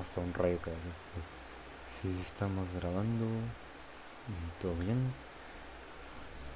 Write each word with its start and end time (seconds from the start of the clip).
hasta 0.00 0.20
un 0.20 0.32
rayo 0.34 0.58
que 0.62 0.70
Sí, 2.00 2.14
estamos 2.20 2.66
grabando. 2.78 3.24
Todo 4.60 4.74
bien. 4.74 5.12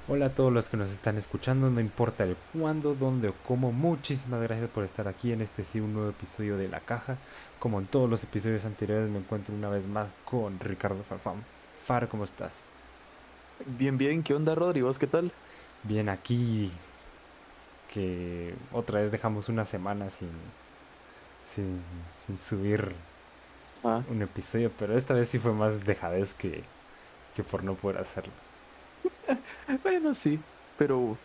Hola 0.07 0.27
a 0.27 0.29
todos 0.29 0.51
los 0.51 0.69
que 0.69 0.77
nos 0.77 0.91
están 0.91 1.17
escuchando, 1.17 1.69
no 1.69 1.79
importa 1.79 2.23
el 2.23 2.35
cuándo, 2.53 2.95
dónde 2.95 3.29
o 3.29 3.33
cómo. 3.47 3.71
Muchísimas 3.71 4.41
gracias 4.41 4.69
por 4.69 4.83
estar 4.83 5.07
aquí 5.07 5.31
en 5.31 5.41
este 5.41 5.63
sí 5.63 5.79
un 5.79 5.93
nuevo 5.93 6.09
episodio 6.09 6.57
de 6.57 6.67
La 6.67 6.79
Caja. 6.79 7.17
Como 7.59 7.79
en 7.79 7.85
todos 7.85 8.09
los 8.09 8.23
episodios 8.23 8.65
anteriores 8.65 9.09
me 9.09 9.19
encuentro 9.19 9.55
una 9.55 9.69
vez 9.69 9.87
más 9.87 10.15
con 10.25 10.59
Ricardo 10.59 11.03
Farfán. 11.03 11.43
Far, 11.85 12.07
¿cómo 12.09 12.25
estás? 12.25 12.63
Bien, 13.65 13.97
bien. 13.97 14.21
¿Qué 14.23 14.33
onda, 14.33 14.53
Rodri? 14.53 14.81
¿Vos 14.81 14.99
qué 14.99 15.07
tal? 15.07 15.31
Bien, 15.83 16.09
aquí 16.09 16.71
que 17.93 18.53
otra 18.71 19.01
vez 19.01 19.11
dejamos 19.11 19.49
una 19.49 19.65
semana 19.65 20.09
sin, 20.09 20.31
sin, 21.53 21.81
sin 22.25 22.39
subir 22.39 22.95
ah. 23.83 24.01
un 24.09 24.21
episodio, 24.21 24.71
pero 24.77 24.97
esta 24.97 25.13
vez 25.13 25.29
sí 25.29 25.39
fue 25.39 25.53
más 25.53 25.85
dejadez 25.85 26.33
que, 26.33 26.63
que 27.35 27.43
por 27.43 27.63
no 27.63 27.75
poder 27.75 27.99
hacerlo. 27.99 28.33
bueno, 29.83 30.13
sí, 30.13 30.39
pero, 30.77 31.17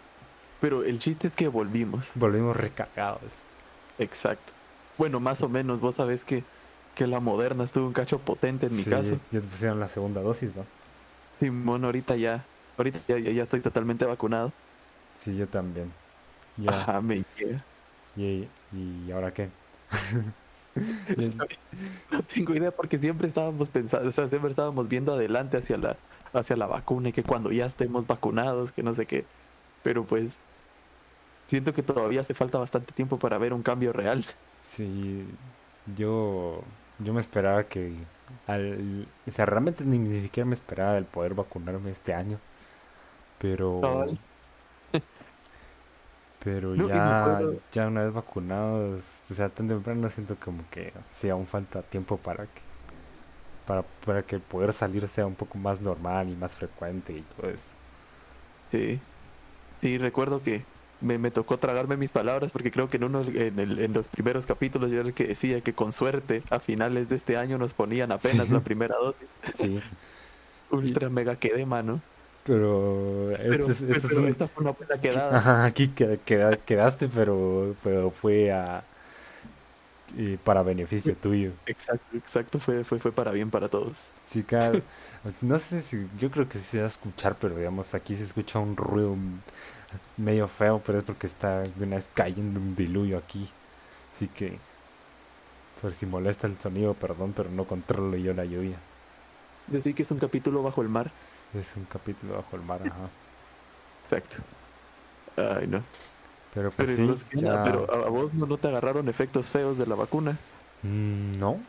pero 0.61 0.85
el 0.85 0.99
chiste 0.99 1.29
es 1.29 1.37
que 1.37 1.49
volvimos. 1.49 2.11
Volvimos 2.15 2.57
recargados. 2.57 3.33
Exacto. 3.99 4.53
Bueno, 4.99 5.21
más 5.21 5.43
o 5.43 5.49
menos, 5.49 5.81
vos 5.81 5.97
sabés 5.97 6.25
que, 6.25 6.45
que 6.95 7.07
la 7.07 7.21
moderna 7.21 7.65
estuvo 7.65 7.87
un 7.87 7.93
cacho 7.93 8.19
potente 8.19 8.67
en 8.67 8.77
mi 8.77 8.85
caso. 8.85 9.19
Ya 9.31 9.41
te 9.41 9.47
pusieron 9.47 9.81
la 9.81 9.89
segunda 9.89 10.23
dosis, 10.23 10.55
¿no? 10.55 10.65
Simón, 11.33 11.85
ahorita 11.85 12.17
ya, 12.17 12.45
ahorita 12.79 13.01
ya, 13.09 13.19
ya 13.19 13.43
estoy 13.43 13.61
totalmente 13.61 14.05
vacunado. 14.07 14.53
Sí, 15.19 15.37
yo 15.37 15.47
también. 15.47 15.93
Ya. 16.57 16.81
Ajá, 16.81 17.01
me 17.03 17.23
llega. 17.37 17.63
¿Y, 18.17 18.49
¿Y 18.73 19.11
ahora 19.13 19.33
qué? 19.33 19.51
no 22.11 22.23
tengo 22.23 22.55
idea 22.55 22.71
porque 22.71 22.99
siempre 22.99 23.27
estábamos 23.27 23.71
pensando, 23.71 24.09
o 24.09 24.13
sea, 24.13 24.29
siempre 24.29 24.51
estábamos 24.51 24.89
viendo 24.89 25.15
adelante 25.15 25.57
hacia 25.57 25.77
la, 25.79 25.97
hacia 26.33 26.57
la 26.57 26.67
vacuna 26.67 27.09
y 27.09 27.13
que 27.13 27.23
cuando 27.23 27.51
ya 27.53 27.67
estemos 27.67 28.07
vacunados, 28.07 28.73
que 28.73 28.83
no 28.83 28.95
sé 28.95 29.07
qué. 29.07 29.25
Pero 29.83 30.05
pues 30.05 30.39
siento 31.47 31.73
que 31.73 31.83
todavía 31.83 32.21
hace 32.21 32.35
falta 32.35 32.59
bastante 32.59 32.93
tiempo 32.93 33.19
para 33.19 33.39
ver 33.39 33.53
un 33.53 33.63
cambio 33.63 33.93
real. 33.93 34.25
Sí, 34.63 35.27
yo, 35.97 36.63
yo 36.99 37.15
me 37.15 37.21
esperaba 37.21 37.65
que, 37.65 37.93
al, 38.47 39.07
o 39.27 39.31
sea, 39.31 39.47
realmente 39.47 39.85
ni, 39.85 39.99
ni 39.99 40.21
siquiera 40.21 40.47
me 40.47 40.55
esperaba 40.55 40.99
el 40.99 41.05
poder 41.05 41.35
vacunarme 41.35 41.91
este 41.91 42.15
año. 42.15 42.39
Pero... 43.39 44.07
Pero 46.47 46.77
ya, 46.77 47.41
ya 47.73 47.89
una 47.89 48.05
vez 48.05 48.13
vacunados, 48.15 49.05
o 49.29 49.35
sea, 49.35 49.49
tan 49.49 49.67
temprano 49.67 50.09
siento 50.11 50.37
como 50.39 50.63
que 50.71 50.93
sí, 51.11 51.29
aún 51.29 51.49
falta 51.49 51.83
tiempo 51.83 52.19
para 52.19 52.47
que 52.47 52.63
para, 53.65 53.83
para 54.05 54.23
que 54.25 54.39
poder 54.41 54.73
salir 54.73 55.09
sea 55.09 55.27
un 55.27 55.35
poco 55.35 55.59
más 55.59 55.81
normal 55.81 56.29
y 56.31 56.37
más 56.37 56.55
frecuente 56.57 57.13
y 57.13 57.23
todo 57.23 57.51
eso. 57.51 57.77
Sí. 58.71 59.01
Sí, 59.81 59.99
recuerdo 59.99 60.43
que 60.43 60.65
me, 61.01 61.19
me 61.19 61.31
tocó 61.31 61.59
tragarme 61.59 61.97
mis 61.97 62.13
palabras 62.13 62.53
porque 62.53 62.71
creo 62.71 62.89
que 62.91 62.97
en 62.99 63.05
uno 63.05 63.23
en, 63.23 63.59
el, 63.59 63.79
en 63.81 63.93
los 63.93 64.09
primeros 64.09 64.47
capítulos 64.47 64.91
yo 64.91 65.01
era 65.01 65.09
el 65.09 65.15
que 65.15 65.27
decía 65.27 65.61
que 65.63 65.75
con 65.75 65.93
suerte 65.93 66.43
a 66.51 66.61
finales 66.61 67.09
de 67.09 67.17
este 67.17 67.37
año 67.37 67.59
nos 67.59 67.75
ponían 67.75 68.13
apenas 68.13 68.51
la 68.51 68.61
primera 68.61 68.97
dosis. 68.97 69.29
Sí. 69.57 69.81
Ultra 70.71 71.11
mega 71.11 71.37
quedé, 71.37 71.67
mano. 71.67 72.03
Pero, 72.47 73.33
este 73.33 73.73
es, 73.73 73.83
este 73.83 74.07
es 74.07 74.13
esta 74.13 74.47
fue 74.47 74.63
una 74.63 74.71
buena 74.73 75.01
quedada. 75.01 75.65
aquí 75.65 75.89
quedaste, 75.89 77.09
pero, 77.09 77.75
pero 77.83 78.11
fue 78.13 78.53
a, 78.53 78.85
para 80.45 80.63
beneficio 80.63 81.15
tuyo. 81.17 81.53
Exacto, 81.67 82.17
exacto, 82.17 82.59
fue, 82.61 82.85
fue, 82.85 82.99
fue 82.99 83.13
para 83.13 83.33
bien 83.33 83.51
para 83.51 83.69
todos. 83.69 84.11
Sí, 84.27 84.43
claro. 84.43 84.81
No 85.41 85.59
sé 85.59 85.83
si, 85.83 86.07
yo 86.21 86.31
creo 86.31 86.49
que 86.49 86.59
sí 86.59 86.65
se 86.65 86.79
va 86.79 86.85
a 86.85 86.87
escuchar, 86.87 87.35
pero 87.41 87.57
digamos, 87.57 87.95
aquí 87.95 88.15
se 88.15 88.23
escucha 88.23 88.61
un 88.61 88.77
ruido 88.77 89.17
medio 90.17 90.47
feo, 90.47 90.81
pero 90.87 90.99
es 90.99 91.05
porque 91.05 91.27
está 91.27 91.63
de 91.63 91.85
una 91.85 91.97
vez 91.97 92.09
cayendo 92.15 92.61
un 92.61 92.77
diluvio 92.77 93.19
aquí. 93.19 93.49
Así 94.15 94.29
que, 94.29 94.57
por 95.83 95.93
si 95.95 96.07
molesta 96.07 96.47
el 96.47 96.61
sonido, 96.61 96.95
perdón, 96.95 97.33
pero 97.37 97.51
no 97.51 97.65
controlo 97.65 98.17
yo 98.17 98.35
la 98.35 98.45
lluvia. 98.45 98.77
Decir 99.67 99.97
que 99.97 100.05
es 100.05 100.11
un 100.13 100.19
capítulo 100.19 100.63
bajo 100.63 100.81
el 100.81 100.89
mar. 100.89 101.11
Es 101.55 101.77
un 101.77 101.85
capítulo 101.85 102.35
bajo 102.35 102.57
el 102.57 102.63
mar, 102.63 102.81
ajá. 102.85 103.09
Exacto. 104.03 104.37
Ay, 105.37 105.67
no. 105.67 105.83
Pero 106.55 106.71
pues 106.71 106.97
sí, 106.97 107.07
pero 107.43 107.93
a 107.93 108.09
vos 108.09 108.33
no, 108.33 108.57
te 108.57 108.69
agarraron 108.69 109.09
efectos 109.11 109.51
feos 109.51 109.77
de 109.77 109.87
la 109.87 109.95
vacuna. 109.95 110.39
Mm, 110.83 111.39
no. 111.39 111.61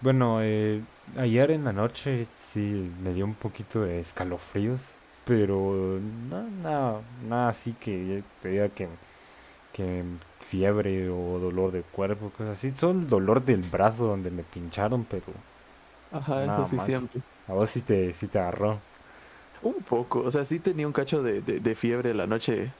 Bueno, 0.00 0.38
eh, 0.42 0.82
ayer 1.16 1.52
en 1.52 1.64
la 1.64 1.72
noche 1.72 2.26
sí 2.38 2.92
me 3.02 3.12
dio 3.12 3.24
un 3.24 3.34
poquito 3.34 3.82
de 3.82 4.00
escalofríos, 4.00 4.94
pero 5.24 6.00
nada, 6.60 7.02
nada 7.28 7.48
así 7.48 7.72
que 7.74 8.24
te 8.42 8.48
diga 8.48 8.68
que, 8.68 8.88
que 9.72 10.02
fiebre 10.40 11.08
o 11.08 11.38
dolor 11.38 11.70
de 11.70 11.82
cuerpo, 11.82 12.30
cosas 12.30 12.58
así. 12.58 12.72
Solo 12.72 12.98
el 12.98 13.08
dolor 13.08 13.44
del 13.44 13.62
brazo 13.62 14.06
donde 14.06 14.30
me 14.30 14.42
pincharon, 14.42 15.04
pero... 15.04 15.26
Ajá, 16.10 16.44
eso 16.44 16.66
sí 16.66 16.78
siempre. 16.80 17.22
A 17.48 17.52
vos 17.52 17.70
sí 17.70 17.80
te, 17.80 18.12
sí 18.14 18.26
te 18.26 18.38
agarró. 18.38 18.80
Un 19.62 19.74
poco, 19.82 20.20
o 20.20 20.30
sea, 20.30 20.44
sí 20.44 20.58
tenía 20.58 20.86
un 20.86 20.92
cacho 20.92 21.22
de, 21.22 21.40
de, 21.40 21.74
fiebre 21.74 22.12
la 22.12 22.26
noche 22.26 22.70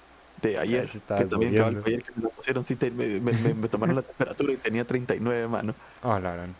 de 0.42 0.58
ayer. 0.58 0.90
Que 0.90 1.24
también 1.24 1.58
ayer 1.58 2.02
que 2.02 2.12
me 2.14 2.22
lo 2.24 2.28
pusieron, 2.30 2.64
sí 2.64 2.76
me, 2.94 3.20
me, 3.20 3.68
tomaron 3.68 3.96
la 3.96 4.02
temperatura 4.02 4.52
y 4.52 4.56
tenía 4.56 4.86
39, 4.86 5.48
mano. 5.48 5.74
Ah, 6.02 6.20
la 6.20 6.32
gran. 6.34 6.54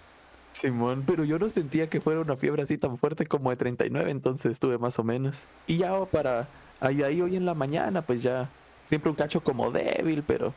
Simón, 0.52 1.04
pero 1.06 1.24
yo 1.24 1.38
no 1.38 1.50
sentía 1.50 1.90
que 1.90 2.00
fuera 2.00 2.20
una 2.20 2.36
fiebre 2.36 2.62
así 2.62 2.78
tan 2.78 2.96
fuerte 2.96 3.26
como 3.26 3.50
de 3.50 3.56
39, 3.56 4.10
entonces 4.10 4.52
estuve 4.52 4.78
más 4.78 4.98
o 4.98 5.04
menos. 5.04 5.44
Y 5.66 5.78
ya 5.78 6.02
para 6.06 6.48
ahí, 6.80 7.02
ahí 7.02 7.20
hoy 7.20 7.36
en 7.36 7.44
la 7.44 7.54
mañana, 7.54 8.02
pues 8.02 8.22
ya 8.22 8.48
siempre 8.86 9.10
un 9.10 9.16
cacho 9.16 9.42
como 9.42 9.70
débil, 9.70 10.22
pero 10.26 10.54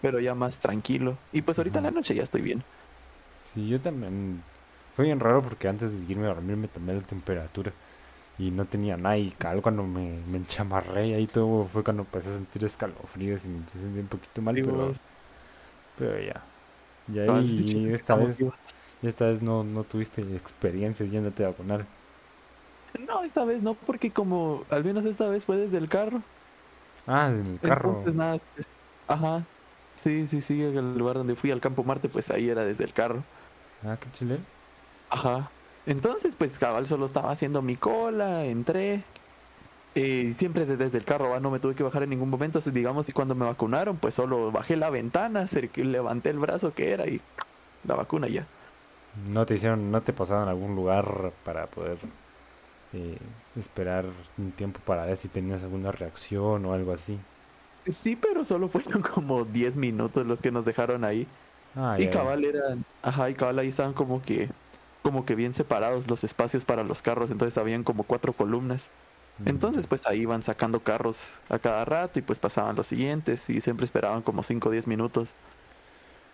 pero 0.00 0.20
ya 0.20 0.34
más 0.34 0.58
tranquilo. 0.58 1.18
Y 1.32 1.42
pues 1.42 1.58
ahorita 1.58 1.78
en 1.78 1.84
la 1.84 1.90
noche 1.90 2.14
ya 2.14 2.22
estoy 2.22 2.42
bien. 2.42 2.62
Sí, 3.44 3.68
yo 3.68 3.80
también 3.80 4.42
fue 4.96 5.04
bien 5.04 5.20
raro 5.20 5.42
porque 5.42 5.68
antes 5.68 5.92
de 5.92 6.12
irme 6.12 6.24
a 6.26 6.34
dormir 6.34 6.56
me 6.56 6.68
tomé 6.68 6.94
la 6.94 7.02
temperatura 7.02 7.72
y 8.38 8.50
no 8.50 8.64
tenía 8.64 8.96
nada 8.96 9.18
y 9.18 9.30
cada 9.30 9.60
cuando 9.62 9.82
me, 9.82 10.20
me 10.30 10.38
enchamarré 10.38 11.08
y 11.08 11.14
ahí 11.14 11.26
todo 11.26 11.66
fue 11.66 11.84
cuando 11.84 12.02
empecé 12.02 12.30
a 12.30 12.34
sentir 12.34 12.64
escalofríos 12.64 13.44
y 13.44 13.48
me 13.48 13.58
sentí 13.80 14.00
un 14.00 14.08
poquito 14.08 14.42
mal, 14.42 14.54
pero, 14.54 14.90
pero 15.98 16.18
ya. 16.20 16.42
Y 17.12 17.18
ahí 17.18 17.86
esta 17.92 18.16
vez, 18.16 18.38
esta 19.02 19.26
vez 19.26 19.42
no, 19.42 19.62
no 19.64 19.84
tuviste 19.84 20.22
experiencias 20.36 21.10
yéndote 21.10 21.44
a 21.44 21.48
vacunar. 21.48 21.84
No, 23.06 23.22
esta 23.22 23.44
vez 23.44 23.62
no, 23.62 23.74
porque 23.74 24.10
como 24.10 24.64
al 24.70 24.82
menos 24.84 25.04
esta 25.04 25.28
vez 25.28 25.44
fue 25.44 25.56
desde 25.56 25.78
el 25.78 25.88
carro. 25.88 26.22
Ah, 27.06 27.28
en 27.28 27.46
el 27.46 27.60
carro. 27.60 27.90
Entonces 27.90 28.14
nada, 28.14 28.38
ajá. 29.06 29.44
Sí, 29.96 30.26
sí, 30.26 30.40
sí, 30.40 30.62
el 30.62 30.98
lugar 30.98 31.16
donde 31.16 31.36
fui 31.36 31.50
al 31.50 31.60
Campo 31.60 31.82
Marte, 31.84 32.08
pues 32.08 32.30
ahí 32.30 32.48
era 32.48 32.64
desde 32.64 32.84
el 32.84 32.92
carro. 32.92 33.22
Ah, 33.84 33.96
qué 34.00 34.10
chile. 34.12 34.38
Ajá. 35.16 35.50
Entonces, 35.86 36.34
pues 36.36 36.58
cabal 36.58 36.86
solo 36.86 37.06
estaba 37.06 37.30
haciendo 37.30 37.62
mi 37.62 37.76
cola, 37.76 38.44
entré. 38.44 39.02
Eh, 39.94 40.34
siempre 40.38 40.66
desde 40.66 40.98
el 40.98 41.04
carro, 41.04 41.38
no 41.40 41.50
me 41.50 41.58
tuve 41.58 41.74
que 41.74 41.82
bajar 41.82 42.02
en 42.02 42.10
ningún 42.10 42.28
momento. 42.28 42.60
digamos, 42.60 43.08
y 43.08 43.12
cuando 43.12 43.34
me 43.34 43.46
vacunaron, 43.46 43.96
pues 43.96 44.14
solo 44.14 44.50
bajé 44.52 44.76
la 44.76 44.90
ventana, 44.90 45.46
levanté 45.76 46.30
el 46.30 46.38
brazo 46.38 46.74
que 46.74 46.92
era 46.92 47.06
y 47.06 47.20
la 47.84 47.94
vacuna 47.94 48.28
ya. 48.28 48.46
¿No 49.30 49.46
te 49.46 49.54
hicieron, 49.54 49.90
no 49.90 50.02
te 50.02 50.12
pasaron 50.12 50.48
a 50.48 50.50
algún 50.50 50.76
lugar 50.76 51.32
para 51.44 51.66
poder 51.66 51.96
eh, 52.92 53.16
esperar 53.58 54.04
un 54.36 54.52
tiempo 54.52 54.80
para 54.84 55.06
ver 55.06 55.16
si 55.16 55.28
tenías 55.28 55.62
alguna 55.62 55.92
reacción 55.92 56.66
o 56.66 56.74
algo 56.74 56.92
así? 56.92 57.18
Sí, 57.90 58.16
pero 58.16 58.44
solo 58.44 58.68
fueron 58.68 59.00
como 59.14 59.44
10 59.44 59.76
minutos 59.76 60.26
los 60.26 60.42
que 60.42 60.50
nos 60.50 60.64
dejaron 60.64 61.04
ahí. 61.04 61.26
Ah, 61.74 61.96
y 61.98 62.08
cabal 62.08 62.44
eran, 62.44 62.84
ajá, 63.02 63.30
y 63.30 63.34
cabal 63.34 63.58
ahí 63.58 63.68
estaban 63.68 63.92
como 63.92 64.22
que 64.22 64.48
como 65.06 65.24
que 65.24 65.36
bien 65.36 65.54
separados 65.54 66.08
los 66.10 66.24
espacios 66.24 66.64
para 66.64 66.82
los 66.82 67.00
carros, 67.00 67.30
entonces 67.30 67.56
habían 67.58 67.84
como 67.84 68.02
cuatro 68.02 68.32
columnas. 68.32 68.90
Entonces 69.44 69.86
pues 69.86 70.04
ahí 70.08 70.22
iban 70.22 70.42
sacando 70.42 70.80
carros 70.80 71.34
a 71.48 71.60
cada 71.60 71.84
rato 71.84 72.18
y 72.18 72.22
pues 72.22 72.40
pasaban 72.40 72.74
los 72.74 72.88
siguientes 72.88 73.48
y 73.48 73.60
siempre 73.60 73.84
esperaban 73.84 74.22
como 74.22 74.42
5 74.42 74.68
o 74.68 74.72
10 74.72 74.88
minutos. 74.88 75.36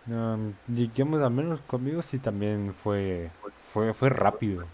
Um, 0.07 0.55
digamos, 0.69 1.21
al 1.21 1.33
menos 1.33 1.61
conmigo 1.61 2.01
sí 2.01 2.19
también 2.19 2.73
fue, 2.73 3.31
fue, 3.59 3.93
fue 3.93 4.09
rápido. 4.09 4.65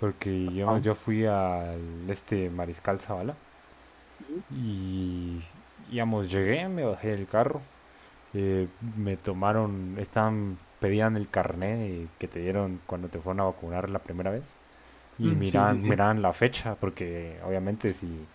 Porque 0.00 0.46
yo, 0.54 0.78
yo 0.78 0.94
fui 0.94 1.26
al 1.26 2.08
este 2.08 2.48
Mariscal 2.48 2.98
Zavala. 2.98 3.34
Y 4.50 5.38
digamos, 5.90 6.30
llegué, 6.30 6.66
me 6.70 6.84
bajé 6.84 7.08
del 7.08 7.26
carro. 7.26 7.60
Eh, 8.32 8.68
me 8.96 9.18
tomaron, 9.18 9.96
estaban 9.98 10.56
pedían 10.80 11.16
el 11.16 11.28
carnet 11.28 12.08
que 12.18 12.28
te 12.28 12.40
dieron 12.40 12.80
cuando 12.86 13.08
te 13.08 13.18
fueron 13.18 13.40
a 13.40 13.44
vacunar 13.44 13.90
la 13.90 13.98
primera 13.98 14.30
vez 14.30 14.56
y 15.18 15.28
mm, 15.28 15.82
miran, 15.82 16.22
la 16.22 16.32
fecha 16.32 16.76
porque 16.76 17.38
obviamente 17.44 17.92
si 17.92 18.26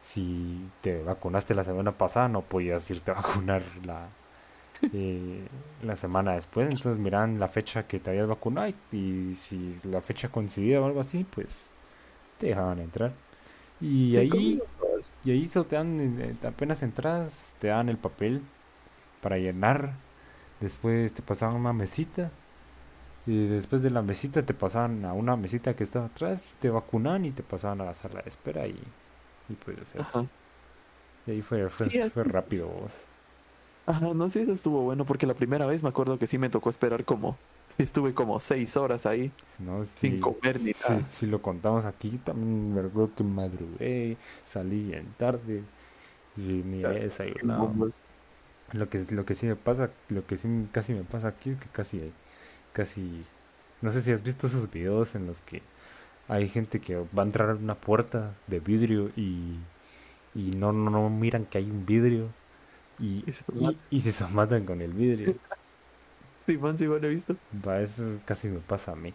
si 0.00 0.68
te 0.80 1.02
vacunaste 1.02 1.54
la 1.54 1.64
semana 1.64 1.92
pasada 1.92 2.28
no 2.28 2.42
podías 2.42 2.90
irte 2.90 3.12
a 3.12 3.14
vacunar 3.22 3.62
la, 3.84 4.08
eh, 4.92 5.46
la 5.82 5.96
semana 5.96 6.34
después. 6.34 6.68
Entonces 6.68 6.98
miran 6.98 7.38
la 7.38 7.48
fecha 7.48 7.86
que 7.86 8.00
te 8.00 8.10
habías 8.10 8.28
vacunado 8.28 8.72
y, 8.90 9.34
si 9.36 9.78
la 9.84 10.00
fecha 10.00 10.28
coincidía 10.28 10.80
o 10.80 10.86
algo 10.86 11.00
así, 11.00 11.24
pues 11.24 11.70
te 12.38 12.48
dejaban 12.48 12.80
entrar. 12.80 13.12
Y 13.80 14.16
ahí, 14.16 14.60
y 15.24 15.30
ahí 15.30 15.48
te 15.48 15.76
dan, 15.76 16.20
eh, 16.20 16.34
apenas 16.46 16.82
entras, 16.82 17.54
te 17.58 17.68
dan 17.68 17.88
el 17.88 17.96
papel 17.96 18.42
para 19.20 19.38
llenar. 19.38 19.94
Después 20.62 21.12
te 21.12 21.22
pasaban 21.22 21.56
una 21.56 21.74
mesita. 21.74 22.30
Y 23.26 23.46
después 23.48 23.82
de 23.82 23.90
la 23.90 24.02
mesita 24.02 24.42
te 24.44 24.54
pasaban 24.54 25.04
a 25.04 25.12
una 25.12 25.36
mesita 25.36 25.76
que 25.76 25.84
estaba 25.84 26.06
atrás, 26.06 26.56
te 26.60 26.70
vacunan 26.70 27.24
y 27.24 27.32
te 27.32 27.42
pasaban 27.42 27.80
a 27.80 27.84
la 27.84 27.94
sala 27.94 28.22
de 28.22 28.28
espera 28.28 28.66
y, 28.66 28.80
y 29.48 29.54
pues 29.54 29.94
eso. 29.94 30.28
Y 31.26 31.32
ahí 31.32 31.42
fue, 31.42 31.68
fue, 31.70 31.92
fue 32.10 32.24
rápido 32.24 32.68
vos. 32.68 32.92
Ajá, 33.86 34.14
no 34.14 34.30
sé, 34.30 34.42
eso 34.42 34.52
estuvo 34.52 34.82
bueno 34.82 35.04
porque 35.04 35.26
la 35.26 35.34
primera 35.34 35.66
vez 35.66 35.82
me 35.82 35.88
acuerdo 35.88 36.18
que 36.18 36.26
sí 36.28 36.38
me 36.38 36.48
tocó 36.50 36.70
esperar 36.70 37.04
como, 37.04 37.36
sí 37.66 37.82
estuve 37.82 38.14
como 38.14 38.38
seis 38.38 38.76
horas 38.76 39.06
ahí 39.06 39.32
no, 39.58 39.84
sin 39.84 40.20
comer 40.20 40.60
ni 40.60 40.72
nada. 40.72 41.02
Si 41.10 41.26
lo 41.26 41.42
contamos 41.42 41.84
aquí, 41.84 42.18
también 42.18 42.74
me 42.74 42.80
acuerdo 42.80 43.10
que 43.16 43.24
madrugué, 43.24 44.16
salí 44.44 44.94
en 44.94 45.12
tarde, 45.14 45.64
y 46.36 46.42
ni 46.42 46.84
he 46.84 47.00
desayunado. 47.00 47.74
Lo 48.72 48.88
que, 48.88 49.04
lo 49.10 49.24
que 49.26 49.34
sí 49.34 49.46
me 49.46 49.56
pasa, 49.56 49.90
lo 50.08 50.26
que 50.26 50.36
sí 50.36 50.48
casi 50.72 50.94
me 50.94 51.02
pasa 51.02 51.28
aquí 51.28 51.50
es 51.50 51.58
que 51.58 51.68
casi, 51.68 52.12
casi, 52.72 53.24
no 53.82 53.90
sé 53.90 54.00
si 54.00 54.12
has 54.12 54.22
visto 54.22 54.46
esos 54.46 54.70
videos 54.70 55.14
en 55.14 55.26
los 55.26 55.42
que 55.42 55.62
hay 56.28 56.48
gente 56.48 56.80
que 56.80 56.96
va 56.96 57.22
a 57.22 57.26
entrar 57.26 57.50
a 57.50 57.54
una 57.54 57.74
puerta 57.74 58.34
de 58.46 58.60
vidrio 58.60 59.10
y, 59.16 59.58
y 60.34 60.52
no, 60.56 60.72
no, 60.72 60.90
no 60.90 61.10
miran 61.10 61.44
que 61.44 61.58
hay 61.58 61.70
un 61.70 61.84
vidrio 61.84 62.28
y, 62.98 63.24
y, 63.90 64.00
se 64.00 64.12
somatan 64.12 64.64
con 64.64 64.80
el 64.80 64.92
vidrio. 64.92 65.34
sí, 66.46 66.56
man, 66.56 66.78
sí, 66.78 66.86
bueno, 66.86 67.06
he 67.06 67.10
visto. 67.10 67.36
Va, 67.66 67.80
eso 67.80 68.20
casi 68.24 68.48
me 68.48 68.60
pasa 68.60 68.92
a 68.92 68.96
mí. 68.96 69.12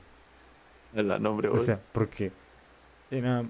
El 0.94 1.22
nombre, 1.22 1.50
O 1.50 1.60
sea, 1.60 1.80
porque 1.94 2.32
era, 3.12 3.46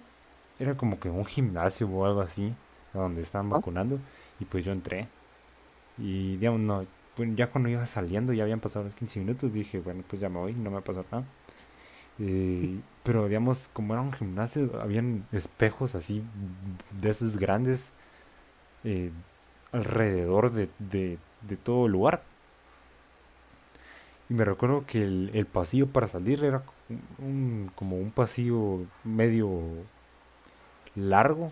era 0.59 0.75
como 0.75 0.99
que 0.99 1.09
un 1.09 1.25
gimnasio 1.25 1.87
o 1.87 2.05
algo 2.05 2.21
así, 2.21 2.53
donde 2.93 3.21
estaban 3.21 3.47
ah. 3.47 3.55
vacunando, 3.55 3.99
y 4.39 4.45
pues 4.45 4.63
yo 4.63 4.71
entré. 4.71 5.07
Y 5.97 6.37
digamos, 6.37 6.61
no, 6.61 6.85
ya 7.35 7.49
cuando 7.49 7.69
iba 7.69 7.85
saliendo, 7.85 8.33
ya 8.33 8.43
habían 8.43 8.59
pasado 8.59 8.85
los 8.85 8.95
15 8.95 9.19
minutos, 9.19 9.53
dije, 9.53 9.79
bueno, 9.79 10.03
pues 10.07 10.21
ya 10.21 10.29
me 10.29 10.39
voy, 10.39 10.53
no 10.53 10.71
me 10.71 10.81
pasó 10.81 11.05
nada. 11.11 11.25
Eh, 12.19 12.79
pero 13.03 13.27
digamos, 13.27 13.69
como 13.73 13.93
era 13.93 14.01
un 14.01 14.13
gimnasio, 14.13 14.81
habían 14.81 15.25
espejos 15.31 15.95
así 15.95 16.23
de 16.99 17.09
esos 17.09 17.37
grandes 17.37 17.93
eh, 18.83 19.11
alrededor 19.71 20.51
de, 20.51 20.69
de, 20.79 21.17
todo 21.63 21.85
el 21.85 21.93
lugar. 21.93 22.23
Y 24.29 24.33
me 24.33 24.43
recuerdo 24.43 24.85
que 24.85 25.03
el, 25.03 25.47
pasillo 25.51 25.87
para 25.87 26.07
salir 26.07 26.43
era 26.43 26.63
un, 27.19 27.71
como 27.75 27.97
un 27.97 28.11
pasillo 28.11 28.81
medio 29.03 29.61
largo. 30.95 31.51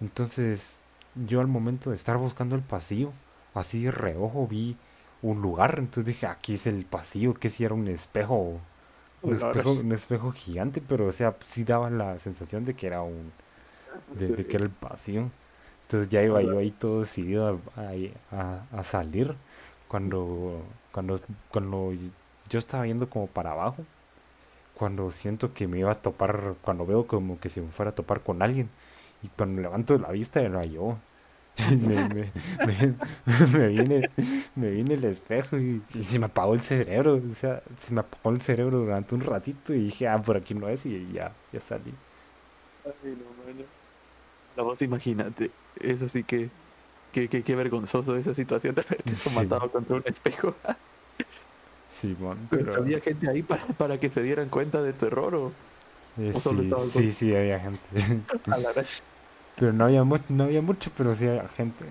Entonces 0.00 0.82
yo 1.14 1.40
al 1.40 1.46
momento 1.48 1.90
de 1.90 1.96
estar 1.96 2.16
buscando 2.16 2.56
el 2.56 2.62
pasillo, 2.62 3.12
así 3.58 3.84
de 3.84 3.90
reojo 3.90 4.46
vi 4.46 4.76
un 5.22 5.42
lugar. 5.42 5.76
Entonces 5.78 6.06
dije, 6.06 6.26
aquí 6.26 6.54
es 6.54 6.66
el 6.66 6.84
pasillo, 6.84 7.34
que 7.34 7.48
si 7.48 7.64
era 7.64 7.74
un 7.74 7.88
espejo. 7.88 8.60
Un 9.22 9.34
espejo, 9.34 9.72
un 9.72 9.92
espejo 9.92 10.32
gigante, 10.32 10.80
pero 10.86 11.06
o 11.06 11.12
sea, 11.12 11.34
sí 11.44 11.64
daba 11.64 11.90
la 11.90 12.18
sensación 12.18 12.64
de 12.64 12.74
que 12.74 12.86
era 12.86 13.02
un... 13.02 13.32
de 14.14 14.46
que 14.46 14.56
era 14.56 14.64
el 14.64 14.70
pasillo. 14.70 15.30
Entonces 15.86 16.08
ya 16.08 16.22
iba 16.22 16.42
yo 16.42 16.58
ahí 16.58 16.72
todo 16.72 17.00
decidido 17.00 17.60
a, 17.76 18.82
salir 18.82 19.36
cuando, 19.86 20.60
cuando, 20.90 21.20
cuando 21.50 21.92
yo 22.48 22.58
estaba 22.58 22.86
yendo 22.86 23.08
como 23.08 23.28
para 23.28 23.52
abajo, 23.52 23.84
cuando 24.74 25.12
siento 25.12 25.54
que 25.54 25.68
me 25.68 25.78
iba 25.78 25.92
a 25.92 25.94
topar, 25.94 26.56
cuando 26.62 26.86
veo 26.86 27.06
como 27.06 27.38
que 27.38 27.48
se 27.48 27.60
me 27.60 27.70
fuera 27.70 27.92
a 27.92 27.94
topar 27.94 28.20
con 28.20 28.42
alguien 28.42 28.68
y 29.22 29.28
cuando 29.28 29.62
levanto 29.62 29.96
la 29.98 30.10
vista 30.10 30.40
era 30.42 30.64
yo. 30.64 30.98
me, 31.70 32.30
me, 33.52 33.68
viene, 33.68 34.10
me 34.54 34.70
viene 34.72 34.94
el 34.94 35.04
espejo 35.04 35.56
y, 35.56 35.82
se 36.02 36.18
me 36.18 36.26
apagó 36.26 36.54
el 36.54 36.60
cerebro, 36.60 37.14
o 37.14 37.34
sea, 37.34 37.62
se 37.80 37.94
me 37.94 38.00
apagó 38.00 38.30
el 38.34 38.40
cerebro 38.40 38.78
durante 38.78 39.14
un 39.14 39.22
ratito 39.22 39.72
y 39.72 39.84
dije, 39.84 40.06
ah, 40.06 40.20
por 40.20 40.36
aquí 40.36 40.54
no 40.54 40.68
es 40.68 40.84
y 40.86 41.12
ya, 41.12 41.32
ya 41.52 41.60
salí. 41.60 41.94
Ay, 42.84 43.16
no, 43.16 43.64
La 44.56 44.62
voz, 44.62 44.82
imagínate, 44.82 45.50
eso 45.80 46.08
sí 46.08 46.24
que, 46.24 46.50
que, 47.12 47.28
que, 47.28 47.56
vergonzoso 47.56 48.16
esa 48.16 48.34
situación 48.34 48.74
de 48.74 48.82
haberte 48.82 49.12
matado 49.34 49.70
contra 49.70 49.96
un 49.96 50.02
espejo. 50.04 50.54
sí, 51.88 52.16
pero... 52.50 52.74
¿Había 52.76 53.00
gente 53.00 53.30
ahí 53.30 53.42
para, 53.42 53.64
para 53.66 53.98
que 53.98 54.10
se 54.10 54.22
dieran 54.22 54.50
cuenta 54.50 54.82
de 54.82 54.92
tu 54.92 55.06
error 55.06 55.34
o, 55.34 55.52
eh, 56.18 56.32
sí, 56.32 56.72
sí, 56.88 57.12
sí, 57.12 57.36
había 57.36 57.60
gente. 57.60 57.80
Pero 59.58 59.72
no 59.72 59.84
había, 59.84 60.04
mucho, 60.04 60.24
no 60.28 60.44
había 60.44 60.62
mucho, 60.62 60.90
pero 60.96 61.14
sí 61.14 61.26
había 61.26 61.48
gente. 61.48 61.84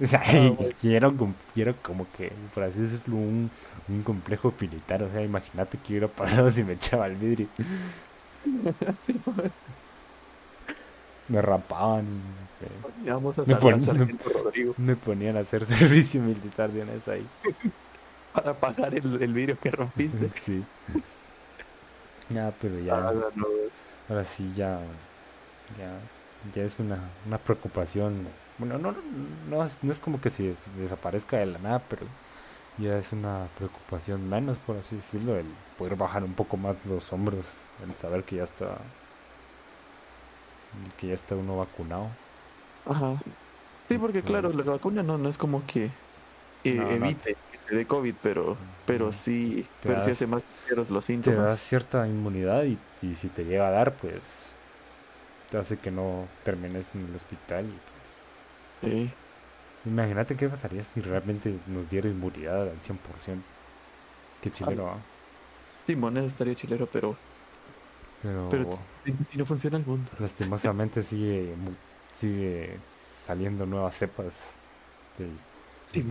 O 0.00 0.06
sea, 0.06 0.22
ah, 0.24 0.54
y, 0.82 0.94
era, 0.94 1.10
como 1.10 2.06
que, 2.16 2.32
por 2.54 2.64
así 2.64 2.80
decirlo, 2.80 3.16
un, 3.16 3.50
un 3.88 4.02
complejo 4.02 4.52
militar. 4.60 5.02
O 5.02 5.10
sea, 5.10 5.22
imagínate 5.22 5.78
que 5.78 5.92
hubiera 5.92 6.08
pasado 6.08 6.50
si 6.50 6.64
me 6.64 6.74
echaba 6.74 7.06
el 7.06 7.16
vidrio. 7.16 7.48
sí, 9.00 9.20
me 11.28 11.40
rapaban. 11.40 12.04
me, 14.76 14.96
ponían 14.96 15.36
a 15.36 15.40
hacer 15.40 15.64
servicio 15.66 16.20
militar 16.20 16.70
de 16.70 16.82
una 16.82 16.92
vez 16.92 17.08
ahí. 17.08 17.26
Para 18.32 18.54
pagar 18.54 18.94
el, 18.94 19.22
el 19.22 19.32
vidrio 19.32 19.58
que 19.58 19.70
rompiste. 19.70 20.28
sí. 20.40 20.64
Ya, 22.30 22.52
pero 22.60 22.78
ya. 22.80 22.94
Ah, 22.94 23.12
ahora 24.08 24.24
sí, 24.24 24.52
ya. 24.54 24.80
Ya, 25.78 25.98
ya 26.54 26.62
es 26.62 26.78
una, 26.78 26.98
una 27.26 27.38
preocupación. 27.38 28.26
Bueno, 28.58 28.78
no, 28.78 28.94
no, 29.48 29.64
es, 29.64 29.82
no 29.82 29.92
es 29.92 30.00
como 30.00 30.20
que 30.20 30.30
se 30.30 30.54
desaparezca 30.76 31.38
de 31.38 31.46
la 31.46 31.58
nada, 31.58 31.82
pero 31.88 32.06
ya 32.78 32.98
es 32.98 33.12
una 33.12 33.48
preocupación 33.56 34.28
menos, 34.28 34.58
por 34.58 34.76
así 34.76 34.96
decirlo, 34.96 35.36
el 35.36 35.46
poder 35.78 35.96
bajar 35.96 36.24
un 36.24 36.34
poco 36.34 36.56
más 36.56 36.76
los 36.86 37.12
hombros, 37.12 37.66
el 37.84 37.92
saber 37.94 38.24
que 38.24 38.36
ya 38.36 38.44
está 38.44 38.78
que 40.98 41.08
ya 41.08 41.14
está 41.14 41.34
uno 41.34 41.58
vacunado. 41.58 42.08
Ajá. 42.86 43.16
Sí, 43.88 43.98
porque 43.98 44.22
claro, 44.22 44.52
la 44.52 44.64
vacuna 44.64 45.02
no, 45.02 45.18
no 45.18 45.28
es 45.28 45.36
como 45.36 45.66
que 45.66 45.90
eh, 46.64 46.86
evite 46.90 47.36
que 47.50 47.58
te 47.68 47.74
dé 47.76 47.86
COVID, 47.86 48.14
pero, 48.22 48.56
pero 48.86 49.12
sí, 49.12 49.66
pero 49.82 50.00
sí 50.00 50.12
hace 50.12 50.26
más 50.26 50.42
ligeros 50.62 50.90
los 50.90 51.04
síntomas. 51.04 51.44
Te 51.44 51.50
da 51.50 51.56
cierta 51.56 52.08
inmunidad 52.08 52.64
y, 52.64 52.78
si 53.14 53.28
te 53.28 53.44
llega 53.44 53.68
a 53.68 53.70
dar, 53.70 53.94
pues 53.96 54.54
te 55.52 55.58
hace 55.58 55.76
que 55.76 55.90
no 55.90 56.26
termines 56.44 56.94
en 56.94 57.04
el 57.04 57.14
hospital. 57.14 57.66
Y, 57.66 57.78
pues, 58.80 58.92
sí. 58.92 59.12
Imagínate 59.84 60.34
qué 60.34 60.48
pasaría 60.48 60.82
si 60.82 61.02
realmente 61.02 61.54
nos 61.66 61.90
diera 61.90 62.08
inmunidad 62.08 62.62
al 62.62 62.80
100%. 62.80 62.96
Qué 64.40 64.50
chilero, 64.50 64.88
¿ah? 64.88 64.98
Sí, 65.86 65.96
estaría 66.24 66.54
chilero, 66.54 66.86
pero 66.86 67.16
pero, 68.22 68.78
si 69.30 69.36
no 69.38 69.44
funciona 69.44 69.76
el 69.76 69.84
mundo. 69.84 70.10
Lastimosamente 70.18 71.02
sigue, 71.02 71.54
sigue 72.14 72.78
saliendo 73.24 73.66
nuevas 73.66 73.96
cepas 73.96 74.52
del, 75.18 75.30
sí, 75.84 76.06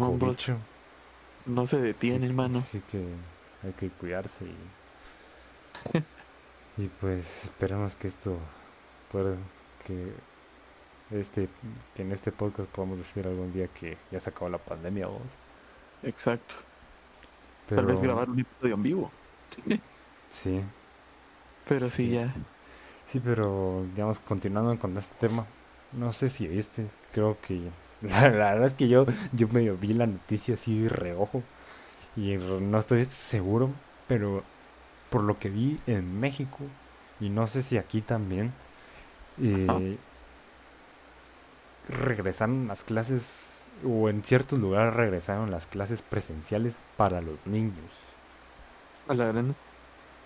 No 1.45 1.67
se 1.67 1.81
detiene, 1.81 2.27
hermano. 2.27 2.59
Así 2.59 2.81
que 2.91 3.01
hay 3.63 3.71
que 3.73 3.89
cuidarse 3.89 4.45
y, 4.45 5.97
y 6.83 6.87
pues 6.99 7.45
esperamos 7.45 7.95
que 7.95 8.09
esto 8.09 8.37
pueda 9.11 9.35
que 9.85 10.11
este 11.11 11.49
que 11.93 12.03
en 12.03 12.11
este 12.11 12.31
podcast 12.31 12.69
podamos 12.69 12.97
decir 12.97 13.27
algún 13.27 13.51
día 13.51 13.67
que 13.67 13.97
ya 14.11 14.19
se 14.19 14.29
acabó 14.29 14.49
la 14.49 14.57
pandemia 14.57 15.07
vos. 15.07 15.21
Exacto. 16.03 16.55
Tal 17.67 17.85
vez 17.85 18.01
grabar 18.01 18.29
un 18.29 18.39
episodio 18.39 18.75
en 18.75 18.83
vivo. 18.83 19.11
sí. 20.29 20.61
Pero 21.67 21.89
sí, 21.89 22.11
ya. 22.11 22.33
Sí, 23.05 23.19
pero 23.19 23.85
digamos, 23.93 24.19
continuando 24.19 24.77
con 24.79 24.97
este 24.97 25.15
tema, 25.15 25.45
no 25.91 26.13
sé 26.13 26.29
si 26.29 26.47
viste, 26.47 26.87
creo 27.11 27.37
que 27.41 27.69
la, 28.01 28.21
verdad 28.29 28.65
es 28.65 28.73
que 28.73 28.87
yo, 28.87 29.05
yo 29.33 29.47
medio 29.49 29.77
vi 29.77 29.93
la 29.93 30.07
noticia 30.07 30.55
así 30.55 30.79
de 30.79 30.89
reojo 30.89 31.43
y 32.15 32.35
no 32.35 32.77
estoy 32.77 33.05
seguro, 33.05 33.69
pero 34.07 34.43
por 35.09 35.23
lo 35.23 35.39
que 35.39 35.49
vi 35.49 35.77
en 35.87 36.19
México 36.19 36.59
y 37.19 37.29
no 37.29 37.47
sé 37.47 37.61
si 37.61 37.77
aquí 37.77 38.01
también, 38.01 38.53
eh, 39.41 39.97
regresaron 41.89 42.67
las 42.67 42.83
clases 42.83 43.65
o 43.85 44.09
en 44.09 44.23
ciertos 44.23 44.59
lugares 44.59 44.93
regresaron 44.93 45.51
las 45.51 45.65
clases 45.67 46.01
presenciales 46.01 46.75
para 46.97 47.21
los 47.21 47.45
niños. 47.45 47.91
A 49.07 49.13
la 49.13 49.25
gran 49.25 49.55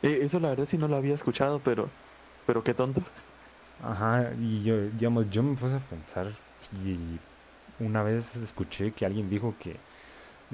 eh, 0.03 0.19
eso 0.21 0.39
la 0.39 0.49
verdad 0.49 0.65
sí 0.65 0.77
no 0.77 0.87
lo 0.87 0.97
había 0.97 1.15
escuchado, 1.15 1.59
pero, 1.63 1.89
pero 2.45 2.63
qué 2.63 2.73
tonto. 2.73 3.01
Ajá, 3.83 4.31
y 4.39 4.63
yo, 4.63 4.89
digamos, 4.91 5.29
yo 5.29 5.43
me 5.43 5.55
puse 5.55 5.75
a 5.75 5.79
pensar 5.79 6.31
y 6.85 7.19
una 7.83 8.03
vez 8.03 8.35
escuché 8.37 8.91
que 8.93 9.05
alguien 9.05 9.29
dijo 9.29 9.55
que 9.59 9.77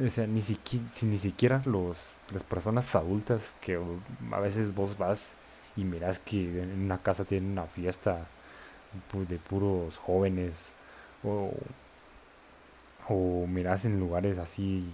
O 0.03 0.09
sea, 0.09 0.27
ni 0.27 0.41
siquiera, 0.41 0.85
ni 1.03 1.17
siquiera 1.17 1.61
los, 1.65 2.11
las 2.31 2.43
personas 2.43 2.95
adultas 2.95 3.55
que 3.61 3.79
a 4.31 4.39
veces 4.39 4.73
vos 4.73 4.97
vas 4.97 5.31
y 5.75 5.83
miras 5.83 6.19
que 6.19 6.63
en 6.63 6.83
una 6.83 6.99
casa 7.01 7.25
tienen 7.25 7.51
una 7.51 7.65
fiesta 7.65 8.27
de 9.13 9.37
puros 9.37 9.97
jóvenes 9.97 10.71
o, 11.23 11.51
o 13.07 13.47
miras 13.47 13.85
en 13.85 13.99
lugares 13.99 14.37
así 14.37 14.93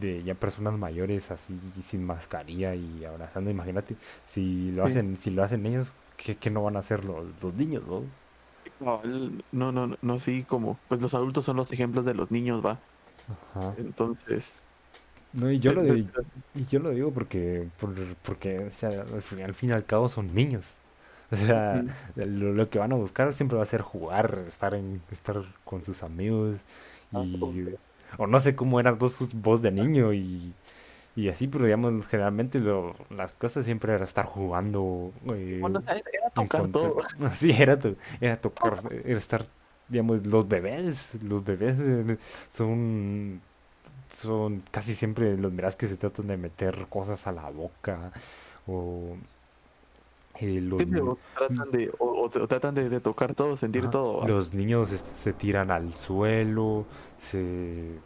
de 0.00 0.22
ya 0.22 0.34
personas 0.34 0.74
mayores 0.74 1.30
así 1.30 1.58
sin 1.84 2.04
mascarilla 2.04 2.74
y 2.74 3.04
abrazando 3.04 3.50
imagínate 3.50 3.96
si 4.26 4.72
lo 4.72 4.84
hacen 4.84 5.16
si 5.16 5.30
lo 5.30 5.42
hacen 5.42 5.64
ellos 5.66 5.92
¿qué, 6.16 6.50
no 6.50 6.62
van 6.62 6.76
a 6.76 6.80
hacer 6.80 7.04
los, 7.04 7.26
los 7.42 7.54
niños 7.54 7.84
no? 7.86 8.02
no 9.52 9.72
no 9.72 9.96
no 10.00 10.18
sí 10.18 10.44
como 10.46 10.78
pues 10.88 11.00
los 11.00 11.14
adultos 11.14 11.46
son 11.46 11.56
los 11.56 11.72
ejemplos 11.72 12.04
de 12.04 12.14
los 12.14 12.30
niños 12.30 12.64
va 12.64 12.78
Ajá. 13.54 13.74
entonces 13.78 14.54
no 15.32 15.50
y 15.50 15.58
yo 15.58 15.72
lo 15.72 15.82
digo, 15.82 16.08
y 16.54 16.64
yo 16.66 16.78
lo 16.78 16.90
digo 16.90 17.10
porque 17.12 17.68
porque 18.22 18.70
al, 18.82 19.22
fin, 19.54 19.70
y 19.70 19.72
al 19.72 19.84
cabo 19.84 20.08
son 20.08 20.34
niños 20.34 20.78
o 21.32 21.36
sea, 21.36 21.84
lo, 22.14 22.70
que 22.70 22.78
van 22.78 22.92
a 22.92 22.96
buscar 22.96 23.32
siempre 23.32 23.56
va 23.56 23.64
a 23.64 23.66
ser 23.66 23.82
jugar, 23.82 24.44
estar 24.46 24.74
en 24.74 25.00
estar 25.10 25.42
con 25.64 25.82
sus 25.82 26.02
amigos 26.02 26.58
ah, 27.12 27.22
y 27.24 27.74
o 28.18 28.26
no 28.26 28.40
sé 28.40 28.54
cómo 28.54 28.80
eran 28.80 28.98
vos, 28.98 29.18
vos 29.34 29.62
de 29.62 29.72
niño 29.72 30.12
y, 30.12 30.54
y 31.16 31.28
así, 31.28 31.48
pero 31.48 31.64
digamos, 31.64 32.06
generalmente 32.06 32.60
lo, 32.60 32.94
las 33.10 33.32
cosas 33.32 33.64
siempre 33.64 33.92
era 33.92 34.04
estar 34.04 34.26
jugando. 34.26 35.12
Eh, 35.34 35.58
bueno, 35.60 35.80
era, 35.80 36.30
tocar 36.30 36.68
todo. 36.68 36.98
Sí, 37.34 37.50
era, 37.50 37.78
era 38.20 38.40
tocar, 38.40 38.80
era 39.04 39.18
estar, 39.18 39.46
digamos, 39.88 40.24
los 40.26 40.48
bebés, 40.48 41.22
los 41.22 41.44
bebés 41.44 41.76
eh, 41.80 42.18
son 42.50 43.40
son 44.12 44.62
casi 44.70 44.94
siempre 44.94 45.36
los 45.36 45.52
miras 45.52 45.76
que 45.76 45.88
se 45.88 45.96
tratan 45.96 46.28
de 46.28 46.36
meter 46.36 46.86
cosas 46.88 47.26
a 47.26 47.32
la 47.32 47.50
boca 47.50 48.12
o 48.66 49.16
los, 50.40 50.78
tratan 51.36 51.70
de, 51.70 51.92
o, 51.98 52.28
tratan 52.28 52.74
de, 52.74 53.00
tocar 53.00 53.34
todo, 53.34 53.56
sentir 53.56 53.88
todo. 53.88 54.26
Los 54.26 54.54
niños 54.54 54.90
se 54.90 55.32
tiran 55.32 55.70
al 55.70 55.94
suelo, 55.94 56.84
se, 57.18 57.98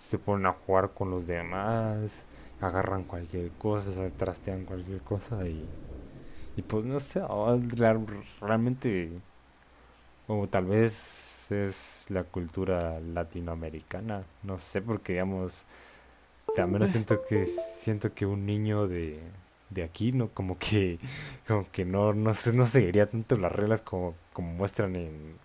se 0.00 0.18
ponen 0.18 0.46
a 0.46 0.52
jugar 0.52 0.90
con 0.90 1.10
los 1.10 1.26
demás, 1.26 2.26
agarran 2.60 3.04
cualquier 3.04 3.50
cosa, 3.52 3.92
se 3.92 4.10
trastean 4.10 4.64
cualquier 4.64 5.00
cosa 5.00 5.46
y, 5.46 5.66
y 6.56 6.62
pues 6.62 6.84
no 6.84 7.00
sé, 7.00 7.22
realmente, 8.40 9.10
o 10.26 10.46
tal 10.48 10.66
vez 10.66 11.50
es 11.50 12.06
la 12.08 12.24
cultura 12.24 13.00
latinoamericana, 13.00 14.24
no 14.42 14.58
sé, 14.58 14.80
porque 14.82 15.14
digamos, 15.14 15.64
también 16.54 16.86
siento 16.88 17.22
que 17.22 17.46
siento 17.46 18.12
que 18.12 18.26
un 18.26 18.44
niño 18.46 18.86
de 18.86 19.20
de 19.74 19.82
aquí, 19.84 20.12
¿no? 20.12 20.28
Como 20.28 20.58
que, 20.58 20.98
como 21.46 21.70
que 21.70 21.84
no, 21.84 22.12
no, 22.12 22.32
no 22.54 22.66
seguiría 22.66 23.08
tanto 23.08 23.36
las 23.36 23.52
reglas 23.52 23.80
como, 23.80 24.14
como 24.32 24.52
muestran 24.52 24.96
en, 24.96 25.36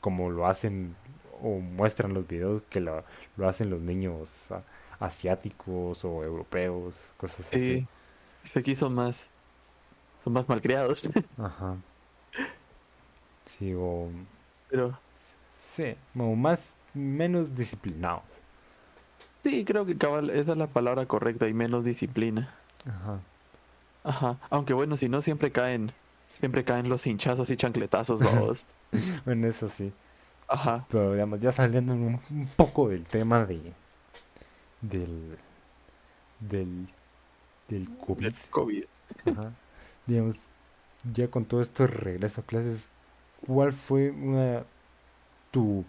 como 0.00 0.30
lo 0.30 0.46
hacen 0.46 0.94
o 1.42 1.58
muestran 1.60 2.14
los 2.14 2.26
videos 2.26 2.62
que 2.62 2.80
lo, 2.80 3.04
lo 3.36 3.48
hacen 3.48 3.70
los 3.70 3.80
niños 3.80 4.48
asiáticos 5.00 6.04
o 6.04 6.22
europeos, 6.22 6.94
cosas 7.16 7.46
así. 7.46 7.86
Sí, 8.44 8.58
aquí 8.58 8.74
son 8.74 8.94
más, 8.94 9.30
son 10.18 10.32
más 10.32 10.48
malcriados. 10.48 11.08
Ajá. 11.38 11.76
Sí, 13.46 13.74
o... 13.76 14.08
Pero... 14.70 14.98
Sí, 15.50 15.96
o 16.16 16.34
más, 16.34 16.74
menos 16.94 17.54
disciplinados. 17.54 18.22
Sí, 19.42 19.64
creo 19.64 19.84
que 19.84 19.96
cabal, 19.96 20.30
esa 20.30 20.52
es 20.52 20.58
la 20.58 20.68
palabra 20.68 21.06
correcta 21.06 21.48
y 21.48 21.54
menos 21.54 21.84
disciplina. 21.84 22.54
Ajá. 22.86 23.20
Ajá, 24.04 24.38
aunque 24.50 24.72
bueno, 24.72 24.96
si 24.96 25.08
no 25.08 25.22
siempre 25.22 25.52
caen, 25.52 25.92
siempre 26.32 26.64
caen 26.64 26.88
los 26.88 27.06
hinchazos 27.06 27.50
y 27.50 27.56
chancletazos, 27.56 28.20
vamos. 28.24 28.64
bueno, 29.24 29.46
eso 29.46 29.68
sí. 29.68 29.92
Ajá. 30.48 30.84
Pero 30.90 31.12
digamos, 31.12 31.40
ya 31.40 31.52
saliendo 31.52 31.92
un, 31.92 32.20
poco 32.56 32.88
del 32.88 33.04
tema 33.04 33.44
de 33.46 33.72
del 34.80 35.38
del 36.40 36.86
del 37.68 37.88
COVID. 37.98 38.34
COVID. 38.50 38.84
Ajá. 39.26 39.52
digamos, 40.06 40.36
ya 41.12 41.28
con 41.28 41.44
todo 41.44 41.60
esto 41.60 41.84
de 41.84 41.88
regreso 41.88 42.40
a 42.40 42.44
clases, 42.44 42.88
¿cuál 43.46 43.72
fue 43.72 44.10
una 44.10 44.64
tu 45.50 45.84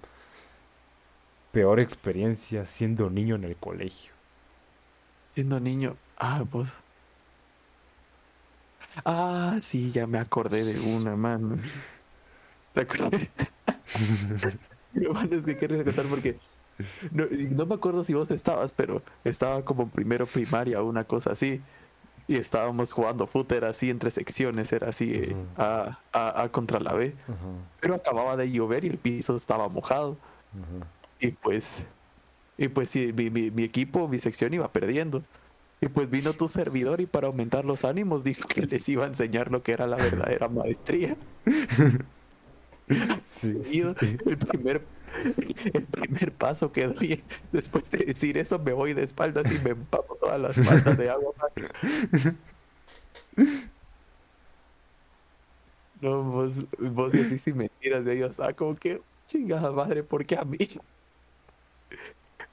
peor 1.51 1.79
experiencia 1.79 2.65
siendo 2.65 3.09
niño 3.09 3.35
en 3.35 3.45
el 3.45 3.55
colegio? 3.55 4.13
Siendo 5.33 5.59
niño, 5.59 5.95
ah, 6.17 6.43
pues 6.49 6.82
Ah, 9.05 9.57
sí, 9.61 9.91
ya 9.91 10.07
me 10.07 10.19
acordé 10.19 10.63
de 10.63 10.79
una, 10.79 11.15
mano. 11.15 11.57
¿Te 12.73 12.81
acuerdas? 12.81 13.11
es 15.31 15.43
que 15.43 15.57
quieres 15.57 15.83
contar 15.83 16.05
porque 16.05 16.37
no, 17.11 17.25
no, 17.29 17.65
me 17.65 17.75
acuerdo 17.75 18.03
si 18.03 18.13
vos 18.13 18.29
estabas, 18.31 18.73
pero 18.73 19.01
estaba 19.23 19.63
como 19.63 19.83
en 19.83 19.89
primero 19.89 20.25
primaria 20.25 20.81
o 20.81 20.85
una 20.85 21.03
cosa 21.03 21.31
así. 21.31 21.61
Y 22.27 22.37
estábamos 22.37 22.93
jugando 22.93 23.27
fútbol 23.27 23.65
así 23.65 23.89
entre 23.89 24.09
secciones, 24.09 24.71
era 24.71 24.89
así 24.89 25.13
eh, 25.13 25.35
a, 25.57 25.99
a, 26.13 26.49
contra 26.49 26.79
la 26.79 26.93
B. 26.93 27.13
Pero 27.81 27.95
acababa 27.95 28.37
de 28.37 28.49
llover 28.49 28.85
y 28.85 28.87
el 28.87 28.97
piso 28.97 29.35
estaba 29.35 29.67
mojado. 29.67 30.17
Y 31.19 31.29
pues, 31.29 31.83
y 32.57 32.69
pues 32.69 32.89
sí, 32.89 33.11
mi, 33.13 33.29
mi, 33.29 33.51
mi 33.51 33.63
equipo, 33.63 34.07
mi 34.07 34.19
sección 34.19 34.53
iba 34.53 34.71
perdiendo. 34.71 35.21
Y 35.83 35.89
pues 35.89 36.09
vino 36.09 36.31
tu 36.31 36.47
servidor 36.47 37.01
y 37.01 37.05
para 37.07 37.27
aumentar 37.27 37.65
los 37.65 37.83
ánimos 37.83 38.23
dijo 38.23 38.47
que 38.47 38.61
les 38.61 38.87
iba 38.87 39.03
a 39.03 39.07
enseñar 39.07 39.51
lo 39.51 39.63
que 39.63 39.73
era 39.73 39.85
la 39.85 39.97
verdadera 39.97 40.47
maestría. 40.47 41.17
Sí, 43.25 43.81
El, 44.25 44.37
primer, 44.37 44.85
el 45.73 45.85
primer 45.85 46.33
paso 46.33 46.71
que 46.71 46.87
doy 46.87 47.23
después 47.51 47.89
de 47.91 47.99
decir 48.05 48.37
eso 48.37 48.59
me 48.59 48.73
voy 48.73 48.93
de 48.93 49.03
espaldas 49.03 49.49
y 49.51 49.59
me 49.59 49.71
empapo 49.71 50.15
todas 50.17 50.39
las 50.39 50.55
faldas 50.57 50.97
de 50.97 51.09
agua. 51.09 51.33
No, 56.01 56.23
vos, 56.23 56.65
vos 56.79 57.11
decís 57.11 57.47
y 57.47 57.53
mentiras 57.53 58.03
de 58.05 58.15
ellos. 58.15 58.39
Ah, 58.39 58.53
como 58.53 58.75
que 58.75 59.01
chingada 59.27 59.71
madre, 59.71 60.03
¿por 60.03 60.25
qué 60.25 60.35
a 60.37 60.43
mí? 60.43 60.57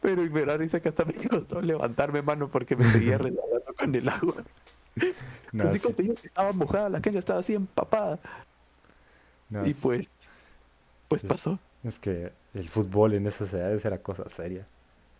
Pero 0.00 0.24
y 0.24 0.30
me 0.30 0.44
da 0.44 0.56
risa 0.56 0.80
que 0.80 0.88
hasta 0.88 1.04
me 1.04 1.14
costó 1.28 1.60
levantarme, 1.60 2.22
mano, 2.22 2.48
porque 2.48 2.76
me 2.76 2.84
seguía 2.84 3.18
resbalando 3.18 3.74
con 3.76 3.94
el 3.94 4.08
agua. 4.08 4.36
No, 5.52 5.64
así 5.64 5.80
sí. 5.80 6.14
que 6.14 6.26
estaba 6.26 6.52
mojada, 6.52 6.88
la 6.88 7.00
cancha 7.00 7.18
estaba 7.18 7.40
así 7.40 7.54
empapada. 7.54 8.20
y 9.64 9.74
pues, 9.74 10.08
pues 11.08 11.24
pasó. 11.24 11.58
Es 11.82 11.98
que 11.98 12.32
el 12.54 12.68
fútbol 12.68 13.14
en 13.14 13.26
esas 13.26 13.52
edades 13.52 13.84
era 13.84 13.98
cosa 13.98 14.28
seria. 14.28 14.64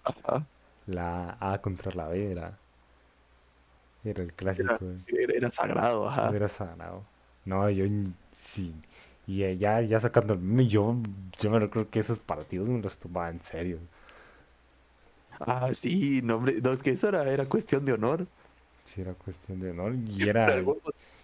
Ajá. 0.05 0.47
La 0.87 1.37
A 1.41 1.61
contra 1.61 1.93
la 1.93 2.07
B 2.07 2.31
era, 2.31 2.59
era 4.05 4.23
el 4.23 4.33
clásico. 4.33 4.79
Era, 5.07 5.51
sagrado, 5.51 6.09
ajá. 6.09 6.31
Era 6.33 6.47
sagrado. 6.47 7.03
No, 7.45 7.69
yo 7.71 7.87
sí. 8.33 8.75
Y 9.27 9.57
ya, 9.57 9.81
ya 9.81 10.01
sacando 10.01 10.35
el 10.35 10.69
yo, 10.69 10.97
yo 11.39 11.51
me 11.51 11.59
recuerdo 11.59 11.91
que 11.91 12.01
esos 12.01 12.19
partidos 12.21 12.69
me 12.69 12.81
los 12.81 12.99
tomaba 12.99 13.31
en 13.31 13.41
serio. 13.43 13.79
Ah, 15.41 15.71
sí, 15.73 16.21
no, 16.23 16.37
hombre, 16.37 16.61
no, 16.63 16.73
es 16.73 16.83
que 16.83 16.91
eso 16.91 17.09
era, 17.09 17.29
era 17.31 17.47
cuestión 17.47 17.85
de 17.85 17.95
honor. 17.95 18.27
Sí, 18.85 19.01
era 19.01 19.15
cuestión 19.15 19.61
de 19.61 19.71
honor. 19.71 19.95
Y 19.95 20.23
era, 20.29 20.63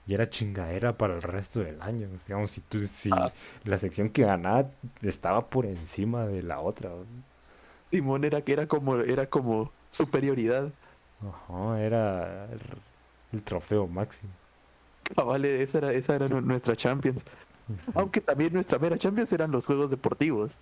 y 0.06 0.14
era 0.14 0.30
chingadera 0.30 0.96
para 0.96 1.14
el 1.14 1.22
resto 1.22 1.60
del 1.60 1.80
año. 1.82 2.08
Digamos, 2.26 2.50
si 2.50 2.60
tú, 2.62 2.86
si 2.86 3.10
ah. 3.12 3.32
la 3.64 3.78
sección 3.78 4.08
que 4.08 4.22
ganaba 4.22 4.70
estaba 5.02 5.46
por 5.48 5.66
encima 5.66 6.26
de 6.26 6.42
la 6.42 6.60
otra. 6.60 6.90
Simón 7.90 8.24
era 8.24 8.40
que 8.42 8.52
era 8.52 8.66
como, 8.66 8.96
era 8.96 9.26
como 9.26 9.70
superioridad. 9.90 10.70
Ajá, 11.20 11.80
era 11.80 12.48
el, 13.32 13.42
trofeo 13.42 13.86
máximo. 13.86 14.32
Ah, 15.16 15.24
vale, 15.24 15.62
esa 15.62 15.78
era, 15.78 15.92
esa 15.92 16.14
era 16.14 16.28
nuestra 16.28 16.74
Champions. 16.74 17.24
Aunque 17.94 18.20
también 18.20 18.52
nuestra 18.52 18.78
mera 18.78 18.96
Champions 18.96 19.32
eran 19.32 19.50
los 19.50 19.66
juegos 19.66 19.90
deportivos 19.90 20.56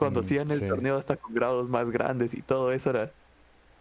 cuando 0.00 0.22
mm, 0.22 0.24
hacían 0.24 0.50
el 0.50 0.66
torneo 0.66 0.96
hasta 0.96 1.16
con 1.16 1.34
grados 1.34 1.68
más 1.68 1.90
grandes 1.90 2.32
y 2.32 2.40
todo 2.40 2.72
eso 2.72 2.88
era 2.88 3.12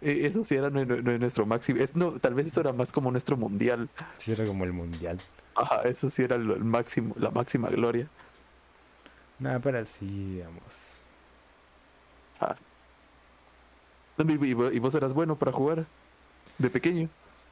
e, 0.01 0.27
eso 0.27 0.43
sí 0.43 0.53
era 0.53 0.69
nuestro 0.69 1.45
máximo 1.45 1.79
es, 1.79 1.95
no, 1.95 2.11
tal 2.19 2.33
vez 2.33 2.47
eso 2.47 2.59
era 2.59 2.73
más 2.73 2.91
como 2.91 3.09
nuestro 3.09 3.37
mundial. 3.37 3.87
Sí 4.17 4.33
era 4.33 4.45
como 4.45 4.65
el 4.65 4.73
mundial. 4.73 5.17
Ajá 5.55 5.83
eso 5.83 6.09
sí 6.09 6.23
era 6.23 6.35
el, 6.35 6.43
máximo 6.65 7.15
la 7.17 7.31
máxima 7.31 7.69
gloria. 7.69 8.07
Nada 9.39 9.59
pero 9.59 9.85
sí 9.85 10.05
digamos. 10.35 10.99
Ah. 12.41 12.57
¿Y, 14.17 14.53
vos 14.53 14.93
eras 14.95 15.13
bueno 15.13 15.37
para 15.37 15.53
jugar 15.53 15.85
de 16.57 16.69
pequeño. 16.69 17.07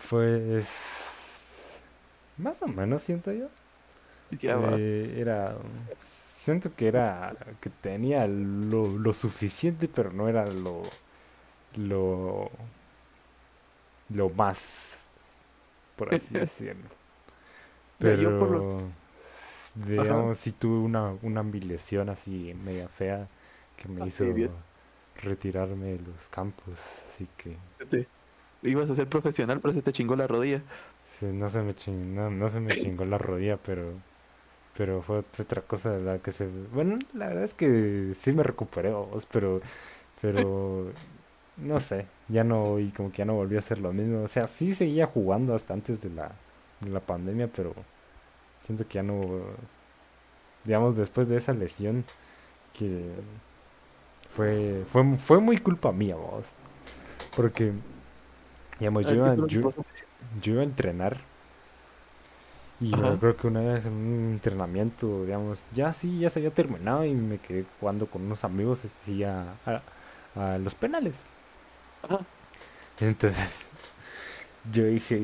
Pues 0.09 0.67
más 2.37 2.61
o 2.61 2.67
menos 2.67 3.01
siento 3.01 3.31
yo. 3.31 3.47
Ya 4.41 4.59
eh, 4.77 5.15
era 5.17 5.55
siento 6.47 6.73
que 6.73 6.87
era 6.87 7.35
que 7.59 7.69
tenía 7.69 8.25
lo, 8.25 8.87
lo, 8.87 9.13
suficiente 9.13 9.89
pero 9.89 10.13
no 10.13 10.29
era 10.29 10.45
lo 10.47 10.81
lo, 11.75 12.49
lo 14.09 14.29
más, 14.29 14.97
por 15.97 16.15
así 16.15 16.33
decirlo. 16.33 16.89
Pero, 17.99 18.81
digamos, 19.75 20.37
si 20.39 20.53
tuve 20.53 20.79
una, 20.79 21.17
una 21.21 21.41
ambilación 21.41 22.09
así 22.09 22.55
media 22.63 22.87
fea 22.87 23.27
que 23.75 23.89
me 23.89 24.07
hizo 24.07 24.23
retirarme 25.21 25.97
de 25.97 25.99
los 25.99 26.29
campos, 26.29 26.79
así 27.09 27.27
que... 27.35 27.57
ibas 28.63 28.89
a 28.89 28.95
ser 28.95 29.07
profesional, 29.07 29.59
pero 29.59 29.73
se 29.73 29.81
te 29.81 29.91
chingó 29.91 30.15
la 30.15 30.27
rodilla. 30.27 30.61
no 31.21 31.49
se 31.49 31.61
me 31.61 31.75
chingó, 31.75 32.29
no, 32.29 32.49
se 32.49 32.61
me 32.61 32.71
chingó 32.71 33.03
la 33.03 33.17
rodilla, 33.17 33.57
pero 33.57 33.93
pero 34.77 35.01
fue 35.01 35.19
otra 35.19 35.61
cosa 35.63 35.97
la 35.97 36.19
que 36.19 36.31
se 36.31 36.47
bueno 36.73 36.99
la 37.13 37.27
verdad 37.29 37.43
es 37.43 37.53
que 37.55 38.13
sí 38.19 38.31
me 38.31 38.43
recuperé 38.43 38.93
pero 39.31 39.59
pero 40.21 40.91
no 41.57 41.79
sé 41.79 42.05
ya 42.29 42.43
no 42.43 42.79
y 42.79 42.91
como 42.91 43.11
que 43.11 43.17
ya 43.19 43.25
no 43.25 43.33
volví 43.35 43.55
a 43.55 43.59
hacer 43.59 43.79
lo 43.79 43.91
mismo 43.91 44.23
o 44.23 44.27
sea 44.27 44.47
sí 44.47 44.75
seguía 44.75 45.07
jugando 45.07 45.55
hasta 45.55 45.73
antes 45.73 46.01
de 46.01 46.09
la 46.11 46.31
de 46.81 46.89
la 46.91 46.99
pandemia 46.99 47.47
pero 47.47 47.73
siento 48.61 48.87
que 48.87 48.95
ya 48.95 49.03
no 49.03 49.41
digamos 50.63 50.95
después 50.95 51.27
de 51.27 51.37
esa 51.37 51.53
lesión 51.53 52.05
que 52.77 53.11
fue 54.35 54.83
fue 54.87 55.17
fue 55.17 55.39
muy 55.39 55.57
culpa 55.57 55.91
mía 55.91 56.15
vos 56.15 56.45
porque 57.35 57.73
digamos 58.79 59.05
yo 59.05 59.15
iba, 59.15 59.35
yo 60.41 60.53
iba 60.53 60.61
a 60.61 60.65
entrenar 60.65 61.17
y 62.79 62.91
creo 62.91 63.35
que 63.35 63.47
una 63.47 63.61
vez 63.61 63.85
en 63.85 63.93
un 63.93 64.31
entrenamiento, 64.33 65.23
digamos, 65.25 65.65
ya 65.73 65.93
sí, 65.93 66.19
ya 66.19 66.29
se 66.29 66.39
había 66.39 66.51
terminado 66.51 67.05
y 67.05 67.13
me 67.13 67.39
quedé 67.39 67.65
jugando 67.79 68.05
con 68.05 68.23
unos 68.23 68.43
amigos 68.43 68.83
así 68.85 69.23
a, 69.23 69.55
a, 70.35 70.57
los 70.59 70.75
penales. 70.75 71.15
Entonces, 72.99 73.65
yo 74.71 74.85
dije, 74.85 75.19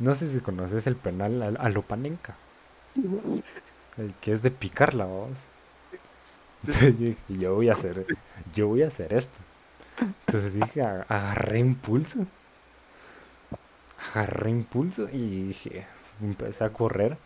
no 0.00 0.14
sé 0.14 0.28
si 0.28 0.40
conoces 0.40 0.88
el 0.88 0.96
penal 0.96 1.42
a, 1.42 1.46
a 1.62 1.68
Lopanenka. 1.68 2.36
El 3.96 4.12
que 4.20 4.32
es 4.32 4.42
de 4.42 4.50
picar 4.50 4.94
la 4.94 5.04
voz. 5.04 5.30
Entonces 6.62 6.98
yo 6.98 7.06
dije, 7.06 7.22
yo 7.28 7.54
voy 7.54 7.68
a 7.68 7.74
hacer, 7.74 8.04
yo 8.54 8.68
voy 8.68 8.82
a 8.82 8.88
hacer 8.88 9.12
esto. 9.12 9.38
Entonces 10.26 10.54
dije, 10.54 10.82
agarré 10.82 11.60
impulso. 11.60 12.26
Agarré 14.12 14.50
impulso 14.50 15.08
y 15.12 15.44
dije, 15.44 15.86
empecé 16.22 16.64
a 16.64 16.72
correr 16.72 17.16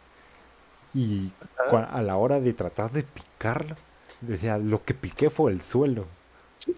y 0.94 1.32
a 1.70 2.02
la 2.02 2.16
hora 2.16 2.40
de 2.40 2.52
tratar 2.52 2.90
de 2.92 3.02
picarla, 3.02 3.76
decía, 4.20 4.58
lo 4.58 4.84
que 4.84 4.94
piqué 4.94 5.30
fue 5.30 5.52
el 5.52 5.60
suelo. 5.60 6.06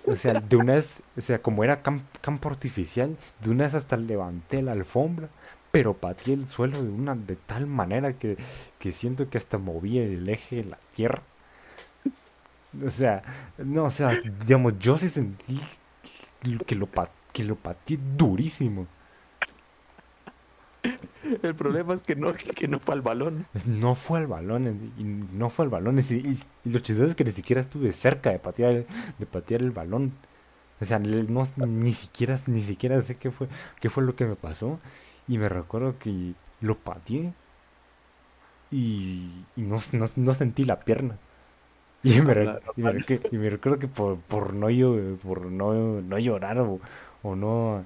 O 0.06 0.14
sea, 0.14 0.40
de 0.40 0.56
una 0.56 0.74
vez, 0.74 1.02
o 1.16 1.20
sea, 1.20 1.40
como 1.40 1.64
era 1.64 1.82
campo 1.82 2.48
artificial, 2.48 3.16
de 3.40 3.50
una 3.50 3.64
vez 3.64 3.74
hasta 3.74 3.96
levanté 3.96 4.62
la 4.62 4.72
alfombra, 4.72 5.28
pero 5.72 5.94
pateé 5.94 6.34
el 6.34 6.48
suelo 6.48 6.82
de 6.82 6.90
una 6.90 7.14
de 7.14 7.36
tal 7.36 7.66
manera 7.66 8.12
que, 8.12 8.36
que 8.78 8.92
siento 8.92 9.30
que 9.30 9.38
hasta 9.38 9.58
movía 9.58 10.02
el 10.02 10.28
eje 10.28 10.56
de 10.56 10.64
la 10.64 10.78
tierra. 10.94 11.22
O 12.86 12.90
sea, 12.90 13.22
no, 13.58 13.84
o 13.84 13.90
sea, 13.90 14.20
digamos, 14.40 14.78
yo 14.78 14.96
sí 14.96 15.08
sentí 15.08 15.60
que 16.66 16.74
lo, 16.74 16.88
que 17.32 17.44
lo 17.44 17.56
pateé 17.56 17.98
durísimo. 18.16 18.86
El 21.42 21.54
problema 21.54 21.94
es 21.94 22.02
que 22.02 22.16
no, 22.16 22.32
que 22.34 22.68
no 22.68 22.78
fue 22.78 22.94
al 22.94 23.02
balón. 23.02 23.46
No 23.64 23.94
fue 23.94 24.18
al 24.18 24.26
balón, 24.26 24.92
y 24.98 25.04
no 25.36 25.50
fue 25.50 25.64
al 25.64 25.70
balón. 25.70 25.98
Y, 25.98 26.38
lo 26.68 26.78
chistoso 26.80 27.10
es 27.10 27.14
que 27.14 27.24
ni 27.24 27.32
siquiera 27.32 27.60
estuve 27.60 27.92
cerca 27.92 28.30
de 28.30 28.38
patear, 28.38 28.86
de 29.18 29.26
patear 29.26 29.62
el 29.62 29.70
balón. 29.70 30.12
O 30.80 30.84
sea, 30.84 30.98
no, 30.98 31.44
ni 31.66 31.92
siquiera, 31.92 32.38
ni 32.46 32.62
siquiera 32.62 33.00
sé 33.02 33.16
qué 33.16 33.30
fue, 33.30 33.48
qué 33.80 33.90
fue 33.90 34.02
lo 34.02 34.16
que 34.16 34.24
me 34.24 34.36
pasó. 34.36 34.80
Y 35.28 35.38
me 35.38 35.48
recuerdo 35.48 35.98
que 35.98 36.34
lo 36.60 36.78
pateé 36.78 37.32
y, 38.70 39.44
no, 39.56 39.78
no, 40.16 40.34
sentí 40.34 40.64
la 40.64 40.80
pierna. 40.80 41.18
Y 42.02 42.20
me, 42.22 42.32
recuerdo 42.32 43.78
que 43.78 43.88
por, 43.88 44.18
por, 44.20 44.54
no, 44.54 44.68
por 45.22 45.46
no, 45.46 46.00
no 46.00 46.18
llorar 46.18 46.58
o, 46.60 46.80
o 47.22 47.36
no, 47.36 47.84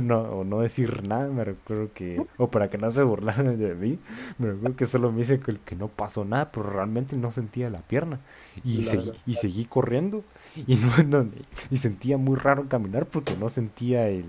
no, 0.00 0.20
o 0.20 0.44
no 0.44 0.60
decir 0.60 1.06
nada, 1.06 1.28
me 1.28 1.44
recuerdo 1.44 1.90
que, 1.92 2.24
o 2.36 2.50
para 2.50 2.70
que 2.70 2.78
no 2.78 2.90
se 2.90 3.02
burlaran 3.02 3.58
de 3.58 3.74
mí, 3.74 3.98
me 4.38 4.52
recuerdo 4.52 4.76
que 4.76 4.86
solo 4.86 5.12
me 5.12 5.18
dice 5.18 5.40
que, 5.40 5.56
que 5.56 5.76
no 5.76 5.88
pasó 5.88 6.24
nada, 6.24 6.50
pero 6.52 6.70
realmente 6.70 7.16
no 7.16 7.32
sentía 7.32 7.70
la 7.70 7.80
pierna. 7.80 8.20
Y, 8.64 8.82
seguí, 8.82 9.12
y 9.26 9.34
seguí 9.34 9.64
corriendo 9.64 10.24
y, 10.66 10.76
no, 11.06 11.28
y 11.70 11.76
sentía 11.78 12.16
muy 12.16 12.36
raro 12.36 12.68
caminar 12.68 13.06
porque 13.06 13.36
no 13.36 13.48
sentía 13.48 14.08
el, 14.08 14.24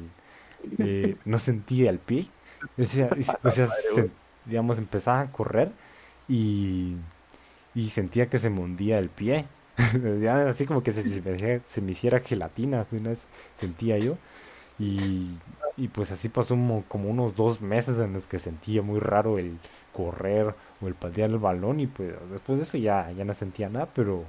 eh, 0.79 1.15
no 1.25 1.39
sentía 1.39 1.89
el 1.89 1.99
pie. 1.99 2.27
O 2.77 2.83
sea, 2.83 3.09
o 3.43 3.51
sea 3.51 3.67
digamos, 4.45 4.77
empezaba 4.77 5.21
a 5.21 5.31
correr 5.31 5.71
y, 6.27 6.95
y 7.75 7.89
sentía 7.89 8.29
que 8.29 8.39
se 8.39 8.49
me 8.49 8.61
hundía 8.61 8.97
el 8.99 9.09
pie. 9.09 9.45
así 10.47 10.65
como 10.65 10.83
que 10.83 10.91
se, 10.91 11.03
me, 11.03 11.61
se 11.65 11.81
me 11.81 11.91
hiciera 11.91 12.19
gelatina, 12.19 12.85
una 12.91 13.09
vez 13.09 13.27
sentía 13.55 13.97
yo. 13.99 14.17
Y, 14.79 15.37
y 15.75 15.87
pues 15.87 16.11
así 16.11 16.29
pasó 16.29 16.55
como, 16.87 17.09
unos 17.09 17.35
dos 17.35 17.61
meses 17.61 17.99
en 17.99 18.13
los 18.13 18.27
que 18.27 18.39
sentía 18.39 18.81
muy 18.81 18.99
raro 18.99 19.37
el 19.37 19.57
correr 19.93 20.53
o 20.81 20.87
el 20.87 20.93
patear 20.93 21.29
el 21.29 21.39
balón 21.39 21.79
y 21.79 21.87
pues 21.87 22.13
después 22.31 22.59
de 22.59 22.63
eso 22.63 22.77
ya, 22.77 23.09
ya 23.11 23.25
no 23.25 23.33
sentía 23.33 23.69
nada, 23.69 23.87
pero... 23.93 24.23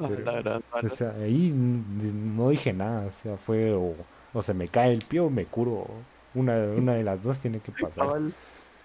Ah, 0.00 0.60
o 0.80 0.88
sea, 0.88 1.10
ahí 1.20 1.52
no 1.52 2.50
dije 2.50 2.72
nada, 2.72 3.06
o 3.06 3.12
sea, 3.22 3.36
fue 3.36 3.74
o, 3.74 3.96
o 4.32 4.42
se 4.42 4.54
me 4.54 4.68
cae 4.68 4.92
el 4.92 5.04
pie 5.04 5.18
o 5.18 5.28
me 5.28 5.44
curo. 5.46 5.88
Una, 6.34 6.56
una 6.56 6.94
de 6.94 7.02
las 7.02 7.20
dos 7.20 7.40
tiene 7.40 7.58
que 7.58 7.72
pasar. 7.80 8.06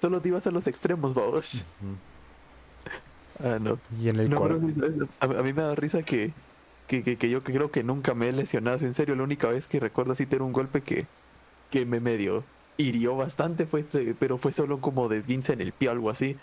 Solo 0.02 0.22
te 0.22 0.30
ibas 0.30 0.48
a 0.48 0.52
los 0.52 0.66
extremos, 0.66 1.14
vamos. 1.14 1.66
Ah, 3.44 3.58
no. 3.60 3.80
Y 4.02 4.10
en 4.10 4.20
el 4.20 4.34
a, 5.20 5.28
mí 5.28 5.54
me 5.54 5.62
da 5.62 5.76
risa 5.76 6.04
que 6.04 6.34
que, 6.88 7.18
que, 7.18 7.30
yo 7.30 7.44
creo 7.44 7.72
que 7.72 7.84
nunca 7.84 8.14
me 8.14 8.30
he 8.30 8.32
lesionado. 8.32 8.86
En 8.86 8.94
serio, 8.94 9.16
la 9.16 9.24
única 9.24 9.48
vez 9.48 9.68
que 9.68 9.80
recuerdo 9.80 10.14
así 10.14 10.26
tener 10.26 10.42
un 10.42 10.54
golpe 10.54 10.82
que, 10.82 11.06
que 11.70 11.86
me 11.86 12.00
medio 12.00 12.44
hirió 12.78 13.16
bastante, 13.16 13.66
fue 13.66 13.82
este, 13.82 14.16
pero 14.18 14.38
fue 14.38 14.54
solo 14.54 14.80
como 14.80 15.10
desguince 15.10 15.54
en 15.54 15.62
el 15.62 15.74
pie 15.74 15.90
o 15.90 15.92
algo 15.92 16.10
así, 16.10 16.38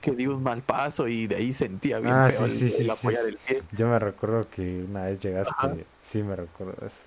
que 0.00 0.12
di 0.12 0.26
un 0.26 0.42
mal 0.42 0.62
paso 0.62 1.08
y 1.08 1.26
de 1.26 1.36
ahí 1.36 1.52
sentía 1.52 1.98
bien 2.00 2.12
ah, 2.12 2.30
sí, 2.30 2.70
sí, 2.70 2.84
del 2.84 3.38
pie. 3.46 3.62
Yo 3.72 3.88
me 3.88 3.98
recuerdo 3.98 4.40
que 4.50 4.84
una 4.88 5.04
vez 5.04 5.20
llegaste, 5.20 5.86
sí 6.02 6.22
me 6.22 6.36
recuerdo 6.36 6.86
eso. 6.86 7.04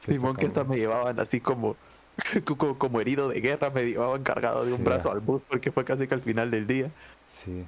Simón, 0.00 0.36
que 0.36 0.46
hasta 0.46 0.64
me 0.64 0.76
llevaban 0.76 1.18
así 1.18 1.40
como, 1.40 1.76
como, 2.78 3.00
herido 3.00 3.28
de 3.28 3.40
guerra, 3.40 3.70
me 3.70 3.84
llevaban 3.84 4.22
cargado 4.22 4.64
de 4.64 4.72
un 4.72 4.84
brazo 4.84 5.10
al 5.10 5.20
bus 5.20 5.42
porque 5.48 5.72
fue 5.72 5.84
casi 5.84 6.06
que 6.06 6.14
al 6.14 6.22
final 6.22 6.50
del 6.50 6.66
día. 6.66 6.90
Sí. 7.28 7.64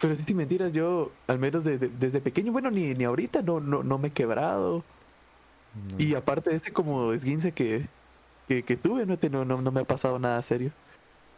Pero 0.00 0.14
si 0.14 0.34
mentiras, 0.34 0.72
yo, 0.72 1.10
al 1.26 1.38
menos 1.38 1.64
desde 1.64 2.20
pequeño, 2.20 2.52
bueno, 2.52 2.70
ni, 2.70 2.94
ni 2.94 3.04
ahorita 3.04 3.42
no, 3.42 3.60
no, 3.60 3.82
no 3.82 3.98
me 3.98 4.08
he 4.08 4.12
quebrado. 4.12 4.84
Y 5.98 6.14
aparte 6.14 6.50
de 6.50 6.56
ese 6.56 6.72
como 6.72 7.12
esguince 7.12 7.52
que, 7.52 7.88
que, 8.46 8.62
que 8.62 8.76
tuve, 8.76 9.06
no, 9.06 9.44
no, 9.44 9.60
no, 9.60 9.72
me 9.72 9.80
ha 9.80 9.84
pasado 9.84 10.18
nada 10.18 10.40
serio. 10.42 10.70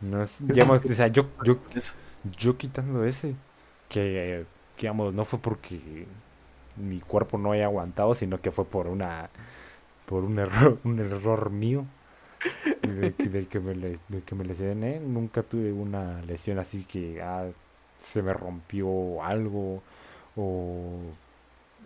No 0.01 0.23
es, 0.23 0.47
digamos, 0.47 0.85
o 0.85 0.95
sea, 0.95 1.09
yo, 1.09 1.27
yo, 1.45 1.59
yo 2.39 2.57
quitando 2.57 3.05
ese, 3.05 3.35
que, 3.89 4.47
digamos, 4.79 5.13
no 5.15 5.25
fue 5.25 5.39
porque 5.39 6.07
mi 6.77 7.01
cuerpo 7.01 7.39
no 7.39 7.53
haya 7.53 7.65
aguantado, 7.65 8.15
sino 8.15 8.41
que 8.41 8.51
fue 8.51 8.65
por 8.65 8.87
una, 8.87 9.31
por 10.07 10.25
un 10.25 10.39
error, 10.39 10.79
un 10.85 10.99
error 10.99 11.51
mío. 11.51 11.87
Del, 12.83 13.49
que 13.49 13.61
me, 13.61 13.75
del 13.75 14.23
que 14.25 14.35
me 14.35 14.45
lesioné, 14.45 14.99
nunca 14.99 15.43
tuve 15.43 15.73
una 15.73 16.23
lesión 16.23 16.59
así 16.59 16.85
que, 16.85 17.21
ah, 17.21 17.51
se 18.01 18.23
me 18.23 18.33
rompió 18.33 19.23
algo 19.23 19.83
o, 20.37 21.01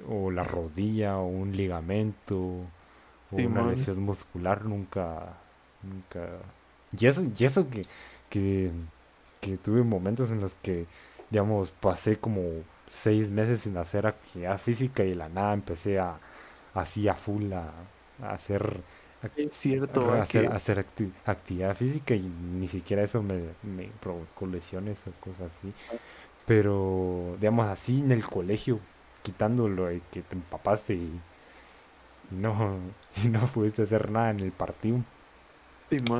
o 0.08 0.30
la 0.30 0.44
rodilla 0.44 1.18
o 1.18 1.26
un 1.26 1.56
ligamento 1.56 2.36
o 2.38 3.36
una 3.36 3.66
lesión 3.66 4.00
muscular 4.02 4.64
nunca 4.64 5.34
nunca. 5.84 6.28
Y 6.98 7.06
eso 7.06 7.22
y 7.36 7.44
eso 7.44 7.68
que, 7.68 7.82
que, 8.30 8.70
que 9.40 9.56
tuve 9.56 9.82
momentos 9.82 10.30
en 10.30 10.40
los 10.40 10.54
que 10.56 10.86
digamos 11.30 11.70
pasé 11.70 12.16
como 12.18 12.42
seis 12.88 13.28
meses 13.30 13.62
sin 13.62 13.76
hacer 13.76 14.06
actividad 14.06 14.58
física 14.58 15.04
y 15.04 15.14
la 15.14 15.28
nada 15.28 15.54
empecé 15.54 15.98
a 15.98 16.18
así 16.74 17.08
a 17.08 17.14
full 17.14 17.52
a, 17.52 17.72
hacer 18.22 18.80
es 19.36 19.56
cierto 19.56 20.12
hacer, 20.12 20.52
hacer 20.52 20.84
actividad 21.24 21.76
física 21.76 22.14
y 22.14 22.22
ni 22.22 22.68
siquiera 22.68 23.02
eso 23.02 23.22
me, 23.22 23.40
me 23.62 23.90
provocó 24.00 24.46
lesiones 24.46 25.02
o 25.06 25.12
cosas 25.24 25.56
así 25.56 25.72
pero, 26.46 27.36
digamos 27.40 27.66
así, 27.66 28.00
en 28.00 28.12
el 28.12 28.24
colegio, 28.24 28.80
quitándolo 29.22 29.86
de 29.86 30.02
que 30.10 30.22
te 30.22 30.34
empapaste 30.34 30.94
y, 30.94 31.20
no, 32.30 32.78
y 33.24 33.28
no 33.28 33.40
pudiste 33.46 33.82
hacer 33.82 34.10
nada 34.10 34.30
en 34.30 34.40
el 34.40 34.52
partido. 34.52 34.98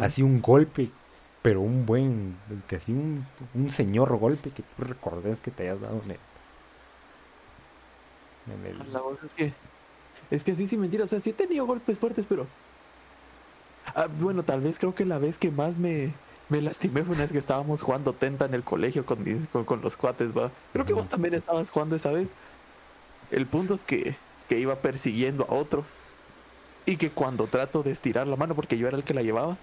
así 0.00 0.22
un 0.22 0.40
golpe, 0.40 0.90
pero 1.42 1.60
un 1.60 1.84
buen, 1.84 2.36
que 2.68 2.76
así 2.76 2.92
un, 2.92 3.26
un 3.54 3.70
señor 3.70 4.16
golpe 4.16 4.50
que 4.50 4.62
tú 4.62 4.84
recordes 4.84 5.40
que 5.40 5.50
te 5.50 5.64
hayas 5.64 5.80
dado 5.80 6.00
en 6.04 6.12
el... 6.12 6.18
La 8.92 9.00
voz 9.00 9.22
es 9.22 9.34
que 9.34 9.52
Es 10.30 10.44
que 10.44 10.54
sí, 10.54 10.68
sí, 10.68 10.76
mentira. 10.76 11.04
O 11.04 11.08
sea, 11.08 11.20
sí 11.20 11.30
he 11.30 11.32
tenido 11.32 11.66
golpes 11.66 11.98
fuertes, 11.98 12.26
pero. 12.26 12.46
Ah, 13.94 14.08
bueno, 14.20 14.42
tal 14.42 14.60
vez 14.60 14.78
creo 14.78 14.94
que 14.94 15.04
la 15.04 15.18
vez 15.18 15.38
que 15.38 15.50
más 15.50 15.76
me, 15.76 16.12
me 16.48 16.60
lastimé 16.60 17.02
fue 17.02 17.14
una 17.14 17.24
vez 17.24 17.32
que 17.32 17.38
estábamos 17.38 17.82
jugando 17.82 18.12
tenta 18.12 18.44
en 18.44 18.54
el 18.54 18.62
colegio 18.62 19.04
con, 19.04 19.24
con, 19.64 19.80
los 19.80 19.96
cuates, 19.96 20.36
va. 20.36 20.50
Creo 20.72 20.84
que 20.84 20.92
vos 20.92 21.08
también 21.08 21.34
estabas 21.34 21.70
jugando 21.70 21.96
esa 21.96 22.10
vez. 22.10 22.34
El 23.30 23.46
punto 23.46 23.74
es 23.74 23.84
que, 23.84 24.16
que 24.48 24.58
iba 24.58 24.76
persiguiendo 24.76 25.46
a 25.48 25.54
otro. 25.54 25.84
Y 26.86 26.96
que 26.96 27.10
cuando 27.10 27.46
trato 27.46 27.82
de 27.82 27.92
estirar 27.92 28.26
la 28.26 28.36
mano, 28.36 28.54
porque 28.54 28.76
yo 28.76 28.86
era 28.86 28.96
el 28.96 29.04
que 29.04 29.14
la 29.14 29.22
llevaba, 29.22 29.56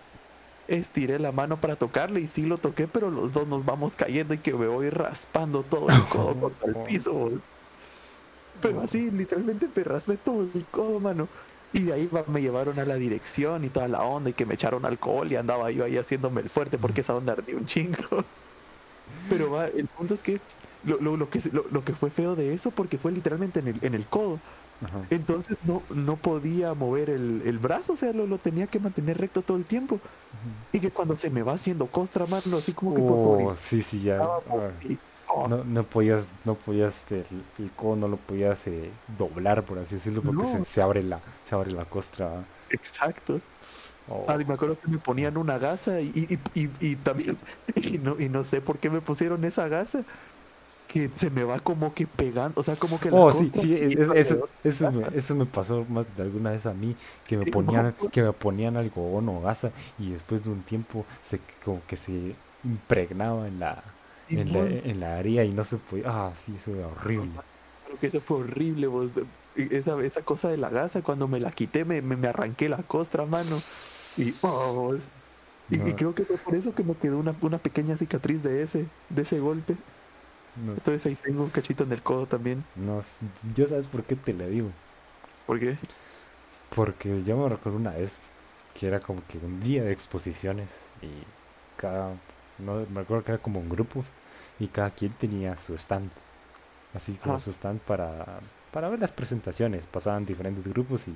estiré 0.68 1.20
la 1.20 1.32
mano 1.32 1.58
para 1.58 1.76
tocarle 1.76 2.22
y 2.22 2.28
sí 2.28 2.44
lo 2.44 2.58
toqué, 2.58 2.88
pero 2.88 3.12
los 3.12 3.32
dos 3.32 3.48
nos 3.48 3.64
vamos 3.64 3.96
cayendo 3.96 4.34
y 4.34 4.40
que 4.40 4.54
me 4.54 4.68
voy 4.68 4.90
raspando 4.90 5.64
todo 5.64 5.90
el 5.90 6.04
codo 6.06 6.36
contra 6.40 6.68
el 6.68 6.76
piso. 6.88 7.32
Pero 8.62 8.82
así, 8.82 9.12
literalmente 9.12 9.70
me 9.74 9.84
raspé 9.84 10.18
todo 10.18 10.48
el 10.54 10.66
codo, 10.66 11.00
mano. 11.00 11.28
Y 11.74 11.84
de 11.84 11.94
ahí 11.94 12.10
me 12.28 12.42
llevaron 12.42 12.80
a 12.80 12.86
la 12.86 12.96
dirección 12.96 13.64
y 13.64 13.70
toda 13.70 13.88
la 13.88 14.02
onda 14.04 14.30
y 14.30 14.34
que 14.34 14.46
me 14.46 14.56
echaron 14.56 14.86
alcohol 14.86 15.32
y 15.32 15.36
andaba 15.36 15.72
yo 15.72 15.86
ahí 15.86 15.98
haciéndome 15.98 16.42
el 16.42 16.50
fuerte 16.50 16.78
porque 16.78 17.02
esa 17.02 17.16
onda 17.16 17.34
ardía 17.34 17.56
un 17.56 17.66
chingo. 17.66 17.98
Pero 19.30 19.52
va, 19.52 19.68
el 19.68 19.88
punto 19.88 20.14
es 20.14 20.22
que 20.22 20.42
lo, 20.84 21.00
lo, 21.00 21.30
que 21.30 21.42
lo, 21.52 21.84
que 21.84 21.94
fue 21.94 22.10
feo 22.10 22.36
de 22.36 22.54
eso 22.54 22.72
porque 22.72 22.98
fue 22.98 23.12
literalmente 23.12 23.60
en 23.60 23.70
el, 23.70 23.80
en 23.82 23.94
el 23.94 24.06
codo. 24.06 24.40
Entonces 25.12 25.58
no, 25.64 25.84
no 25.94 26.16
podía 26.16 26.74
mover 26.74 27.12
el, 27.12 27.44
el 27.46 27.60
brazo, 27.60 27.94
o 27.94 27.96
sea, 27.96 28.14
lo, 28.14 28.26
lo, 28.26 28.40
tenía 28.40 28.66
que 28.66 28.80
mantener 28.80 29.20
recto 29.20 29.44
todo 29.44 29.58
el 29.58 29.66
tiempo. 29.66 30.00
Y 30.72 30.80
que 30.80 30.90
cuando 30.90 31.16
se 31.18 31.30
me 31.30 31.44
va 31.44 31.54
haciendo 31.54 31.86
costra, 31.86 32.26
mano, 32.26 32.58
así 32.58 32.74
como 32.74 32.96
que... 32.96 33.02
Oh, 33.02 33.56
sí, 33.58 33.84
sí, 33.84 34.02
ya. 34.02 34.22
Oh. 34.24 34.72
No, 35.48 35.64
no 35.64 35.84
podías, 35.84 36.32
no 36.46 36.56
podías, 36.56 37.12
el, 37.12 37.26
el 37.60 37.72
codo 37.72 37.96
no 37.96 38.08
lo 38.08 38.18
podías 38.18 38.66
eh, 38.68 38.92
doblar, 39.18 39.64
por 39.64 39.80
así 39.80 39.96
decirlo, 39.96 40.22
porque 40.22 40.46
se, 40.46 40.66
se, 40.66 40.82
abre 40.82 41.04
la, 41.04 41.20
se 41.48 41.56
abre 41.56 41.72
la 41.72 41.86
costra. 41.86 42.44
Exacto. 42.70 43.40
Oh. 44.10 44.26
me 44.46 44.54
acuerdo 44.54 44.78
que 44.80 44.90
me 44.90 44.98
ponían 44.98 45.38
una 45.38 45.58
gasa 45.58 46.02
y, 46.02 46.40
y, 46.54 46.70
y, 46.80 46.96
también, 46.98 47.38
y 47.76 47.98
no, 47.98 48.20
y 48.20 48.30
no 48.30 48.44
sé 48.44 48.60
por 48.60 48.80
qué 48.80 48.90
me 48.90 49.00
pusieron 49.00 49.46
esa 49.46 49.68
gasa, 49.68 50.04
que 50.88 51.10
se 51.16 51.30
me 51.30 51.44
va 51.44 51.60
como 51.60 51.94
que 51.94 52.06
pegando, 52.08 52.60
o 52.60 52.64
sea, 52.64 52.76
como 52.76 53.00
que... 53.00 53.10
La 53.10 53.18
oh, 53.18 53.32
sí, 53.32 53.50
sí, 53.56 53.74
eso, 53.98 54.50
eso, 54.64 54.92
me, 54.92 55.08
eso 55.18 55.36
me 55.36 55.46
pasó 55.46 55.86
más 55.88 56.06
de 56.18 56.24
alguna 56.24 56.52
vez 56.52 56.66
a 56.66 56.74
mí, 56.74 56.96
que 57.26 57.38
me 57.38 57.46
ponían, 57.46 57.96
que 58.12 58.22
me 58.22 58.34
ponían 58.34 58.76
algodón 58.76 59.30
o 59.30 59.42
gasa 59.42 59.72
y 59.98 60.12
después 60.12 60.44
de 60.44 60.50
un 60.50 60.64
tiempo 60.64 61.06
se 61.22 61.40
como 61.64 61.82
que 61.88 61.96
se 61.96 62.36
impregnaba 62.64 63.48
en 63.48 63.60
la, 63.60 63.82
en, 64.38 64.54
la, 64.54 64.60
en 64.62 65.00
la 65.00 65.18
área 65.18 65.44
y 65.44 65.52
no 65.52 65.64
se 65.64 65.78
podía... 65.78 66.06
Ah, 66.08 66.34
sí, 66.36 66.56
eso 66.60 66.76
era 66.76 66.88
horrible. 66.88 67.32
Creo 67.86 68.00
que 68.00 68.08
eso 68.08 68.22
fue 68.22 68.38
horrible, 68.38 68.88
vos. 68.88 69.10
Esa, 69.56 70.02
esa 70.02 70.22
cosa 70.22 70.50
de 70.50 70.58
la 70.58 70.70
gasa, 70.70 71.02
cuando 71.02 71.28
me 71.28 71.40
la 71.40 71.52
quité, 71.52 71.84
me, 71.86 72.02
me, 72.02 72.28
arranqué 72.28 72.70
la 72.70 72.78
costra, 72.78 73.26
mano. 73.26 73.58
Y, 74.18 74.34
oh, 74.42 74.96
y, 75.70 75.78
creo 75.94 76.16
que 76.16 76.26
fue 76.26 76.38
por 76.38 76.56
eso 76.56 76.74
que 76.74 76.84
me 76.84 76.96
quedó 76.96 77.18
una, 77.18 77.36
una 77.42 77.58
pequeña 77.58 77.98
cicatriz 77.98 78.44
de 78.44 78.64
ese, 78.64 78.86
de 79.10 79.22
ese 79.22 79.40
golpe. 79.40 79.76
Entonces 80.56 81.06
ahí 81.06 81.16
tengo 81.16 81.44
un 81.44 81.50
cachito 81.50 81.84
en 81.84 81.92
el 81.94 82.02
codo 82.02 82.26
también. 82.26 82.64
No, 82.76 83.02
yo 83.56 83.68
sabes 83.68 83.86
por 83.86 84.04
qué 84.04 84.16
te 84.16 84.34
la 84.34 84.48
digo. 84.48 84.70
¿Por 85.48 85.60
qué? 85.60 85.78
Porque 86.76 87.24
yo 87.24 87.38
me 87.38 87.50
recuerdo 87.50 87.78
una 87.78 87.92
vez 87.92 88.18
que 88.74 88.88
era 88.88 89.00
como 89.00 89.22
que 89.28 89.38
un 89.38 89.62
día 89.62 89.84
de 89.84 89.92
exposiciones 89.92 90.70
y 91.02 91.10
cada, 91.78 92.16
no 92.60 92.86
me 92.94 93.02
acuerdo 93.02 93.24
que 93.24 93.32
era 93.32 93.42
como 93.42 93.60
en 93.60 93.70
grupos 93.70 94.06
y 94.62 94.68
cada 94.68 94.92
quien 94.92 95.12
tenía 95.14 95.58
su 95.58 95.74
stand. 95.74 96.12
Así 96.94 97.14
como 97.16 97.40
su 97.40 97.50
stand 97.50 97.80
para, 97.80 98.40
para 98.72 98.90
ver 98.90 99.00
las 99.00 99.12
presentaciones. 99.12 99.88
Pasaban 99.88 100.24
diferentes 100.24 100.64
grupos 100.68 101.08
y 101.08 101.16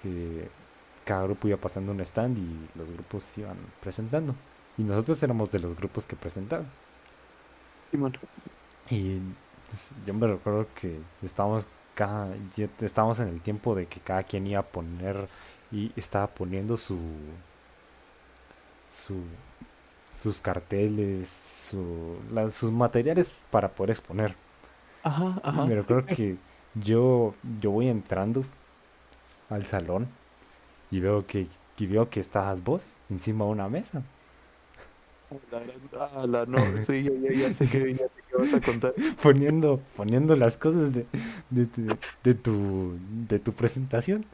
que 0.00 0.48
cada 1.04 1.24
grupo 1.24 1.48
iba 1.48 1.56
pasando 1.56 1.90
un 1.90 2.00
stand 2.02 2.38
y 2.38 2.78
los 2.78 2.88
grupos 2.88 3.36
iban 3.36 3.56
presentando. 3.80 4.36
Y 4.78 4.84
nosotros 4.84 5.20
éramos 5.24 5.50
de 5.50 5.58
los 5.58 5.74
grupos 5.74 6.06
que 6.06 6.14
presentaban. 6.14 6.68
Y 7.90 7.96
pues, 7.96 9.90
yo 10.06 10.14
me 10.14 10.28
recuerdo 10.28 10.68
que 10.72 11.00
estábamos 11.20 11.66
cada, 11.96 12.32
estábamos 12.80 13.18
en 13.18 13.26
el 13.26 13.40
tiempo 13.40 13.74
de 13.74 13.86
que 13.86 13.98
cada 13.98 14.22
quien 14.22 14.46
iba 14.46 14.60
a 14.60 14.66
poner 14.66 15.28
y 15.72 15.90
estaba 15.96 16.28
poniendo 16.28 16.76
su, 16.76 17.00
su 18.94 19.24
sus 20.14 20.40
carteles, 20.40 21.61
su, 21.72 22.16
sus 22.52 22.70
materiales 22.70 23.32
para 23.50 23.68
poder 23.68 23.90
exponer. 23.90 24.34
Ajá, 25.02 25.40
ajá. 25.42 25.66
Me 25.66 25.74
recuerdo 25.74 26.06
que 26.06 26.36
yo, 26.74 27.34
yo 27.60 27.70
voy 27.70 27.88
entrando 27.88 28.44
al 29.48 29.66
salón 29.66 30.08
y 30.90 31.00
veo 31.00 31.26
que, 31.26 31.46
y 31.78 31.86
veo 31.86 32.08
que 32.08 32.20
estabas 32.20 32.62
vos 32.62 32.92
encima 33.10 33.44
de 33.44 33.50
una 33.50 33.68
mesa. 33.68 34.02
La, 36.26 36.44
no, 36.44 36.58
sí, 36.82 37.04
yo 37.04 37.12
ya, 37.30 37.52
sé 37.54 37.66
que, 37.66 37.96
vas 38.38 38.52
a 38.52 38.60
contar. 38.60 38.92
Poniendo, 39.22 39.80
poniendo 39.96 40.36
las 40.36 40.58
cosas 40.58 40.92
de, 40.92 41.06
de, 41.48 41.68
de, 42.22 42.34
tu, 42.34 42.98
de 43.28 43.38
tu 43.38 43.52
presentación. 43.52 44.26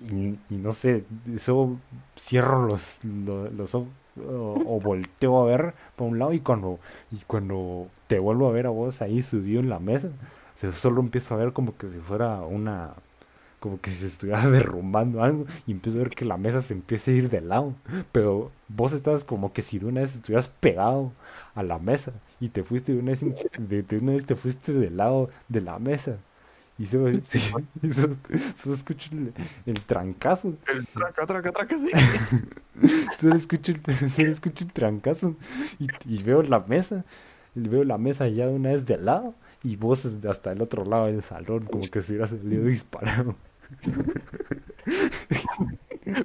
Y, 0.00 0.38
no 0.50 0.72
sé, 0.72 1.04
eso 1.34 1.76
cierro 2.18 2.66
los, 2.66 3.00
los, 3.04 3.74
ojos 3.74 3.88
o, 4.16 4.80
volteo 4.80 5.40
a 5.42 5.46
ver 5.46 5.74
por 5.96 6.08
un 6.08 6.18
lado 6.18 6.32
y 6.32 6.40
cuando, 6.40 6.78
y 7.10 7.18
cuando 7.26 7.88
te 8.06 8.18
vuelvo 8.18 8.48
a 8.48 8.52
ver 8.52 8.66
a 8.66 8.70
vos 8.70 9.02
ahí 9.02 9.22
subido 9.22 9.60
en 9.60 9.68
la 9.68 9.78
mesa, 9.78 10.08
solo 10.74 11.00
empiezo 11.00 11.34
a 11.34 11.38
ver 11.38 11.52
como 11.52 11.76
que 11.76 11.88
si 11.88 11.98
fuera 11.98 12.40
una 12.42 12.94
como 13.62 13.80
que 13.80 13.92
se 13.92 14.06
estuviera 14.06 14.46
derrumbando 14.50 15.22
algo 15.22 15.46
y 15.66 15.72
empiezo 15.72 15.98
a 15.98 16.02
ver 16.02 16.10
que 16.10 16.24
la 16.24 16.36
mesa 16.36 16.62
se 16.62 16.74
empieza 16.74 17.12
a 17.12 17.14
ir 17.14 17.30
de 17.30 17.40
lado. 17.40 17.74
Pero 18.10 18.50
vos 18.68 18.92
estabas 18.92 19.24
como 19.24 19.52
que 19.52 19.62
si 19.62 19.78
de 19.78 19.86
una 19.86 20.00
vez 20.00 20.16
estuvieras 20.16 20.48
pegado 20.48 21.12
a 21.54 21.62
la 21.62 21.78
mesa 21.78 22.12
y 22.40 22.48
te 22.48 22.64
fuiste 22.64 22.92
de 22.92 22.98
una 22.98 23.12
vez, 23.12 23.20
de, 23.20 23.98
una 23.98 24.12
vez 24.12 24.26
te 24.26 24.34
fuiste 24.34 24.72
del 24.72 24.96
lado 24.96 25.30
de 25.48 25.60
la 25.60 25.78
mesa. 25.78 26.18
Y 26.82 26.86
se, 26.86 27.22
se, 28.56 28.72
escucha 28.72 29.10
el, 29.66 29.80
trancazo. 29.86 30.54
El 30.66 30.84
tranca, 30.88 31.26
tranca, 31.26 31.52
tranca, 31.52 31.76
sí. 31.78 31.90
solo, 33.20 33.36
escucho 33.36 33.70
el, 33.70 34.10
solo 34.10 34.32
escucho 34.32 34.64
el 34.64 34.72
trancazo 34.72 35.36
y, 35.78 35.86
y 36.06 36.24
veo 36.24 36.42
la 36.42 36.58
mesa. 36.58 37.04
Y 37.54 37.68
veo 37.68 37.84
la 37.84 37.98
mesa 37.98 38.26
ya 38.26 38.48
de 38.48 38.54
una 38.54 38.70
vez 38.70 38.84
de 38.84 38.98
lado 38.98 39.32
y 39.62 39.76
vos 39.76 40.04
hasta 40.28 40.50
el 40.50 40.60
otro 40.60 40.84
lado 40.84 41.06
del 41.06 41.22
salón, 41.22 41.66
como 41.66 41.82
que 41.82 42.02
se 42.02 42.14
hubiera 42.14 42.26
salido 42.26 42.64
disparado. 42.64 43.36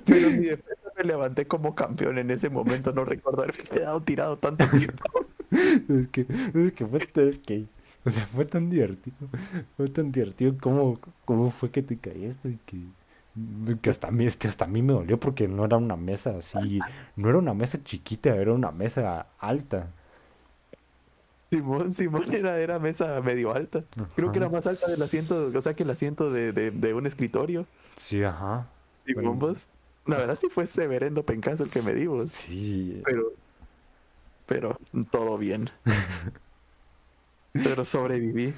Pero 0.06 0.30
mi 0.32 0.46
defensa 0.46 0.92
me 0.98 1.04
levanté 1.04 1.46
como 1.46 1.76
campeón 1.76 2.18
en 2.18 2.32
ese 2.32 2.50
momento. 2.50 2.94
No 2.94 3.06
recuerdo 3.06 3.44
haberme 3.44 3.64
quedado 3.64 4.02
tirado 4.02 4.38
tanto 4.40 4.66
tiempo. 4.70 5.28
es 5.52 6.08
que, 6.08 6.22
es 6.56 6.74
que 6.74 7.28
es 7.28 7.38
que, 7.38 7.68
o 8.08 8.12
sea, 8.12 8.26
fue 8.28 8.46
tan 8.46 8.70
divertido. 8.70 9.18
Fue 9.76 9.90
tan 9.90 10.12
divertido 10.12 10.56
como, 10.60 10.98
cómo 11.26 11.52
fue 11.52 11.70
que 11.70 11.84
te 11.84 11.98
caíste. 11.98 12.58
Que, 12.66 12.78
que 13.82 13.90
hasta 13.90 14.08
a 14.08 14.12
mí, 14.12 14.26
es 14.26 14.38
que 14.38 14.48
hasta 14.48 14.64
a 14.64 14.68
mí 14.68 14.82
me 14.82 14.94
dolió 14.94 15.20
porque 15.20 15.50
no 15.50 15.66
era 15.66 15.76
una 15.76 15.98
mesa 15.98 16.38
así. 16.38 16.80
No 17.18 17.30
era 17.30 17.38
una 17.38 17.54
mesa 17.54 17.84
chiquita, 17.84 18.34
era 18.34 18.54
una 18.54 18.72
mesa 18.72 19.28
alta. 19.40 19.92
Simón, 21.50 21.94
Simón 21.94 22.34
era, 22.34 22.60
era 22.60 22.80
mesa 22.80 23.22
medio 23.22 23.54
alta. 23.54 23.84
Creo 24.16 24.32
que 24.32 24.38
era 24.38 24.50
más 24.50 24.68
alta 24.68 24.88
del 24.88 25.02
asiento, 25.02 25.52
o 25.54 25.62
sea 25.62 25.74
que 25.74 25.84
el 25.84 25.90
asiento 25.90 26.32
de, 26.32 26.52
de, 26.54 26.94
un 26.94 27.08
escritorio. 27.08 27.66
Sí, 27.96 28.24
ajá. 28.24 28.68
Simón, 29.06 29.38
vos. 29.38 29.68
La 30.06 30.16
verdad 30.16 30.38
sí 30.38 30.48
fue 30.50 30.66
severendo 30.68 31.26
pencaso 31.26 31.66
el 31.66 31.70
que 31.70 31.82
me 31.82 31.94
dimos. 31.94 32.32
Sí. 32.32 33.02
Pero. 33.06 33.34
Pero 34.46 34.80
todo 35.12 35.38
bien. 35.38 35.70
pero 37.54 37.86
sobreviví. 37.86 38.54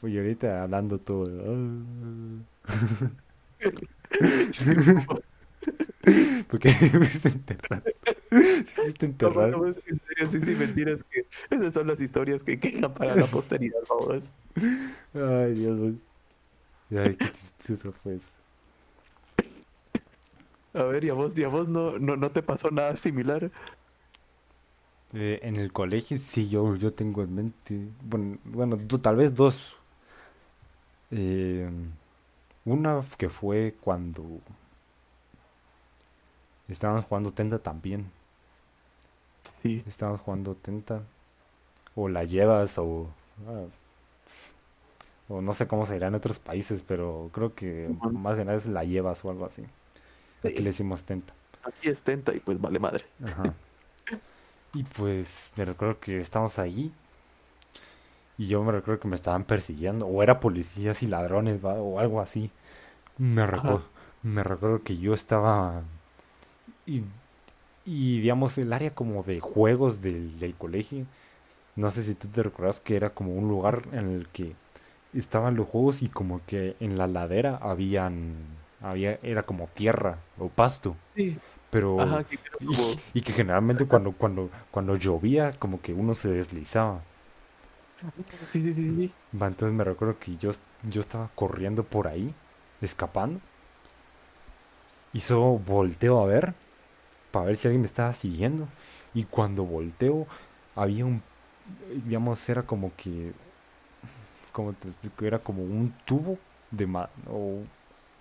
Pues 0.00 0.16
ahorita 0.16 0.64
hablando 0.64 0.98
todo. 0.98 1.28
Porque 6.48 6.70
fuiste 6.70 7.28
enterrado. 7.28 7.82
Fuiste 8.74 9.06
enterrado. 9.06 9.66
en 9.66 9.74
serio, 9.74 10.30
sí, 10.30 10.40
sí, 10.42 10.54
mentiras. 10.54 11.04
Que 11.10 11.26
esas 11.50 11.74
son 11.74 11.86
las 11.86 12.00
historias 12.00 12.42
que 12.42 12.58
quedan 12.58 12.94
para 12.94 13.14
la 13.14 13.26
posteridad, 13.26 13.80
vamos. 13.88 14.32
Ay, 15.14 15.54
Dios. 15.54 15.94
Ay, 16.90 17.16
qué 17.16 17.32
chistoso 17.32 17.92
fue 17.92 18.16
eso. 18.16 18.30
A 20.74 20.82
ver, 20.84 21.04
¿y 21.04 21.08
a 21.10 21.14
vos, 21.14 21.36
y 21.36 21.44
a 21.44 21.48
vos 21.48 21.68
no, 21.68 21.98
no, 21.98 22.16
no 22.16 22.30
te 22.30 22.42
pasó 22.42 22.70
nada 22.70 22.96
similar? 22.96 23.50
Eh, 25.14 25.40
en 25.42 25.56
el 25.56 25.72
colegio 25.72 26.18
sí, 26.18 26.48
yo, 26.48 26.76
yo 26.76 26.92
tengo 26.92 27.22
en 27.22 27.34
mente, 27.34 27.88
bueno, 28.02 28.38
bueno 28.44 28.78
tal 29.00 29.16
vez 29.16 29.34
dos. 29.34 29.74
Eh, 31.10 31.68
una 32.64 33.02
que 33.16 33.28
fue 33.28 33.74
cuando 33.80 34.40
Estábamos 36.68 37.06
jugando 37.06 37.32
Tenta 37.32 37.58
también. 37.58 38.10
Sí. 39.42 39.82
Estábamos 39.86 40.20
jugando 40.20 40.54
Tenta. 40.54 41.02
O 41.94 42.08
la 42.08 42.24
llevas 42.24 42.78
o... 42.78 43.08
Ah, 43.46 43.66
O 45.28 45.40
no 45.42 45.52
sé 45.54 45.66
cómo 45.68 45.84
se 45.86 45.96
irá 45.96 46.08
en 46.08 46.14
otros 46.14 46.38
países, 46.38 46.82
pero 46.82 47.30
creo 47.32 47.54
que 47.54 47.90
más 48.12 48.36
de 48.36 48.44
nada 48.44 48.56
es 48.56 48.66
la 48.66 48.84
llevas 48.84 49.24
o 49.24 49.30
algo 49.30 49.44
así. 49.44 49.62
Aquí 50.44 50.62
le 50.62 50.70
decimos 50.70 51.04
tenta. 51.04 51.34
Aquí 51.62 51.88
es 51.88 52.02
tenta 52.02 52.34
y 52.34 52.40
pues 52.40 52.60
vale 52.60 52.78
madre. 52.78 53.04
Ajá. 53.22 53.54
Y 54.72 54.82
pues 54.84 55.50
me 55.56 55.64
recuerdo 55.66 56.00
que 56.00 56.18
estamos 56.18 56.58
ahí. 56.58 56.92
Y 58.36 58.46
yo 58.46 58.62
me 58.62 58.72
recuerdo 58.72 59.00
que 59.00 59.08
me 59.08 59.16
estaban 59.16 59.44
persiguiendo. 59.44 60.06
O 60.06 60.22
era 60.22 60.40
policías 60.40 61.02
y 61.02 61.06
ladrones, 61.06 61.62
o 61.64 61.98
algo 61.98 62.20
así. 62.20 62.50
Me 63.18 63.46
recuerdo, 63.46 63.84
me 64.22 64.42
recuerdo 64.44 64.82
que 64.82 64.98
yo 64.98 65.14
estaba. 65.14 65.82
Y, 66.86 67.02
y 67.86 68.20
digamos, 68.20 68.58
el 68.58 68.72
área 68.72 68.94
como 68.94 69.22
de 69.24 69.40
juegos 69.40 70.02
del, 70.02 70.38
del 70.40 70.54
colegio. 70.56 71.06
No 71.76 71.90
sé 71.90 72.04
si 72.04 72.14
tú 72.14 72.28
te 72.28 72.42
recuerdas 72.44 72.80
que 72.80 72.96
era 72.96 73.10
como 73.10 73.34
un 73.34 73.48
lugar 73.48 73.82
en 73.92 74.10
el 74.12 74.28
que 74.28 74.54
estaban 75.14 75.56
los 75.56 75.68
juegos 75.68 76.02
y 76.02 76.08
como 76.08 76.42
que 76.46 76.76
en 76.80 76.98
la 76.98 77.06
ladera 77.08 77.58
habían 77.62 78.36
había 78.82 79.18
era 79.22 79.44
como 79.44 79.68
tierra 79.74 80.18
o 80.38 80.48
pasto. 80.50 80.96
Sí. 81.14 81.42
Pero 81.70 81.96
y, 83.12 83.20
que 83.20 83.32
generalmente 83.32 83.86
cuando 83.86 84.12
cuando 84.12 84.50
cuando 84.70 84.96
llovía 84.96 85.52
como 85.58 85.82
que 85.82 85.92
uno 85.92 86.14
se 86.14 86.30
deslizaba. 86.30 87.02
Sí, 88.44 88.62
sí, 88.62 88.72
sí, 88.74 88.94
sí. 88.94 89.12
entonces 89.32 89.72
me 89.72 89.84
recuerdo 89.84 90.18
que 90.18 90.36
yo 90.36 90.52
yo 90.84 91.00
estaba 91.00 91.30
corriendo 91.34 91.84
por 91.84 92.08
ahí, 92.08 92.34
escapando. 92.80 93.40
Y 95.12 95.20
solo 95.20 95.58
volteo 95.58 96.22
a 96.22 96.26
ver 96.26 96.54
para 97.30 97.46
ver 97.46 97.56
si 97.56 97.68
alguien 97.68 97.82
me 97.82 97.86
estaba 97.86 98.12
siguiendo 98.12 98.68
y 99.14 99.24
cuando 99.24 99.64
volteo 99.64 100.26
había 100.74 101.04
un 101.04 101.22
digamos 102.04 102.48
era 102.48 102.62
como 102.62 102.92
que 102.96 103.32
como 104.52 104.74
era 105.20 105.38
como 105.38 105.62
un 105.62 105.92
tubo 106.04 106.38
de 106.70 106.86
o 107.30 107.62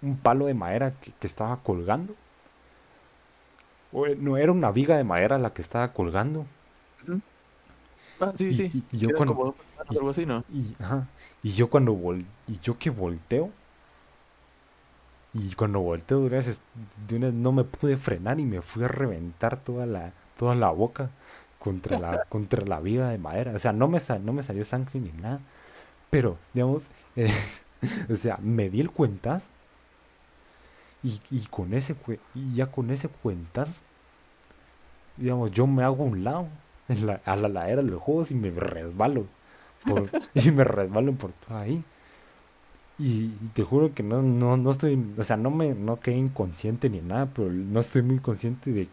un 0.01 0.17
palo 0.17 0.45
de 0.45 0.53
madera 0.53 0.93
que, 0.99 1.11
estaba 1.27 1.57
colgando. 1.57 2.15
No 4.17 4.37
era 4.37 4.51
una 4.51 4.71
viga 4.71 4.97
de 4.97 5.03
madera 5.03 5.37
la 5.37 5.53
que 5.53 5.61
estaba 5.61 5.91
colgando. 5.93 6.45
Ah, 8.19 8.31
sí, 8.35 8.53
sí. 8.53 8.83
Y, 8.91 8.97
yo 8.97 9.09
cuando. 9.15 9.55
algo 9.87 10.09
así, 10.09 10.25
¿no? 10.25 10.43
Y, 10.51 10.75
ajá, 10.81 11.07
y 11.43 11.53
yo 11.53 11.69
cuando 11.69 11.93
vol, 11.93 12.25
y 12.47 12.59
yo 12.59 12.77
que 12.77 12.89
volteo. 12.89 13.51
Y 15.33 15.53
cuando 15.53 15.81
volteo, 15.81 16.25
gracias, 16.25 16.61
de 17.07 17.15
una, 17.17 17.31
no 17.31 17.51
me 17.51 17.63
pude 17.63 17.97
frenar 17.97 18.39
y 18.39 18.45
me 18.45 18.61
fui 18.61 18.83
a 18.83 18.87
reventar 18.87 19.57
toda 19.57 19.85
la, 19.85 20.11
toda 20.37 20.55
la 20.55 20.69
boca 20.69 21.11
contra 21.59 21.99
la, 21.99 22.23
contra 22.29 22.65
la 22.65 22.79
viga 22.79 23.09
de 23.09 23.17
madera. 23.17 23.53
O 23.53 23.59
sea, 23.59 23.71
no 23.71 23.87
me, 23.87 23.99
no 24.23 24.33
me 24.33 24.43
salió 24.43 24.65
sangre 24.65 24.99
ni 24.99 25.11
nada. 25.11 25.39
Pero, 26.09 26.37
digamos, 26.53 26.87
eh, 27.15 27.31
o 28.09 28.15
sea, 28.15 28.37
me 28.41 28.69
di 28.69 28.81
el 28.81 28.89
cuentas 28.89 29.49
y, 31.03 31.19
y 31.29 31.45
con 31.47 31.73
ese 31.73 31.95
y 32.33 32.55
ya 32.55 32.67
con 32.67 32.89
ese 32.89 33.09
cuentas, 33.09 33.81
digamos, 35.17 35.51
yo 35.51 35.67
me 35.67 35.83
hago 35.83 36.03
a 36.03 36.07
un 36.07 36.23
lado 36.23 36.47
en 36.87 37.05
la, 37.05 37.21
a 37.25 37.35
la 37.35 37.49
ladera 37.49 37.81
de 37.81 37.91
los 37.91 38.01
juegos 38.01 38.31
y 38.31 38.35
me 38.35 38.49
resbalo. 38.51 39.25
y 40.33 40.51
me 40.51 40.63
resbalo 40.63 41.13
por 41.13 41.31
ahí. 41.49 41.83
Y, 42.99 43.29
te 43.53 43.63
juro 43.63 43.93
que 43.93 44.01
no, 44.03 44.21
no, 44.23 44.57
no 44.57 44.71
estoy, 44.71 44.99
o 45.17 45.23
sea, 45.23 45.37
no 45.37 45.51
me, 45.51 45.75
no 45.75 45.99
quedé 45.99 46.15
inconsciente 46.17 46.89
ni 46.89 46.99
nada, 46.99 47.27
pero 47.27 47.51
no 47.51 47.79
estoy 47.79 48.01
muy 48.01 48.19
consciente 48.19 48.71
de, 48.71 48.87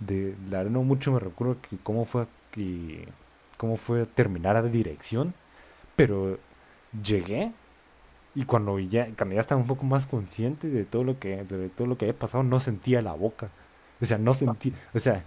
de 0.00 0.36
la 0.50 0.64
no 0.64 0.82
mucho 0.82 1.12
me 1.12 1.18
recuerdo 1.18 1.56
que 1.62 1.78
cómo 1.78 2.04
fue 2.04 2.26
que, 2.50 3.08
cómo 3.56 3.76
fue 3.76 4.04
terminar 4.06 4.62
de 4.62 4.70
dirección, 4.70 5.34
pero 5.96 6.38
llegué 7.02 7.52
y 8.34 8.44
cuando 8.44 8.78
ya, 8.78 9.08
cuando 9.16 9.34
ya 9.34 9.40
estaba 9.40 9.60
un 9.60 9.66
poco 9.66 9.84
más 9.84 10.06
consciente 10.06 10.68
de 10.68 10.84
todo 10.84 11.04
lo 11.04 11.18
que, 11.18 11.44
de 11.44 11.68
todo 11.70 11.88
lo 11.88 11.98
que 11.98 12.04
había 12.06 12.18
pasado, 12.18 12.44
no 12.44 12.60
sentía 12.60 13.02
la 13.02 13.12
boca. 13.12 13.50
O 14.00 14.04
sea, 14.04 14.18
no 14.18 14.34
sentía, 14.34 14.72
o 14.94 15.00
sea, 15.00 15.24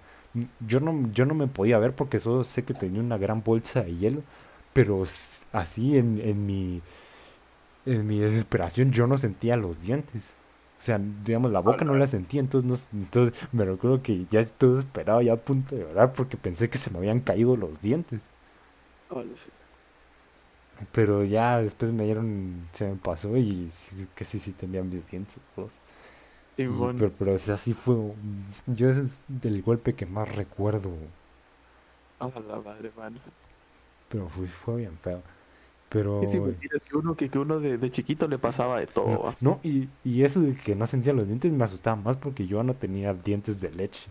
yo 0.67 0.79
no, 0.79 1.03
yo 1.11 1.25
no 1.25 1.33
me 1.35 1.47
podía 1.47 1.79
ver 1.79 1.95
porque 1.95 2.19
solo 2.19 2.43
sé 2.43 2.63
que 2.65 2.73
tenía 2.73 3.01
una 3.01 3.17
gran 3.17 3.43
bolsa 3.43 3.83
de 3.83 3.95
hielo, 3.97 4.23
pero 4.73 5.03
así 5.53 5.97
en, 5.97 6.19
en 6.21 6.45
mi, 6.45 6.81
en 7.85 8.05
mi 8.07 8.19
desesperación 8.19 8.91
yo 8.91 9.07
no 9.07 9.17
sentía 9.17 9.57
los 9.57 9.81
dientes. 9.81 10.33
O 10.79 10.83
sea, 10.83 10.99
digamos, 11.25 11.51
la 11.51 11.59
boca 11.59 11.85
no 11.85 11.93
la 11.95 12.07
sentía, 12.07 12.39
entonces, 12.41 12.67
no, 12.91 12.99
entonces 12.99 13.39
me 13.51 13.65
recuerdo 13.65 14.01
que 14.01 14.25
ya 14.31 14.43
todo 14.45 14.79
esperaba 14.79 15.21
ya 15.23 15.33
a 15.33 15.37
punto 15.37 15.75
de 15.75 15.83
llorar 15.83 16.13
porque 16.13 16.37
pensé 16.37 16.69
que 16.69 16.79
se 16.79 16.89
me 16.89 16.97
habían 16.99 17.19
caído 17.21 17.55
los 17.55 17.79
dientes. 17.81 18.19
Pero 20.91 21.23
ya 21.23 21.61
después 21.61 21.91
me 21.91 22.05
dieron, 22.05 22.67
se 22.73 22.87
me 22.89 22.95
pasó 22.95 23.37
y 23.37 23.69
que 24.15 24.25
sí, 24.25 24.39
sí 24.39 24.53
tenían 24.53 24.89
mis 24.89 25.09
dientes. 25.09 25.37
Pero, 26.55 27.11
pero 27.17 27.35
así 27.35 27.73
fue, 27.73 27.95
yo 28.67 28.89
es 28.89 29.21
del 29.27 29.61
golpe 29.61 29.93
que 29.93 30.05
más 30.05 30.33
recuerdo. 30.35 30.91
A 32.19 32.27
la 32.27 32.59
madre, 32.59 32.91
mano. 32.95 33.19
Pero 34.09 34.27
fue, 34.27 34.47
fue 34.47 34.77
bien 34.77 34.97
feo. 35.01 35.21
Pero... 35.89 36.21
Sí, 36.27 36.39
que 36.89 36.95
uno, 36.95 37.15
que, 37.15 37.29
que 37.29 37.39
uno 37.39 37.59
de, 37.59 37.77
de, 37.77 37.91
chiquito 37.91 38.27
le 38.27 38.37
pasaba 38.37 38.79
de 38.79 38.87
todo. 38.87 39.33
No, 39.41 39.59
y, 39.63 39.89
y 40.03 40.23
eso 40.23 40.39
de 40.39 40.55
que 40.55 40.75
no 40.75 40.87
sentía 40.87 41.13
los 41.13 41.27
dientes 41.27 41.51
me 41.51 41.63
asustaba 41.63 41.95
más 41.97 42.17
porque 42.17 42.47
yo 42.47 42.63
no 42.63 42.73
tenía 42.75 43.13
dientes 43.13 43.59
de 43.59 43.71
leche. 43.71 44.09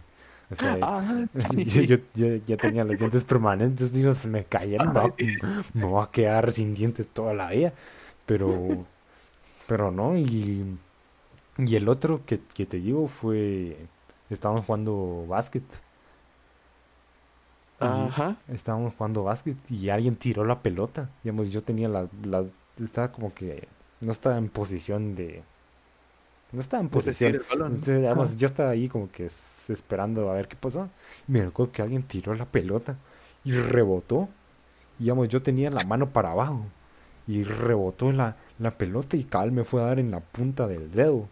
O 0.51 0.57
sea, 0.57 0.79
ah, 0.83 1.27
yo, 1.57 1.97
ya 2.15 2.57
tenía 2.57 2.85
los 2.85 2.99
dientes 2.99 3.25
permanentes, 3.25 3.93
digo, 3.93 4.15
se 4.15 4.29
me 4.29 4.45
cayeron, 4.45 4.93
me, 5.75 5.85
voy 5.85 6.03
a 6.03 6.11
quedar 6.11 6.53
sin 6.53 6.75
dientes 6.75 7.09
toda 7.09 7.33
la 7.35 7.51
vida. 7.51 7.73
Pero, 8.27 8.85
pero 9.67 9.91
no, 9.91 10.17
y, 10.17 10.77
y 11.67 11.77
el 11.77 11.89
otro 11.89 12.25
que, 12.27 12.41
que 12.55 12.67
te 12.67 12.79
digo 12.79 13.07
fue, 13.09 13.77
estábamos 14.29 14.65
jugando 14.67 15.25
básquet. 15.29 15.65
Ajá. 17.79 18.37
Estábamos 18.49 18.95
jugando 18.97 19.25
básquet 19.25 19.57
y 19.71 19.89
alguien 19.89 20.17
tiró 20.17 20.45
la 20.45 20.61
pelota. 20.63 21.11
Digamos, 21.25 21.51
yo 21.51 21.63
tenía 21.63 21.89
la, 21.89 22.09
la, 22.25 22.45
estaba 22.83 23.11
como 23.11 23.33
que, 23.33 23.69
no 24.01 24.13
estaba 24.13 24.37
en 24.37 24.49
posición 24.49 25.15
de, 25.15 25.43
no 26.53 26.61
estaba 26.61 26.83
en 26.83 26.89
posición. 26.89 27.41
Entonces, 27.53 28.37
yo 28.37 28.47
estaba 28.47 28.71
ahí 28.71 28.89
como 28.89 29.11
que 29.11 29.27
esperando 29.27 30.31
a 30.31 30.35
ver 30.35 30.49
qué 30.49 30.57
pasó. 30.57 30.89
Me 31.27 31.45
recuerdo 31.45 31.73
que 31.73 31.83
alguien 31.83 32.03
tiró 32.03 32.35
la 32.35 32.47
pelota 32.47 32.97
y 33.45 33.53
rebotó. 33.53 34.29
Y 34.99 35.05
digamos, 35.05 35.29
yo 35.29 35.43
tenía 35.43 35.71
la 35.71 35.85
mano 35.85 36.11
para 36.11 36.33
abajo. 36.33 36.67
Y 37.27 37.45
rebotó 37.45 38.11
la, 38.11 38.37
la 38.59 38.73
pelota 38.73 39.17
y 39.17 39.25
Cal 39.25 39.53
me 39.53 39.65
fue 39.65 39.83
a 39.83 39.87
dar 39.87 39.99
en 40.01 40.11
la 40.11 40.21
punta 40.21 40.67
del 40.67 40.91
dedo. 40.91 41.29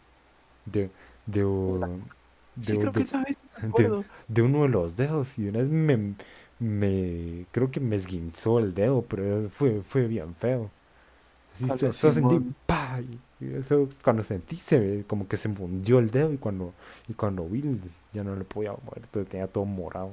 De, 0.70 0.90
de, 1.26 1.40
de, 4.28 4.42
uno 4.42 4.62
de 4.62 4.68
los 4.68 4.96
dedos. 4.96 5.38
Y 5.38 5.48
una 5.48 5.60
vez 5.60 5.68
me, 5.68 6.14
me 6.58 7.46
creo 7.52 7.70
que 7.70 7.80
me 7.80 7.96
esguinzó 7.96 8.58
el 8.58 8.74
dedo, 8.74 9.02
pero 9.02 9.48
fue, 9.50 9.82
fue 9.82 10.06
bien 10.06 10.34
feo. 10.34 10.70
Así, 11.70 12.12
sentí, 12.12 12.40
eso 13.40 13.88
cuando 14.04 14.22
sentí 14.22 14.56
se 14.56 15.04
como 15.08 15.26
que 15.26 15.36
se 15.36 15.48
fundió 15.48 15.98
el 15.98 16.10
dedo 16.10 16.32
y 16.32 16.36
cuando 16.36 16.72
y 17.08 17.14
cuando 17.14 17.48
vi 17.48 17.80
ya 18.12 18.22
no 18.22 18.36
le 18.36 18.44
podía 18.44 18.72
mover 18.72 19.26
tenía 19.26 19.48
todo 19.48 19.64
morado. 19.64 20.12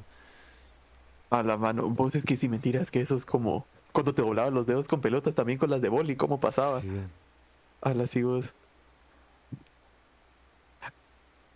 A 1.29 1.43
la 1.43 1.57
mano. 1.57 1.89
Vos 1.89 2.15
es 2.15 2.25
que 2.25 2.37
si 2.37 2.49
mentiras 2.49 2.89
que 2.89 3.01
eso 3.01 3.15
es 3.15 3.25
como 3.25 3.65
cuando 3.91 4.13
te 4.13 4.21
volaban 4.21 4.53
los 4.53 4.65
dedos 4.65 4.87
con 4.87 5.01
pelotas 5.01 5.35
también 5.35 5.59
con 5.59 5.69
las 5.69 5.81
de 5.81 5.89
boli 5.89 6.15
cómo 6.15 6.39
pasaba 6.39 6.81
a 7.81 7.93
las 7.93 8.15
vos 8.21 8.53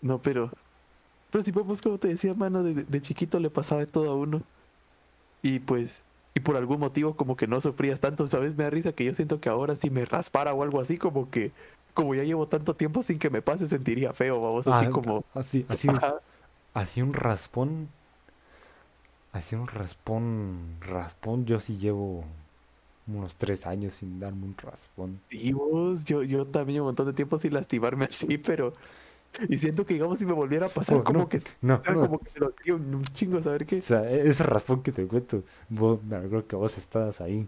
no 0.02 0.22
pero 0.22 0.52
pero 1.32 1.44
si 1.44 1.52
vos 1.52 1.82
como 1.82 1.98
te 1.98 2.08
decía 2.08 2.34
mano 2.34 2.64
de, 2.64 2.74
de 2.84 3.02
chiquito 3.02 3.40
le 3.40 3.50
pasaba 3.50 3.82
de 3.82 3.88
todo 3.88 4.10
a 4.10 4.16
uno 4.16 4.42
y 5.42 5.60
pues 5.60 6.02
y 6.36 6.40
por 6.40 6.56
algún 6.56 6.80
motivo 6.80 7.16
como 7.16 7.36
que 7.36 7.48
no 7.48 7.60
sufrías 7.62 8.00
tanto, 8.00 8.28
¿sabes? 8.28 8.56
Me 8.56 8.64
da 8.64 8.70
risa 8.70 8.94
que 8.94 9.06
yo 9.06 9.14
siento 9.14 9.40
que 9.40 9.50
ahora 9.50 9.76
si 9.76 9.90
me 9.90 10.06
raspara 10.06 10.54
o 10.54 10.64
algo 10.64 10.80
así, 10.80 10.98
como 10.98 11.30
que 11.30 11.52
como 11.94 12.16
ya 12.16 12.24
llevo 12.24 12.48
tanto 12.48 12.76
tiempo 12.76 13.04
sin 13.04 13.20
que 13.20 13.30
me 13.30 13.42
pase, 13.42 13.68
sentiría 13.68 14.14
feo, 14.14 14.40
vamos, 14.40 14.68
así 14.68 14.86
ah, 14.86 14.90
como... 14.92 15.26
Así, 15.34 15.66
así, 15.68 15.88
así 16.74 17.02
un 17.02 17.14
raspón, 17.14 17.90
así 19.34 19.56
un 19.56 19.68
raspón, 19.68 20.78
raspón, 20.82 21.46
yo 21.46 21.60
sí 21.60 21.78
llevo 21.78 22.24
unos 23.08 23.36
tres 23.36 23.66
años 23.66 23.96
sin 23.96 24.20
darme 24.20 24.46
un 24.46 24.56
raspón. 24.56 25.20
Y 25.30 25.52
vos, 25.52 26.06
yo, 26.06 26.24
yo 26.24 26.46
también 26.46 26.82
un 26.82 26.88
montón 26.88 27.08
de 27.08 27.14
tiempo 27.14 27.40
sin 27.40 27.54
lastimarme 27.54 28.06
así, 28.06 28.38
pero 28.38 28.72
y 29.48 29.58
siento 29.58 29.86
que, 29.86 29.94
digamos, 29.94 30.20
si 30.20 30.26
me 30.26 30.34
volviera 30.34 30.68
a 30.68 30.70
pasar, 30.70 30.98
oh, 30.98 31.04
como 31.04 31.30
que 31.30 31.42
no, 31.62 31.82
como 31.84 32.20
que 32.20 32.32
se 32.32 32.40
lo 32.40 32.50
tío, 32.52 32.76
un 32.76 33.04
chingo 33.04 33.42
saber 33.42 33.66
qué. 33.66 33.78
O 33.78 33.82
sea, 33.82 34.10
e-, 34.10 34.28
ese 34.28 34.44
raspón 34.44 34.84
que 34.84 34.92
te 34.92 35.06
cuento, 35.06 35.44
vos, 35.70 36.04
me 36.04 36.18
acuerdo 36.18 36.48
que 36.48 36.56
vos 36.56 36.78
estabas 36.78 37.22
ahí. 37.22 37.48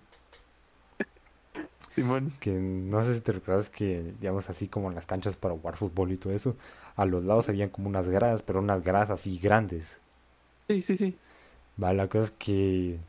Simón. 1.96 2.32
Que 2.40 2.52
no 2.52 3.04
sé 3.04 3.16
si 3.16 3.22
te 3.22 3.34
recuerdas 3.34 3.70
que, 3.70 4.14
digamos, 4.20 4.50
así 4.50 4.68
como 4.68 4.90
en 4.90 4.96
las 4.96 5.06
canchas 5.06 5.36
para 5.36 5.54
jugar 5.54 5.76
fútbol 5.76 6.12
y 6.12 6.18
todo 6.18 6.34
eso, 6.34 6.56
a 6.96 7.06
los 7.06 7.24
lados 7.24 7.50
habían 7.50 7.70
como 7.70 7.90
unas 7.90 8.08
gradas, 8.08 8.44
pero 8.44 8.60
unas 8.60 8.84
gradas 8.84 9.10
así 9.10 9.38
grandes. 9.38 10.00
Sí, 10.68 10.82
sí, 10.82 10.98
sí. 10.98 11.18
Vale, 11.78 11.98
la 11.98 12.08
cosa 12.08 12.26
es 12.26 12.32
que 12.32 13.00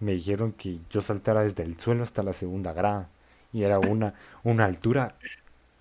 me 0.00 0.12
dijeron 0.12 0.52
que 0.52 0.80
yo 0.90 1.00
saltara 1.00 1.42
desde 1.42 1.62
el 1.62 1.78
suelo 1.78 2.02
hasta 2.02 2.22
la 2.22 2.32
segunda 2.32 2.72
grada. 2.72 3.08
Y 3.52 3.62
era 3.64 3.78
una, 3.78 4.14
una 4.42 4.64
altura 4.64 5.14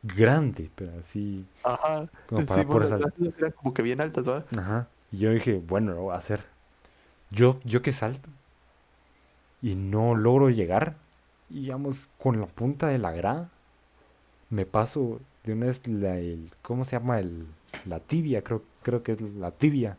grande, 0.03 0.69
pero 0.75 0.91
así. 0.99 1.45
Ajá. 1.63 2.09
Como 2.27 2.45
para 2.45 2.67
poder 2.67 3.53
como 3.55 3.73
que 3.73 3.81
bien 3.81 4.01
altas, 4.01 4.25
¿verdad? 4.25 4.45
Ajá. 4.57 4.87
Y 5.11 5.19
yo 5.19 5.31
dije, 5.31 5.61
bueno, 5.65 5.93
lo 5.93 6.01
voy 6.03 6.15
a 6.15 6.17
hacer. 6.17 6.43
Yo, 7.29 7.59
yo 7.63 7.81
que 7.81 7.93
salto. 7.93 8.29
Y 9.61 9.75
no 9.75 10.15
logro 10.15 10.49
llegar. 10.49 10.95
Y 11.49 11.69
vamos 11.69 12.09
con 12.17 12.39
la 12.39 12.47
punta 12.47 12.87
de 12.87 12.97
la 12.97 13.11
grada. 13.11 13.49
Me 14.49 14.65
paso 14.65 15.19
de 15.43 15.53
una 15.53 15.67
vez 15.67 15.85
la, 15.87 16.17
el, 16.17 16.51
¿cómo 16.61 16.85
se 16.85 16.97
llama? 16.97 17.19
El, 17.19 17.47
la 17.85 17.99
tibia, 17.99 18.43
creo, 18.43 18.63
creo 18.83 19.03
que 19.03 19.13
es 19.13 19.21
la 19.21 19.51
tibia. 19.51 19.97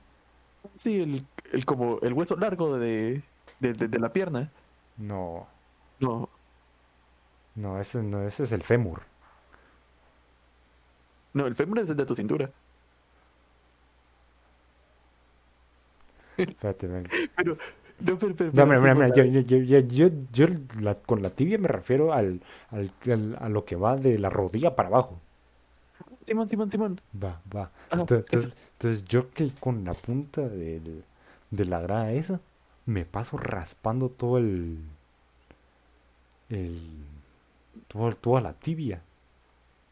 Sí, 0.77 1.03
el, 1.03 1.27
el 1.53 1.65
como 1.65 1.99
el 2.01 2.13
hueso 2.13 2.37
largo 2.37 2.79
de, 2.79 3.23
de, 3.61 3.73
de, 3.75 3.99
la 3.99 4.13
pierna. 4.13 4.51
No. 4.97 5.47
No. 6.01 6.29
No, 7.55 7.81
ese 7.81 8.03
no, 8.03 8.23
ese 8.27 8.45
es 8.45 8.53
el 8.53 8.63
fémur. 8.63 9.03
No, 11.35 11.47
el 11.47 11.55
fémur 11.55 11.79
es 11.81 11.91
el 11.91 11.97
de 11.97 12.07
tu 12.07 12.15
cintura. 12.15 12.51
Espérate, 16.37 16.87
ven. 16.87 17.09
Pero, 17.37 17.57
no, 18.01 18.19
pero, 18.19 18.35
pero, 18.35 18.51
no, 18.53 18.67
mira, 18.67 18.81
mira, 18.81 18.95
mira, 18.95 19.09
yo, 19.11 19.25
yo, 19.25 19.79
yo, 19.81 20.09
yo, 20.33 20.47
la, 20.81 20.95
con 20.97 21.23
la 21.23 21.31
tibia 21.31 21.59
me 21.59 21.69
refiero 21.69 22.13
al, 22.13 22.43
al, 22.71 22.93
al, 23.11 23.37
a 23.41 23.49
lo 23.49 23.65
que 23.65 23.77
va 23.77 23.97
de 23.97 24.19
la 24.19 24.31
rodilla 24.31 24.75
para 24.75 24.89
abajo. 24.89 25.21
Simón, 26.27 26.49
Simón, 26.49 26.71
Simón. 26.71 27.01
Va, 27.23 27.41
va. 27.55 27.71
entonces, 27.91 28.49
entonces, 28.73 29.05
yo 29.05 29.31
que 29.31 29.51
con 29.61 29.85
la 29.85 29.95
punta 29.95 30.49
del, 30.49 31.05
de 31.51 31.65
la 31.65 31.81
grada 31.81 32.13
esa 32.13 32.41
me 32.87 33.05
paso 33.05 33.37
raspando 33.37 34.09
todo 34.09 34.39
el. 34.39 34.79
el. 36.49 36.79
Todo, 37.89 38.13
toda 38.15 38.41
la 38.41 38.53
tibia. 38.55 39.03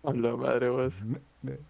A 0.05 0.13
la 0.13 0.37
madre, 0.37 0.69
vos. 0.71 0.95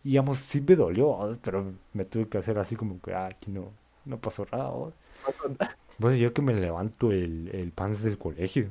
Y 0.03 0.11
digamos, 0.11 0.39
sí 0.39 0.61
me 0.61 0.77
dolió, 0.77 1.39
pero 1.43 1.73
me 1.93 2.05
tuve 2.05 2.29
que 2.29 2.39
hacer 2.39 2.59
así 2.59 2.77
como 2.77 3.01
que, 3.01 3.15
ah, 3.15 3.27
aquí 3.27 3.51
no, 3.51 3.73
no 4.05 4.21
pasó 4.21 4.47
nada. 4.53 4.71
Vos. 4.71 4.95
Yo 6.19 6.33
que 6.33 6.43
me 6.43 6.55
levanto 6.55 7.13
el, 7.13 7.51
el 7.53 7.73
pants 7.73 8.03
del 8.03 8.19
colegio. 8.19 8.71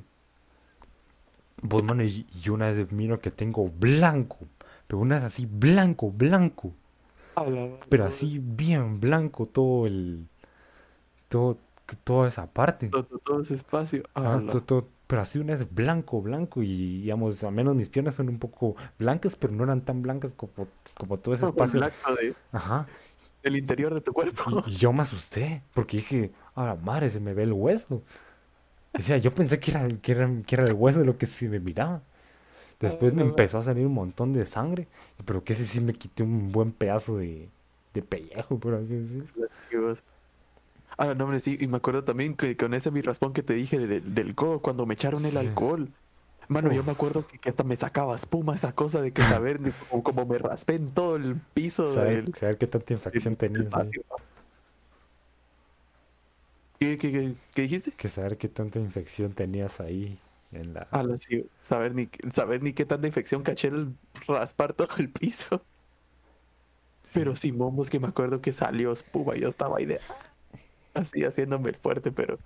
Vos, 1.61 1.83
mano, 1.83 2.03
y, 2.03 2.25
y 2.43 2.49
una 2.49 2.71
vez 2.71 2.91
miro 2.91 3.19
que 3.21 3.31
tengo 3.31 3.69
blanco 3.69 4.37
pero 4.87 4.99
una 4.99 5.17
es 5.17 5.23
así 5.23 5.45
blanco, 5.45 6.09
blanco. 6.11 6.73
pero 7.89 8.05
así 8.05 8.39
bien 8.41 8.99
blanco 8.99 9.45
todo 9.45 9.85
el. 9.87 10.27
Todo, 11.27 11.57
toda 12.03 12.27
esa 12.27 12.47
parte. 12.51 12.93
Todo, 13.23 13.41
ese 13.41 13.53
espacio. 13.55 14.03
Pero 15.09 15.23
así 15.23 15.39
una 15.39 15.55
es 15.55 15.73
blanco, 15.73 16.21
blanco. 16.21 16.61
Y 16.61 17.01
digamos, 17.01 17.43
al 17.43 17.51
menos 17.51 17.75
mis 17.75 17.89
piernas 17.89 18.13
son 18.13 18.29
un 18.29 18.37
poco 18.37 18.75
blancas, 18.99 19.35
pero 19.35 19.51
no 19.51 19.63
eran 19.63 19.81
tan 19.81 20.03
blancas 20.03 20.33
como, 20.33 20.67
como 20.93 21.17
todo 21.17 21.33
ese 21.33 21.47
espacio. 21.47 21.81
Ajá. 22.51 22.85
El 23.41 23.57
interior 23.57 23.91
de 23.91 24.01
tu 24.01 24.13
cuerpo. 24.13 24.63
Y, 24.67 24.75
yo 24.75 24.93
me 24.93 25.01
asusté, 25.01 25.63
porque 25.73 25.97
dije, 25.97 26.31
a 26.53 26.63
la 26.63 26.75
madre, 26.75 27.09
se 27.09 27.19
me 27.19 27.33
ve 27.33 27.41
el 27.41 27.53
hueso. 27.53 28.03
O 28.93 29.01
sea, 29.01 29.17
yo 29.17 29.33
pensé 29.33 29.59
que 29.59 29.71
era, 29.71 29.87
que 29.87 30.11
era, 30.11 30.29
que 30.45 30.55
era 30.55 30.65
el 30.65 30.73
hueso 30.73 30.99
de 30.99 31.05
lo 31.05 31.17
que 31.17 31.25
se 31.25 31.49
me 31.49 31.59
miraba. 31.59 32.03
Después 32.79 33.11
me 33.11 33.23
empezó 33.23 33.57
a 33.57 33.63
salir 33.63 33.87
un 33.87 33.95
montón 33.95 34.31
de 34.31 34.45
sangre, 34.45 34.87
pero 35.25 35.43
que 35.43 35.53
ese 35.53 35.65
sí 35.65 35.81
me 35.81 35.93
quité 35.93 36.21
un 36.21 36.51
buen 36.51 36.71
pedazo 36.71 37.17
de, 37.17 37.49
de 37.95 38.03
pellejo, 38.03 38.59
por 38.59 38.75
así 38.75 38.93
decirlo. 38.93 39.25
Ah, 41.01 41.13
no, 41.15 41.23
hombre, 41.23 41.39
sí, 41.39 41.57
y 41.57 41.67
me 41.67 41.77
acuerdo 41.77 42.03
también 42.03 42.35
que 42.35 42.57
con 42.57 42.73
ese 42.73 42.91
mi 42.91 43.01
raspón 43.01 43.31
que 43.31 43.41
te 43.41 43.53
dije 43.53 43.79
del 43.79 44.35
codo, 44.35 44.59
cuando 44.59 44.85
me 44.85 44.95
echaron 44.95 45.25
el 45.25 45.37
alcohol. 45.37 45.87
Mano, 46.49 46.73
yo 46.73 46.83
me 46.83 46.91
acuerdo 46.91 47.25
que, 47.25 47.49
hasta 47.49 47.63
me 47.63 47.77
sacaba 47.77 48.17
espuma 48.17 48.53
esa 48.53 48.73
cosa 48.73 48.99
de 49.01 49.13
que 49.13 49.21
saber 49.21 49.61
como, 50.03 50.25
me 50.25 50.37
raspé 50.37 50.75
en 50.75 50.91
todo 50.91 51.15
el 51.15 51.37
piso. 51.53 51.93
Saber, 51.93 52.35
saber 52.37 52.57
qué 52.57 52.67
tanta 52.67 52.93
infección 52.93 53.37
tenías. 53.37 53.71
¿Qué, 56.79 56.97
qué, 56.97 57.33
qué 57.55 57.61
dijiste? 57.61 57.91
Que 57.91 58.09
saber 58.09 58.37
qué 58.37 58.49
tanta 58.49 58.79
infección 58.79 59.31
tenías 59.31 59.79
ahí 59.79 60.19
en 60.51 60.73
la... 60.73 60.89
saber 61.61 61.95
ni, 61.95 62.09
saber 62.33 62.61
ni 62.61 62.73
qué 62.73 62.83
tanta 62.83 63.07
infección 63.07 63.41
caché 63.41 63.69
el 63.69 63.93
raspar 64.27 64.73
todo 64.73 64.89
el 64.97 65.09
piso. 65.09 65.61
Pero 67.13 67.37
sí, 67.37 67.53
momos 67.53 67.89
que 67.89 68.01
me 68.01 68.07
acuerdo 68.09 68.41
que 68.41 68.51
salió 68.51 68.91
espuma 68.91 69.37
yo 69.37 69.47
estaba 69.47 69.77
ahí 69.77 69.85
de... 69.85 70.01
Así 71.01 71.23
haciéndome 71.23 71.69
el 71.69 71.75
fuerte, 71.75 72.11
pero... 72.11 72.37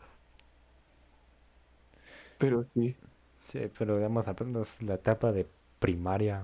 Pero 2.38 2.64
sí. 2.74 2.96
Sí, 3.44 3.72
pero 3.78 3.98
digamos, 3.98 4.28
apenas 4.28 4.82
la 4.82 4.96
etapa 4.96 5.32
de 5.32 5.48
primaria 5.80 6.44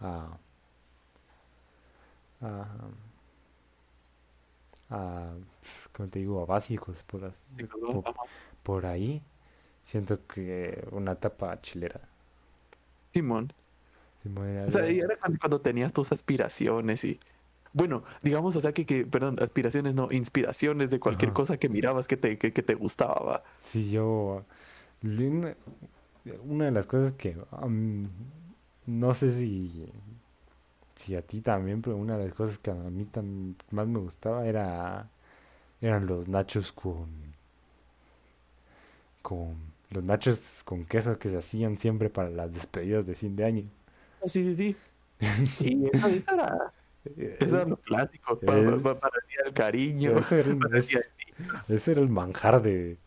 a... 0.00 0.38
a, 2.40 2.66
a 4.90 5.32
como 5.92 6.08
te 6.08 6.18
digo, 6.18 6.42
a 6.42 6.46
básicos, 6.46 7.02
por, 7.02 7.24
así, 7.24 7.68
por 8.62 8.86
ahí 8.86 9.22
Siento 9.86 10.26
que 10.26 10.84
una 10.90 11.12
etapa 11.12 11.60
chilera. 11.62 12.00
Simón. 13.12 13.52
o 14.66 14.70
sea, 14.70 14.90
y 14.90 14.98
era 14.98 15.16
cuando, 15.16 15.60
tenías 15.60 15.92
tus 15.92 16.10
aspiraciones 16.10 17.04
y. 17.04 17.20
Bueno, 17.76 18.04
digamos, 18.22 18.56
o 18.56 18.60
sea, 18.62 18.72
que, 18.72 18.86
que 18.86 19.04
perdón, 19.04 19.36
aspiraciones, 19.38 19.94
no, 19.94 20.08
inspiraciones 20.10 20.88
de 20.88 20.98
cualquier 20.98 21.34
cosa 21.34 21.58
que 21.58 21.68
mirabas 21.68 22.08
que 22.08 22.16
te, 22.16 22.38
que, 22.38 22.50
te 22.50 22.74
gustaba. 22.74 23.42
Sí, 23.60 23.90
yo. 23.90 24.46
Una, 25.02 26.64
de 26.64 26.70
las 26.70 26.86
cosas 26.86 27.12
que. 27.12 27.36
no 28.86 29.12
sé 29.12 29.30
si. 29.30 29.92
Si 30.94 31.14
a 31.16 31.20
ti 31.20 31.42
también, 31.42 31.82
pero 31.82 31.96
una 31.98 32.16
de 32.16 32.28
las 32.28 32.34
cosas 32.34 32.56
que 32.56 32.70
a 32.70 32.74
mí 32.74 33.06
más 33.70 33.86
me 33.86 33.98
gustaba 33.98 34.46
era. 34.46 35.10
Eran 35.82 36.06
los 36.06 36.28
nachos 36.28 36.72
con. 36.72 37.08
Con 39.20 39.54
los 39.90 40.02
nachos 40.02 40.62
con 40.64 40.86
queso 40.86 41.18
que 41.18 41.28
se 41.28 41.36
hacían 41.36 41.76
siempre 41.76 42.08
para 42.08 42.30
las 42.30 42.50
despedidas 42.54 43.04
de 43.04 43.14
fin 43.14 43.36
de 43.36 43.44
año. 43.44 43.64
Ah, 44.24 44.28
sí, 44.28 44.54
sí, 44.54 44.54
sí. 44.54 44.76
Sí, 45.58 45.90
eso, 45.92 46.34
era, 46.34 46.72
eso 47.38 47.56
era 47.56 47.64
lo 47.64 47.76
clásico, 47.76 48.38
para, 48.40 48.60
el 48.60 48.82
día 48.82 49.42
del 49.44 49.52
cariño. 49.52 50.18
Eso 50.18 50.36
era, 50.36 50.56
era 51.68 52.00
el 52.00 52.08
manjar 52.08 52.62
de, 52.62 52.98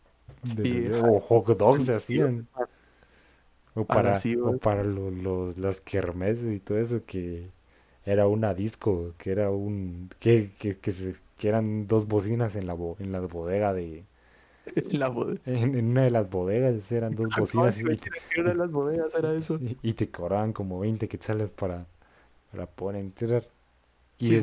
o 1.02 1.20
hot 1.20 1.56
dogs 1.56 1.84
se 1.84 1.94
hacían. 1.94 2.48
O 3.74 3.84
para, 3.84 4.18
o 4.42 4.58
para 4.58 4.82
los, 4.82 5.12
los, 5.12 5.58
las 5.58 5.80
kermeses 5.80 6.52
y 6.52 6.58
todo 6.58 6.78
eso 6.78 7.04
que 7.06 7.50
era 8.04 8.26
una 8.26 8.52
disco, 8.52 9.14
que 9.16 9.30
era 9.30 9.50
un 9.50 10.10
que, 10.18 10.50
que, 10.58 10.78
que, 10.78 10.90
se, 10.90 11.14
que 11.38 11.48
eran 11.48 11.86
dos 11.86 12.08
bocinas 12.08 12.56
en 12.56 12.66
la 12.66 12.76
en 12.98 13.12
la 13.12 13.20
bodega 13.20 13.72
de, 13.72 14.04
en, 15.46 15.86
una 15.86 16.02
de 16.02 16.10
las 16.10 16.28
bodegas 16.28 16.90
eran 16.92 17.12
dos 17.12 17.28
bocinas. 17.36 17.78
y, 17.78 17.84
una 18.38 18.50
de 18.50 18.54
las 18.54 18.70
bodegas 18.70 19.14
era 19.14 19.32
eso. 19.34 19.58
Y, 19.82 19.92
te 19.94 20.10
cobraban 20.10 20.52
como 20.52 20.80
20 20.80 21.08
quetzales 21.08 21.50
para, 21.50 21.86
para 22.50 22.66
poder 22.66 22.96
entrar. 22.96 23.46
Y, 24.20 24.34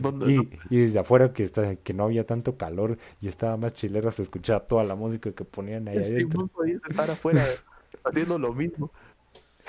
y, 0.72 0.78
desde 0.78 0.98
afuera 0.98 1.32
que 1.34 1.44
está, 1.44 1.76
que 1.76 1.94
no 1.94 2.06
había 2.06 2.26
tanto 2.26 2.58
calor 2.58 2.98
y 3.22 3.28
estaba 3.28 3.58
más 3.58 3.74
chilero, 3.74 4.12
se 4.12 4.24
escuchaba 4.24 4.62
toda 4.62 4.84
la 4.84 4.96
música 4.96 5.32
que 5.32 5.46
ponían 5.46 5.88
ahí 5.88 5.98
adentro. 5.98 6.42
No 6.42 6.48
podías 6.48 6.82
estar 6.90 7.12
afuera 7.12 7.46
haciendo 8.04 8.40
lo 8.40 8.54
mismo. 8.54 8.92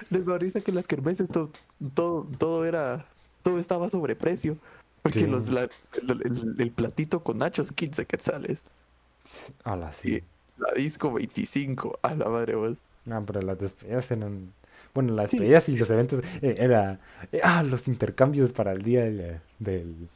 Les 0.08 0.24
da 0.24 0.38
risa 0.38 0.62
que 0.62 0.72
las 0.72 0.86
kermeses 0.86 1.28
todo, 1.28 1.50
todo, 1.92 2.26
todo 2.38 2.64
era, 2.64 3.06
todo 3.42 3.58
estaba 3.58 3.90
sobreprecio. 3.90 4.56
Porque 5.02 5.26
los, 5.26 5.44
el, 6.58 6.70
platito 6.72 7.22
con 7.22 7.38
nachos, 7.38 7.72
15 7.72 8.06
quetzales. 8.06 8.64
A 9.64 9.76
la 9.76 9.92
sí. 9.92 10.22
La 10.56 10.72
disco 10.72 11.12
25, 11.12 11.98
a 12.02 12.14
la 12.14 12.28
madre 12.28 12.54
vos. 12.54 12.76
No, 13.04 13.24
pero 13.24 13.42
las 13.42 13.58
despedidas 13.58 14.10
eran. 14.10 14.52
Bueno, 14.94 15.14
las 15.14 15.30
despedidas 15.30 15.68
y 15.68 15.76
los 15.76 15.90
eventos 15.90 16.20
eh, 16.42 16.56
era. 16.58 16.98
Eh, 17.32 17.40
ah, 17.42 17.62
los 17.62 17.88
intercambios 17.88 18.52
para 18.52 18.72
el 18.72 18.82
día 18.82 19.04
del. 19.04 19.40
del... 19.58 20.08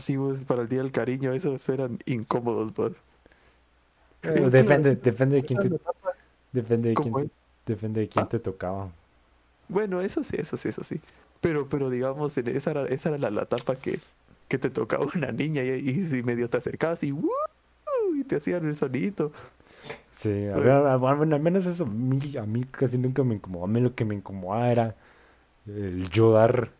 sí, 0.00 0.16
vos, 0.16 0.38
para 0.46 0.62
el 0.62 0.68
día 0.68 0.78
del 0.78 0.92
cariño, 0.92 1.32
esos 1.32 1.68
eran 1.68 1.98
incómodos, 2.06 2.72
vos. 2.74 2.92
depende, 4.22 4.96
depende 4.96 5.36
de 5.36 5.42
quién 5.42 5.60
te. 5.60 5.70
Depende 6.52 6.90
de 6.90 6.94
quién, 6.94 7.30
depende 7.66 8.00
de 8.02 8.08
quién 8.08 8.28
te 8.28 8.38
tocaba. 8.38 8.90
Bueno, 9.68 10.00
eso 10.00 10.22
sí, 10.22 10.36
eso 10.38 10.56
sí, 10.56 10.68
eso 10.68 10.84
sí. 10.84 11.00
Pero, 11.40 11.68
pero 11.68 11.90
digamos, 11.90 12.36
esa 12.38 12.70
era, 12.70 12.84
esa 12.86 13.08
era 13.08 13.18
la, 13.18 13.30
la 13.30 13.42
etapa 13.42 13.74
que, 13.76 13.98
que 14.48 14.58
te 14.58 14.70
tocaba 14.70 15.06
una 15.14 15.32
niña 15.32 15.62
y, 15.64 15.88
y 15.88 16.04
si 16.06 16.22
medio 16.22 16.48
te 16.50 16.58
acercabas 16.58 17.02
y, 17.02 17.14
y 18.14 18.24
te 18.24 18.36
hacían 18.36 18.66
el 18.66 18.76
sonito. 18.76 19.32
Sí, 20.12 20.46
a 20.46 20.56
ver, 20.56 20.70
al 20.70 21.40
menos 21.40 21.66
eso 21.66 21.84
a 21.84 21.86
mí, 21.86 22.18
a 22.36 22.42
mí 22.42 22.64
casi 22.64 22.98
nunca 22.98 23.24
me 23.24 23.34
incomodó. 23.36 23.64
A 23.64 23.68
mí 23.68 23.80
lo 23.80 23.94
que 23.94 24.04
me 24.04 24.14
incomodaba 24.14 24.70
era 24.70 24.94
el 25.66 26.08
yo 26.10 26.32
dar, 26.32 26.70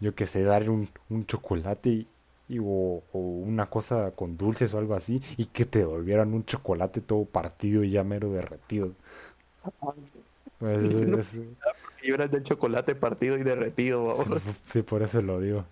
yo 0.00 0.14
que 0.14 0.26
sé, 0.26 0.42
dar 0.42 0.68
un, 0.68 0.88
un 1.08 1.26
chocolate 1.26 2.06
y, 2.48 2.58
o, 2.60 3.02
una 3.12 3.66
cosa 3.66 4.10
con 4.12 4.36
dulces 4.36 4.74
o 4.74 4.78
algo 4.78 4.94
así 4.94 5.22
y 5.36 5.46
que 5.46 5.64
te 5.64 5.80
devolvieran 5.80 6.34
un 6.34 6.44
chocolate 6.44 7.00
todo 7.00 7.24
partido 7.24 7.84
y 7.84 7.90
ya 7.90 8.04
mero 8.04 8.30
derretido. 8.30 8.92
Pues, 10.58 10.82
yo 12.02 12.14
era 12.14 12.26
del 12.26 12.42
chocolate 12.42 12.94
partido 12.94 13.38
y 13.38 13.42
derretido, 13.42 14.04
vamos. 14.04 14.42
Sí, 14.64 14.82
por 14.82 15.02
eso 15.02 15.22
lo 15.22 15.40
digo. 15.40 15.64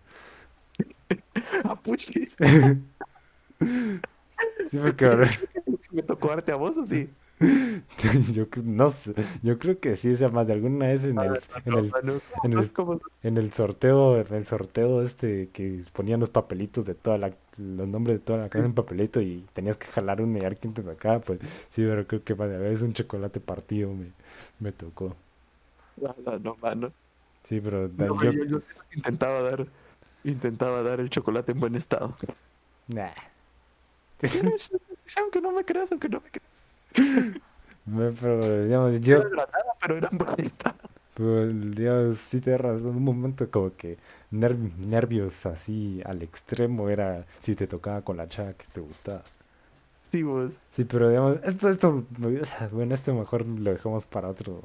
Apuchis. 1.64 2.36
sí, 3.60 4.78
porque 4.80 5.06
¿Me 5.90 6.02
tocó 6.02 6.30
arte 6.30 6.52
a 6.52 6.56
vos 6.56 6.76
o 6.76 6.86
sí? 6.86 7.10
yo 8.32 8.46
no 8.62 8.90
sé, 8.90 9.14
yo 9.42 9.58
creo 9.58 9.80
que 9.80 9.96
sí, 9.96 10.12
o 10.12 10.16
sea, 10.16 10.28
más 10.28 10.46
de 10.46 10.52
alguna 10.52 10.88
vez 10.88 11.04
en 11.04 11.18
el, 11.18 11.38
en 11.64 11.72
el, 11.72 11.92
en 12.44 12.52
el, 12.52 13.00
en 13.22 13.38
el 13.38 13.52
sorteo, 13.54 14.20
en 14.20 14.34
el 14.34 14.46
sorteo 14.46 15.02
este 15.02 15.48
que 15.48 15.82
ponían 15.94 16.20
los 16.20 16.28
papelitos 16.28 16.84
de 16.84 16.94
toda 16.94 17.16
la, 17.16 17.32
los 17.56 17.88
nombres 17.88 18.18
de 18.18 18.24
toda 18.24 18.40
la 18.40 18.48
casa 18.50 18.66
en 18.66 18.74
papelito 18.74 19.22
y 19.22 19.46
tenías 19.54 19.78
que 19.78 19.86
jalar 19.86 20.20
un 20.20 20.36
y 20.36 20.40
ver 20.40 20.58
quién 20.58 20.74
te 20.74 20.82
tocaba, 20.82 21.20
pues 21.20 21.40
sí, 21.70 21.82
pero 21.82 22.06
creo 22.06 22.22
que 22.22 22.34
más 22.34 22.50
de 22.50 22.58
vez 22.58 22.82
un 22.82 22.92
chocolate 22.92 23.40
partido 23.40 23.90
me, 23.90 24.12
me 24.58 24.72
tocó. 24.72 25.16
No, 25.96 26.14
no, 26.38 26.56
mano. 26.60 26.92
Sí, 27.44 27.58
pero 27.58 27.90
yo, 27.96 28.32
yo, 28.44 28.60
intentaba 28.94 29.40
dar, 29.40 29.66
intentaba 30.24 30.82
dar 30.82 31.00
el 31.00 31.08
chocolate 31.08 31.52
en 31.52 31.60
buen 31.60 31.74
estado. 31.74 32.14
Nah. 32.86 33.08
Aunque 35.18 35.40
no 35.40 35.52
me 35.52 35.64
creas, 35.64 35.90
aunque 35.92 36.08
no 36.08 36.20
me 36.20 36.30
creas 36.30 36.64
pero, 38.20 38.64
digamos, 38.64 39.00
yo... 39.00 39.22
pero 39.80 39.96
eran. 39.96 40.18
Pero, 41.14 41.46
digamos, 41.46 42.18
sí 42.18 42.40
te 42.40 42.56
razón, 42.56 42.96
un 42.96 43.04
momento 43.04 43.50
como 43.50 43.74
que 43.76 43.98
nervios 44.30 45.46
así 45.46 46.00
al 46.04 46.22
extremo 46.22 46.88
era 46.88 47.26
si 47.40 47.54
te 47.54 47.66
tocaba 47.66 48.02
con 48.02 48.16
la 48.16 48.28
chava 48.28 48.52
que 48.54 48.66
te 48.72 48.80
gustaba. 48.80 49.22
Sí, 50.02 50.22
vos. 50.22 50.52
Sí, 50.72 50.84
pero 50.84 51.08
digamos, 51.08 51.38
esto, 51.44 51.68
esto, 51.68 52.04
bueno, 52.72 52.94
esto 52.94 53.14
mejor 53.14 53.46
lo 53.46 53.72
dejamos 53.72 54.06
para 54.06 54.28
otro. 54.28 54.62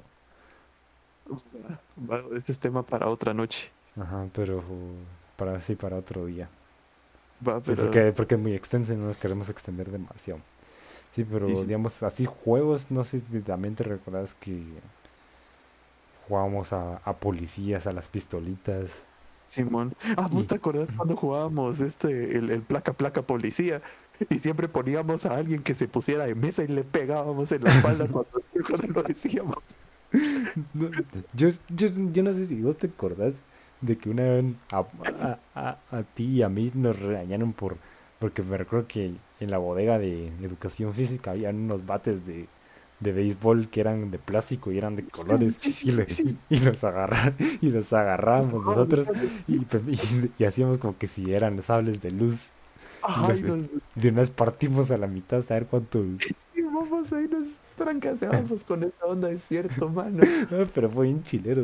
este 2.35 2.51
es 2.51 2.57
tema 2.57 2.83
para 2.83 3.09
otra 3.09 3.33
noche. 3.33 3.69
Ajá, 3.99 4.27
pero 4.33 4.63
para 5.37 5.61
sí, 5.61 5.75
para 5.75 5.97
otro 5.97 6.25
día. 6.25 6.49
Va, 7.45 7.59
pero... 7.61 7.83
porque, 7.83 8.11
porque 8.11 8.35
es 8.35 8.41
muy 8.41 8.53
extenso 8.53 8.93
y 8.93 8.95
no 8.95 9.05
nos 9.05 9.17
queremos 9.17 9.49
extender 9.49 9.91
demasiado. 9.91 10.39
Sí, 11.15 11.23
pero 11.23 11.47
digamos, 11.47 12.03
así 12.03 12.25
juegos, 12.25 12.91
no 12.91 13.05
sé 13.05 13.21
si 13.31 13.39
también 13.39 13.73
te 13.73 13.85
recuerdas 13.85 14.33
que 14.33 14.61
jugábamos 16.27 16.73
a, 16.73 16.99
policías, 17.19 17.87
a 17.87 17.93
las 17.93 18.09
pistolitas. 18.09 18.89
Simón. 19.45 19.93
Ah, 20.17 20.27
¿vos 20.29 20.47
te 20.47 20.55
acordás 20.55 20.89
cuando 20.91 21.15
jugábamos 21.15 21.79
este, 21.79 22.37
el, 22.37 22.61
placa 22.63 22.91
placa 22.91 23.21
policía? 23.21 23.81
Y 24.29 24.39
siempre 24.39 24.67
poníamos 24.67 25.25
a 25.25 25.37
alguien 25.37 25.63
que 25.63 25.73
se 25.73 25.87
pusiera 25.87 26.25
de 26.25 26.35
mesa 26.35 26.63
y 26.63 26.67
le 26.67 26.83
pegábamos 26.83 27.49
en 27.53 27.63
la 27.63 27.69
espalda 27.69 28.07
cuando, 28.07 28.87
lo 28.93 29.03
decíamos. 29.03 29.57
yo, 30.73 31.49
yo, 31.69 31.87
yo 32.11 32.23
no 32.23 32.33
sé 32.33 32.47
si 32.47 32.61
vos 32.61 32.77
te 32.77 32.87
acordás 32.87 33.35
de 33.81 33.97
que 33.97 34.09
una 34.09 34.23
vez 34.23 34.45
a, 34.71 35.37
a, 35.55 35.77
a 35.91 36.03
ti 36.03 36.25
y 36.25 36.41
a 36.41 36.49
mí 36.49 36.71
nos 36.73 36.99
regañaron 36.99 37.53
por 37.53 37.77
porque 38.19 38.41
me 38.43 38.57
recuerdo 38.57 38.87
que 38.87 39.13
en 39.39 39.51
la 39.51 39.57
bodega 39.57 39.99
de 39.99 40.27
educación 40.41 40.93
física 40.93 41.31
había 41.31 41.49
unos 41.49 41.85
bates 41.85 42.25
de, 42.25 42.47
de 42.99 43.11
béisbol 43.11 43.67
que 43.69 43.81
eran 43.81 44.09
de 44.09 44.17
plástico 44.17 44.71
y 44.71 44.77
eran 44.77 44.95
de 44.95 45.03
colores 45.03 45.83
y, 45.83 45.91
los 45.91 46.83
agarrar, 46.83 47.33
y 47.61 47.69
los 47.69 47.91
agarrábamos 47.93 48.65
nosotros 48.65 49.09
y, 49.47 49.61
y, 50.37 50.43
hacíamos 50.45 50.77
como 50.77 50.97
que 50.97 51.07
si 51.07 51.33
eran 51.33 51.61
sables 51.61 52.01
de 52.01 52.11
luz. 52.11 52.39
De 53.93 54.09
una 54.09 54.21
vez 54.21 54.31
partimos 54.31 54.89
a 54.89 54.97
la 54.97 55.05
mitad 55.05 55.39
a 55.39 55.43
saber 55.43 55.67
cuánto. 55.67 56.03
Sí, 56.53 56.61
vamos 56.61 57.13
ahí 57.13 57.27
nos 57.27 57.47
trancaseábamos 57.77 58.63
con 58.67 58.83
esa 58.83 59.05
onda, 59.05 59.29
es 59.29 59.43
cierto, 59.43 59.89
mano. 59.89 60.23
Pero 60.73 60.89
fue 60.89 61.05
bien 61.05 61.21
chilero. 61.23 61.63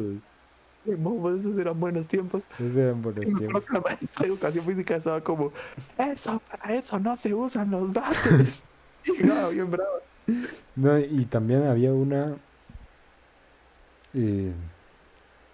Esos 1.39 1.57
eran 1.57 1.79
buenos 1.79 2.07
tiempos. 2.07 2.45
Esos 2.59 2.75
eran 2.75 3.01
buenos 3.01 3.25
tiempos. 3.25 3.63
la 3.69 3.81
maestra 3.81 4.23
de 4.23 4.27
educación 4.27 4.65
física 4.65 4.95
estaba 4.95 5.21
como, 5.21 5.51
eso, 5.97 6.41
para 6.49 6.73
eso 6.73 6.99
no 6.99 7.15
se 7.17 7.33
usan 7.33 7.71
los 7.71 7.91
bates. 7.93 8.63
y 9.05 9.23
no, 9.23 9.49
bien 9.49 9.69
bravo. 9.69 9.99
No, 10.75 10.97
y 10.99 11.25
también 11.25 11.63
había 11.63 11.93
una. 11.93 12.35
Eh, 14.13 14.51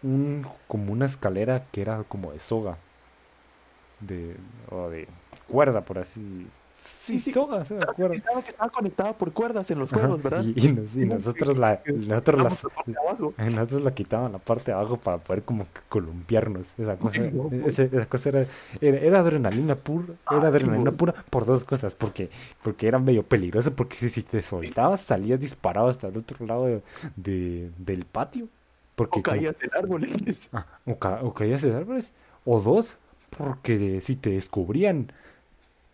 un, 0.04 0.46
como 0.68 0.94
una 0.94 1.06
escalera 1.06 1.66
que 1.72 1.82
era 1.82 2.04
como 2.04 2.32
de 2.32 2.40
soga. 2.40 2.78
De, 4.00 4.36
o 4.70 4.90
de 4.90 5.08
cuerda, 5.48 5.84
por 5.84 5.98
así 5.98 6.48
Sí, 6.88 7.20
sí. 7.20 7.32
Soga, 7.32 7.66
¿se 7.66 7.76
acuerda? 7.76 8.16
Estaba 8.16 8.42
que 8.42 8.50
estaba 8.50 8.70
conectada 8.70 9.14
por 9.14 9.34
cuerdas 9.34 9.70
en 9.72 9.80
los 9.80 9.92
juegos, 9.92 10.24
¿verdad? 10.24 10.44
Y, 10.44 11.06
nosotros 11.06 11.58
la, 11.58 11.82
nosotros, 11.86 12.42
la, 12.42 12.50
nosotros 13.50 13.82
la 13.82 13.94
quitaban 13.94 14.32
la 14.32 14.38
parte 14.38 14.72
de 14.72 14.78
abajo 14.78 14.98
para 14.98 15.18
poder 15.18 15.44
como 15.44 15.66
que 15.66 15.82
columpiarnos. 15.90 16.68
Esa 16.78 16.98
cosa, 16.98 17.22
esa, 17.66 18.06
cosa 18.06 18.30
era, 18.30 18.48
era, 18.82 19.20
adrenalina 19.20 19.76
pura, 19.76 20.14
era 20.32 20.44
ah, 20.44 20.48
adrenalina 20.48 20.92
pura 20.92 21.14
por 21.30 21.46
dos 21.46 21.66
cosas, 21.66 21.94
porque, 21.94 22.30
porque 22.64 22.88
era 22.88 23.00
medio 23.00 23.24
peligroso, 23.24 23.74
porque 23.74 24.08
si 24.10 24.24
te 24.24 24.42
soltabas 24.42 25.02
salías 25.02 25.40
disparado 25.40 25.90
hasta 25.90 26.08
el 26.08 26.18
otro 26.18 26.46
lado 26.46 26.82
de, 27.16 27.70
del 27.78 28.06
patio. 28.06 28.48
Porque 28.96 29.20
o 29.20 29.24
caías 29.24 29.56
en 29.62 29.70
árboles. 29.78 30.50
Ah, 30.54 30.66
o, 30.86 30.92
o 31.28 31.34
caías 31.34 31.64
en 31.66 31.76
árboles. 31.76 32.14
O 32.46 32.62
dos, 32.62 32.96
porque 33.30 34.02
si 34.02 34.16
te 34.16 34.32
descubrían 34.32 35.12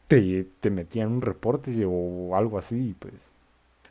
te, 0.08 0.46
te 0.60 0.70
metían 0.70 1.12
un 1.12 1.22
reporte 1.22 1.86
o 1.86 2.36
algo 2.36 2.58
así, 2.58 2.96
pues. 3.00 3.14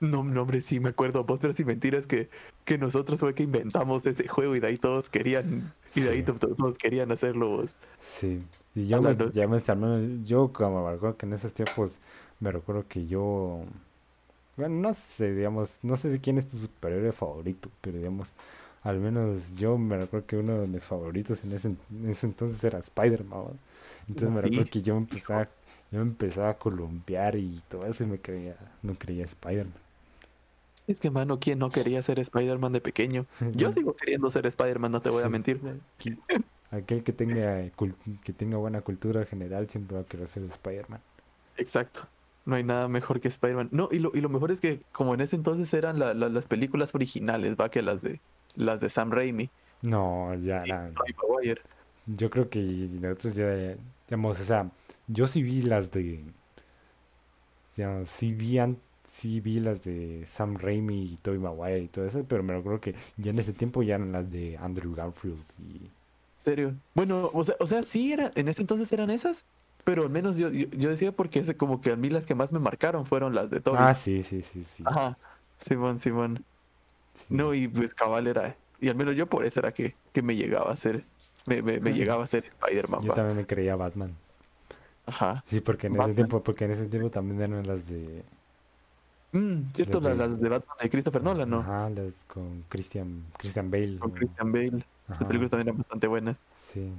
No, 0.01 0.25
no, 0.25 0.43
hombre, 0.43 0.61
sí 0.63 0.81
me 0.81 0.89
acuerdo, 0.89 1.23
vos, 1.25 1.39
pero 1.41 1.53
si 1.53 1.65
mentiras 1.65 2.07
que, 2.09 2.29
que 2.65 2.77
nosotros 2.77 3.21
fue 3.21 3.35
que 3.35 3.45
inventamos 3.45 4.05
ese 4.05 4.27
juego 4.27 4.57
y 4.57 4.61
de 4.61 4.67
ahí 4.67 4.77
todos 4.77 5.09
querían, 5.09 5.73
y 5.95 6.01
de 6.01 6.11
ahí 6.11 6.23
todos 6.25 6.77
querían 6.77 7.13
hacerlo 7.13 7.49
vos. 7.51 7.77
Sí, 8.01 8.43
y 8.75 8.87
yo, 8.89 9.01
me, 9.01 9.17
ya 9.33 9.47
me, 9.47 9.61
yo 10.25 10.53
como 10.53 10.85
me 10.85 10.95
acuerdo 10.95 11.17
que 11.17 11.27
en 11.27 11.35
esos 11.35 11.55
tiempos 11.55 12.01
me 12.41 12.51
recuerdo 12.51 12.85
que 12.89 13.07
yo, 13.07 13.65
bueno, 14.57 14.77
no 14.81 14.93
sé, 14.95 15.35
digamos, 15.35 15.79
no 15.83 15.97
sé 15.97 16.09
de 16.09 16.21
quién 16.21 16.39
es 16.39 16.49
tu 16.49 16.59
superhéroe 16.59 17.13
favorito, 17.13 17.71
pero 17.81 17.99
digamos, 17.99 18.35
al 18.83 18.99
menos 18.99 19.57
yo 19.57 19.79
me 19.79 19.99
recuerdo 19.99 20.27
que 20.27 20.37
uno 20.37 20.61
de 20.61 20.69
mis 20.69 20.85
favoritos 20.85 21.45
en 21.45 21.53
ese, 21.53 21.69
en 21.69 22.11
ese 22.11 22.27
entonces 22.27 22.63
era 22.65 22.79
Spider-Man, 22.81 23.59
entonces 24.09 24.35
me 24.35 24.41
recuerdo 24.43 24.71
que 24.71 24.83
yo 24.83 24.97
empezaba 24.97 25.49
yo 25.93 26.01
empezaba 26.01 26.51
a 26.51 26.59
columpiar 26.59 27.37
y 27.37 27.63
todo 27.69 27.87
eso 27.87 28.03
y 28.03 28.07
me 28.07 28.19
creía, 28.19 28.57
no 28.83 28.95
creía 28.95 29.25
Spider-Man. 29.27 29.83
Es 30.87 30.99
que, 31.01 31.11
mano, 31.11 31.39
¿quién 31.39 31.59
no 31.59 31.69
quería 31.69 32.03
ser 32.03 32.19
Spider-Man 32.19 32.73
de 32.73 32.81
pequeño? 32.81 33.27
Yo 33.55 33.71
sigo 33.71 33.95
queriendo 33.95 34.31
ser 34.31 34.47
Spider-Man, 34.47 34.91
no 34.91 35.01
te 35.01 35.11
voy 35.11 35.23
a 35.23 35.29
mentir. 35.29 35.61
Aquel 36.71 37.05
que 37.05 37.13
tenga, 37.13 37.71
que 38.25 38.33
tenga 38.33 38.57
buena 38.57 38.81
cultura 38.81 39.27
general 39.27 39.69
siempre 39.69 39.97
va 39.97 40.03
a 40.03 40.07
querer 40.07 40.27
ser 40.27 40.43
Spider-Man. 40.45 41.01
Exacto. 41.59 42.09
No 42.47 42.57
hay 42.57 42.65
nada 42.65 42.89
mejor 42.89 43.21
que 43.21 43.29
Spider-Man. 43.29 43.69
No, 43.71 43.89
y 43.93 43.99
lo, 43.99 44.11
y 44.15 44.23
lo 44.23 44.31
mejor 44.31 44.51
es 44.51 44.61
que 44.61 44.81
como 44.91 45.15
en 45.15 45.21
ese 45.21 45.37
entonces 45.37 45.73
eran 45.75 45.99
las 45.99 46.47
películas 46.47 46.95
originales, 46.95 47.57
va, 47.61 47.71
que 47.71 47.83
las 47.83 48.01
de 48.03 48.21
las 48.57 48.81
de 48.81 48.89
Sam 48.89 49.11
Raimi. 49.11 49.51
No, 49.83 50.35
ya. 50.35 50.65
Yo 52.07 52.31
creo 52.31 52.49
que 52.49 52.61
nosotros 52.61 53.35
ya, 53.35 53.77
digamos, 54.09 54.41
o 54.41 54.45
sea, 54.45 54.71
yo 55.07 55.27
sí 55.27 55.43
vi 55.43 55.63
las 55.63 55.91
de. 55.91 56.25
Ya, 57.77 58.05
sí 58.07 58.33
vi, 58.33 58.59
sí 59.11 59.41
vi 59.41 59.61
las 59.61 59.83
de 59.83 60.25
Sam 60.27 60.57
Raimi 60.57 61.05
y 61.05 61.17
Tobey 61.17 61.39
Maguire 61.39 61.81
y 61.81 61.89
todo 61.89 62.07
eso, 62.07 62.25
pero 62.29 62.43
me 62.43 62.55
acuerdo 62.55 62.81
que 62.81 62.95
ya 63.17 63.31
en 63.31 63.39
ese 63.39 63.53
tiempo 63.53 63.83
ya 63.83 63.97
eran 63.97 64.13
las 64.13 64.31
de 64.31 64.57
Andrew 64.59 64.95
Garfield 64.95 65.45
y. 65.59 65.91
¿Serio? 66.37 66.75
Bueno, 66.95 67.31
o 67.33 67.45
sea, 67.45 67.55
o 67.61 67.67
sea, 67.67 67.85
sí 67.85 68.13
era, 68.13 68.33
en 68.35 68.49
ese 68.49 68.63
entonces 68.63 68.93
eran 68.93 69.11
esas, 69.11 69.45
pero 69.85 70.03
al 70.03 70.11
menos 70.11 70.37
yo, 70.37 70.51
yo, 70.51 70.91
decía 70.91 71.13
porque 71.13 71.39
ese, 71.39 71.57
como 71.57 71.81
que 71.81 71.93
a 71.93 71.97
mí 71.97 72.11
las 72.11 72.27
que 72.27 72.35
más 72.35 72.51
me 72.53 72.59
marcaron 72.59 73.07
fueron 73.07 73.35
las 73.35 73.51
de 73.51 73.61
Tobey. 73.61 73.81
Ah, 73.81 73.95
sí, 73.95 74.23
sí, 74.23 74.43
sí, 74.43 74.65
sí. 74.65 74.83
Ajá. 74.87 75.17
Simón, 75.59 76.01
Simón. 76.01 76.45
No, 77.29 77.55
y 77.55 77.69
pues 77.69 77.95
cabal 77.95 78.27
era. 78.27 78.57
Y 78.81 78.89
al 78.89 78.97
menos 78.97 79.15
yo 79.17 79.27
por 79.27 79.45
eso 79.45 79.61
era 79.61 79.73
que, 79.73 79.95
que 80.13 80.23
me 80.23 80.35
llegaba 80.35 80.73
a 80.73 80.77
ser. 80.77 81.05
Me, 81.47 81.63
me, 81.63 81.81
me 81.81 81.93
llegaba 81.93 82.25
a 82.25 82.27
ser 82.27 82.45
Spider-Man. 82.45 83.03
Yo 83.03 83.13
también 83.15 83.37
me 83.37 83.47
creía 83.47 83.77
Batman. 83.77 84.17
Ajá. 85.07 85.43
Sí, 85.47 85.61
porque 85.61 85.89
en 85.89 86.01
ese 86.01 86.15
tiempo, 86.15 86.43
porque 86.43 86.65
en 86.65 86.71
ese 86.73 86.87
tiempo 86.87 87.11
también 87.11 87.41
eran 87.41 87.67
las 87.67 87.89
de. 87.89 88.23
Mm, 89.33 89.73
cierto, 89.73 90.01
las 90.01 90.13
de, 90.13 90.19
las 90.19 90.41
de 90.41 90.49
Batman 90.49 90.77
de 90.81 90.91
Christopher 90.91 91.23
Nolan, 91.23 91.51
¿no? 91.51 91.61
Ajá, 91.61 91.91
las 91.91 92.15
con 92.27 92.65
Christian, 92.69 93.25
Christian 93.39 93.71
Bale. 93.71 93.99
Con 93.99 94.11
Christian 94.11 94.53
Bale. 94.53 94.85
Estas 95.11 95.27
películas 95.27 95.51
también 95.51 95.69
eran 95.69 95.79
bastante 95.79 96.07
buenas. 96.07 96.37
Sí. 96.73 96.91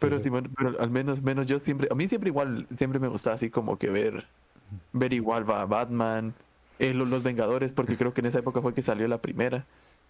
pero 0.00 0.18
sí, 0.18 0.28
bueno, 0.28 0.48
pero 0.56 0.80
al 0.80 0.90
menos, 0.90 1.22
menos 1.22 1.46
yo 1.46 1.60
siempre, 1.60 1.88
a 1.90 1.94
mí 1.94 2.08
siempre 2.08 2.30
igual, 2.30 2.66
siempre 2.76 2.98
me 2.98 3.08
gustaba 3.08 3.34
así 3.34 3.50
como 3.50 3.78
que 3.78 3.90
ver, 3.90 4.26
ver 4.92 5.12
igual 5.12 5.48
va 5.48 5.64
Batman, 5.66 6.34
eh, 6.78 6.94
los, 6.94 7.22
Vengadores, 7.22 7.72
porque 7.72 7.96
creo 7.96 8.14
que 8.14 8.20
en 8.20 8.26
esa 8.26 8.38
época 8.38 8.62
fue 8.62 8.74
que 8.74 8.82
salió 8.82 9.06
la 9.08 9.18
primera. 9.18 9.66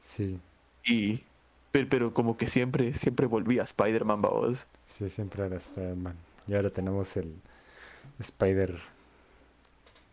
Sí. 0.07 0.39
Y, 0.85 1.23
pero, 1.71 1.89
pero 1.89 2.15
como 2.15 2.37
que 2.37 2.47
siempre, 2.47 2.95
siempre 2.95 3.27
volví 3.27 3.59
a 3.59 3.65
Spider-Man, 3.65 4.23
vos. 4.23 4.67
Sí, 4.87 5.09
siempre 5.09 5.45
era 5.45 5.57
Spider-Man. 5.57 6.15
Y 6.49 6.55
ahora 6.55 6.71
tenemos 6.71 7.17
el 7.17 7.35
Spider. 8.19 8.79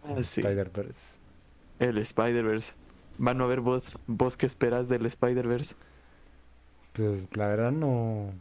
Ah, 0.04 0.16
Spider-Verse. 0.18 1.18
El 1.80 1.98
Spider-Verse. 1.98 2.74
Mano, 3.18 3.46
a 3.46 3.48
ver, 3.48 3.62
vos, 3.62 3.98
vos 4.06 4.38
qué 4.38 4.46
esperas 4.46 4.88
del 4.90 5.06
Spider-Verse. 5.06 5.76
Pues 6.94 7.28
la 7.36 7.48
verdad 7.48 7.72
no. 7.72 8.32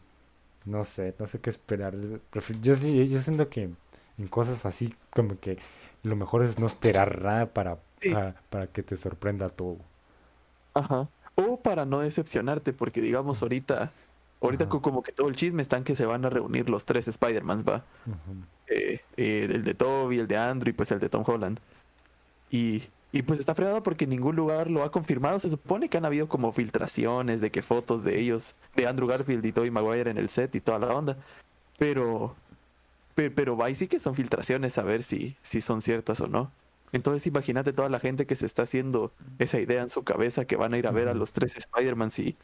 No 0.65 0.83
sé, 0.83 1.15
no 1.19 1.27
sé 1.27 1.39
qué 1.39 1.49
esperar. 1.49 1.95
Yo 2.61 2.75
sí, 2.75 3.07
yo 3.07 3.21
siento 3.21 3.49
que 3.49 3.69
en 4.17 4.27
cosas 4.27 4.65
así, 4.65 4.93
como 5.11 5.39
que 5.39 5.57
lo 6.03 6.15
mejor 6.15 6.43
es 6.43 6.59
no 6.59 6.65
esperar 6.65 7.21
nada 7.21 7.45
para, 7.47 7.77
para, 8.49 8.67
que 8.67 8.83
te 8.83 8.97
sorprenda 8.97 9.49
todo. 9.49 9.77
Ajá. 10.73 11.09
O 11.35 11.57
para 11.57 11.85
no 11.85 11.99
decepcionarte, 11.99 12.73
porque 12.73 13.01
digamos 13.01 13.41
ahorita, 13.41 13.91
ahorita 14.41 14.67
como 14.69 15.03
que 15.03 15.11
todo 15.11 15.27
el 15.29 15.35
chisme 15.35 15.61
está 15.61 15.77
en 15.77 15.83
que 15.83 15.95
se 15.95 16.05
van 16.05 16.25
a 16.25 16.29
reunir 16.29 16.69
los 16.69 16.85
tres 16.85 17.07
Spider-Mans, 17.07 17.63
va. 17.63 17.83
Eh, 18.67 19.01
eh, 19.17 19.47
el 19.51 19.63
de 19.63 19.73
Toby, 19.73 20.19
el 20.19 20.27
de 20.27 20.37
Andrew 20.37 20.69
y 20.69 20.73
pues 20.73 20.91
el 20.91 20.99
de 20.99 21.09
Tom 21.09 21.23
Holland. 21.25 21.59
Y, 22.49 22.83
y 23.11 23.21
pues 23.23 23.39
está 23.39 23.55
fregado 23.55 23.81
porque 23.83 24.07
ningún 24.07 24.35
lugar 24.35 24.69
lo 24.69 24.83
ha 24.83 24.91
confirmado. 24.91 25.39
Se 25.39 25.49
supone 25.49 25.89
que 25.89 25.97
han 25.97 26.05
habido 26.05 26.27
como 26.27 26.51
filtraciones 26.51 27.41
de 27.41 27.51
que 27.51 27.61
fotos 27.61 28.03
de 28.03 28.19
ellos, 28.19 28.55
de 28.75 28.87
Andrew 28.87 29.07
Garfield 29.07 29.45
y 29.45 29.51
Toby 29.51 29.71
Maguire 29.71 30.11
en 30.11 30.17
el 30.17 30.29
set 30.29 30.53
y 30.55 30.61
toda 30.61 30.79
la 30.79 30.87
onda. 30.87 31.17
Pero, 31.77 32.35
pero, 33.13 33.33
pero 33.35 33.63
ahí 33.63 33.75
sí 33.75 33.87
que 33.87 33.99
son 33.99 34.15
filtraciones 34.15 34.77
a 34.77 34.83
ver 34.83 35.03
si, 35.03 35.37
si 35.41 35.61
son 35.61 35.81
ciertas 35.81 36.21
o 36.21 36.27
no. 36.27 36.51
Entonces 36.91 37.27
imagínate 37.27 37.73
toda 37.73 37.89
la 37.89 37.99
gente 37.99 38.25
que 38.25 38.35
se 38.35 38.45
está 38.45 38.63
haciendo 38.63 39.11
esa 39.37 39.59
idea 39.59 39.81
en 39.81 39.89
su 39.89 40.03
cabeza 40.03 40.45
que 40.45 40.55
van 40.55 40.73
a 40.73 40.77
ir 40.77 40.87
a 40.87 40.91
ver 40.91 41.09
a 41.09 41.13
los 41.13 41.33
tres 41.33 41.57
Spider-Man 41.57 42.09
y, 42.17 42.37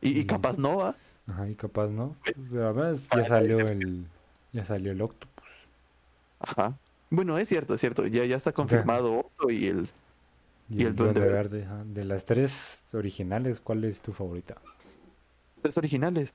y, 0.00 0.24
capaz 0.24 0.56
no 0.56 0.78
va. 0.78 0.96
Ajá, 1.30 1.48
y 1.48 1.54
capaz 1.54 1.88
no. 1.88 2.16
Pues, 2.24 2.50
ya 2.50 3.24
salió 3.24 3.60
el 3.60 4.04
ya 4.52 4.64
salió 4.64 4.92
el 4.92 5.00
Octopus. 5.00 5.44
Ajá. 6.40 6.76
Bueno, 7.08 7.38
es 7.38 7.48
cierto, 7.48 7.74
es 7.74 7.80
cierto. 7.80 8.06
Ya, 8.06 8.24
ya 8.24 8.36
está 8.36 8.52
confirmado 8.52 9.14
Octo 9.14 9.50
y 9.50 9.68
el 9.68 9.88
y, 10.68 10.84
el, 10.84 10.94
Duende, 10.94 11.20
Verde. 11.20 11.66
De 11.86 12.04
las 12.04 12.24
tres 12.24 12.84
originales, 12.92 13.60
¿cuál 13.60 13.84
es 13.84 14.00
tu 14.00 14.12
favorita? 14.12 14.56
Tres 15.60 15.76
originales. 15.76 16.34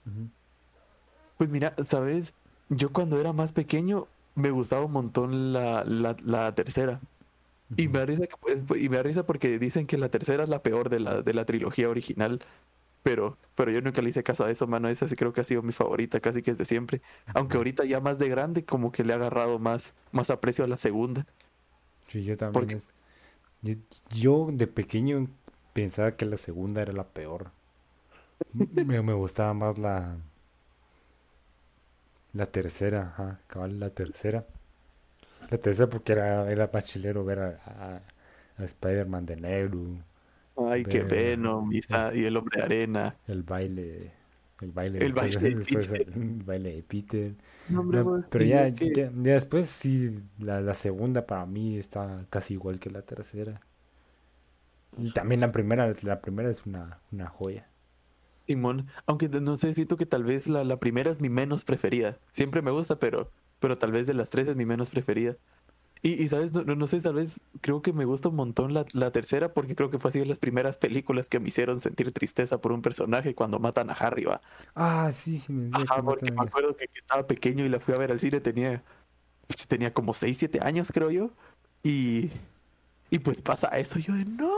Pues 1.37 1.49
mira, 1.49 1.73
sabes, 1.87 2.33
yo 2.69 2.89
cuando 2.89 3.19
era 3.19 3.33
más 3.33 3.53
pequeño 3.53 4.07
me 4.35 4.51
gustaba 4.51 4.85
un 4.85 4.91
montón 4.91 5.53
la, 5.53 5.83
la, 5.85 6.55
tercera. 6.55 6.99
Y 7.77 7.87
me, 7.87 7.99
da 7.99 8.05
risa 8.05 8.23
pues, 8.41 8.63
y 8.75 8.89
me 8.89 9.01
risa 9.01 9.25
porque 9.25 9.57
dicen 9.57 9.87
que 9.87 9.97
la 9.97 10.09
tercera 10.09 10.43
es 10.43 10.49
la 10.49 10.61
peor 10.61 10.89
de 10.89 10.99
la, 10.99 11.21
de 11.21 11.33
la 11.33 11.45
trilogía 11.45 11.89
original. 11.89 12.41
Pero, 13.05 13.37
pero 13.53 13.69
yo 13.69 13.81
nunca 13.81 14.01
le 14.01 14.09
hice 14.09 14.23
caso 14.23 14.45
a 14.45 14.49
eso, 14.49 14.65
mano. 14.65 14.89
Esa 14.89 15.07
sí 15.07 15.15
creo 15.15 15.31
que 15.31 15.39
ha 15.39 15.43
sido 15.43 15.61
mi 15.61 15.73
favorita, 15.73 16.19
casi 16.19 16.41
que 16.41 16.49
es 16.49 16.57
de 16.57 16.65
siempre. 16.65 17.03
Aunque 17.35 17.57
ahorita 17.57 17.85
ya 17.85 17.99
más 17.99 18.17
de 18.17 18.27
grande, 18.29 18.65
como 18.65 18.91
que 18.91 19.03
le 19.03 19.13
ha 19.13 19.17
agarrado 19.17 19.59
más, 19.59 19.93
más 20.11 20.31
aprecio 20.31 20.65
a 20.65 20.67
la 20.67 20.79
segunda. 20.79 21.27
Sí, 22.07 22.23
yo 22.23 22.35
también. 22.35 22.81
yo, 24.09 24.49
de 24.51 24.65
pequeño 24.65 25.27
pensaba 25.73 26.15
que 26.15 26.25
la 26.25 26.37
segunda 26.37 26.81
era 26.81 26.93
la 26.93 27.03
peor. 27.03 27.51
me, 28.53 28.83
me 29.03 29.13
gustaba 29.13 29.53
más 29.53 29.77
la, 29.77 30.17
la 32.33 32.47
tercera, 32.47 33.13
ajá, 33.13 33.39
cabal, 33.45 33.79
la 33.79 33.91
tercera. 33.91 34.47
La 35.51 35.59
tercera 35.59 35.87
porque 35.91 36.13
era, 36.13 36.51
era 36.51 36.71
más 36.73 36.85
chilero 36.85 37.23
ver 37.23 37.37
a, 37.37 38.01
a, 38.57 38.63
Spider-Man 38.63 39.27
de 39.27 39.35
negro. 39.35 39.79
Ay, 40.57 40.83
qué 40.85 41.03
Venom 41.03 41.71
y, 41.71 41.81
y 42.13 42.25
el 42.25 42.37
hombre 42.37 42.59
de 42.59 42.63
arena. 42.63 43.17
El 43.27 43.43
baile. 43.43 44.13
El 44.61 44.71
baile, 44.71 45.05
el 45.05 45.13
baile 45.13 45.39
de 45.39 45.55
Peter. 45.65 46.13
El 46.15 46.43
baile 46.43 46.75
de 46.75 46.83
Peter. 46.83 47.35
pero 48.29 48.45
ya, 48.45 48.69
ya, 48.69 49.09
después 49.11 49.67
sí, 49.67 50.19
la, 50.39 50.61
la 50.61 50.73
segunda 50.73 51.25
para 51.25 51.45
mí 51.45 51.77
está 51.77 52.25
casi 52.29 52.53
igual 52.53 52.79
que 52.79 52.89
la 52.89 53.01
tercera. 53.01 53.61
Y 54.97 55.11
también 55.11 55.41
la 55.41 55.51
primera, 55.51 55.93
la 56.01 56.21
primera 56.21 56.49
es 56.49 56.65
una, 56.65 56.99
una 57.11 57.27
joya. 57.27 57.67
Simón, 58.47 58.87
aunque 59.05 59.27
no 59.27 59.57
sé, 59.57 59.73
siento 59.73 59.97
que 59.97 60.05
tal 60.05 60.23
vez 60.23 60.47
la, 60.47 60.63
la, 60.63 60.79
primera 60.79 61.09
es 61.11 61.19
mi 61.19 61.29
menos 61.29 61.65
preferida. 61.65 62.19
Siempre 62.31 62.61
me 62.61 62.71
gusta, 62.71 62.97
pero, 62.99 63.31
pero 63.59 63.77
tal 63.77 63.91
vez 63.91 64.07
de 64.07 64.13
las 64.13 64.29
tres 64.29 64.47
es 64.47 64.55
mi 64.55 64.65
menos 64.65 64.89
preferida. 64.89 65.35
Y, 66.05 66.21
y 66.21 66.29
sabes, 66.29 66.53
no, 66.53 66.63
no, 66.63 66.85
sé, 66.85 67.01
tal 67.01 67.15
vez 67.15 67.41
creo 67.61 67.81
que 67.81 67.91
me 67.91 68.05
gusta 68.05 68.29
un 68.29 68.35
montón 68.35 68.75
la, 68.75 68.85
la, 68.93 69.09
tercera 69.09 69.55
porque 69.55 69.75
creo 69.75 69.89
que 69.89 69.97
fue 69.97 70.09
así 70.09 70.19
de 70.19 70.27
las 70.27 70.37
primeras 70.37 70.77
películas 70.77 71.29
que 71.29 71.39
me 71.39 71.47
hicieron 71.47 71.81
sentir 71.81 72.11
tristeza 72.11 72.61
por 72.61 72.73
un 72.73 72.83
personaje 72.83 73.33
cuando 73.33 73.57
matan 73.57 73.89
a 73.89 73.93
Harry, 73.93 74.25
va. 74.25 74.39
Ah, 74.75 75.11
sí, 75.11 75.39
sí, 75.39 75.51
me 75.51 75.71
Ajá, 75.75 76.03
porque 76.03 76.31
me 76.31 76.43
acuerdo 76.43 76.77
que, 76.77 76.87
estaba 76.93 77.25
pequeño 77.25 77.65
y 77.65 77.69
la 77.69 77.79
fui 77.79 77.95
a 77.95 77.97
ver 77.97 78.11
al 78.11 78.19
cine, 78.19 78.39
tenía, 78.39 78.83
pues, 79.47 79.67
tenía 79.67 79.95
como 79.95 80.13
6, 80.13 80.37
7 80.37 80.59
años, 80.61 80.91
creo 80.93 81.09
yo. 81.09 81.31
Y, 81.81 82.29
y 83.09 83.17
pues 83.17 83.41
pasa 83.41 83.69
eso, 83.69 83.97
yo 83.97 84.13
de 84.13 84.25
no 84.25 84.51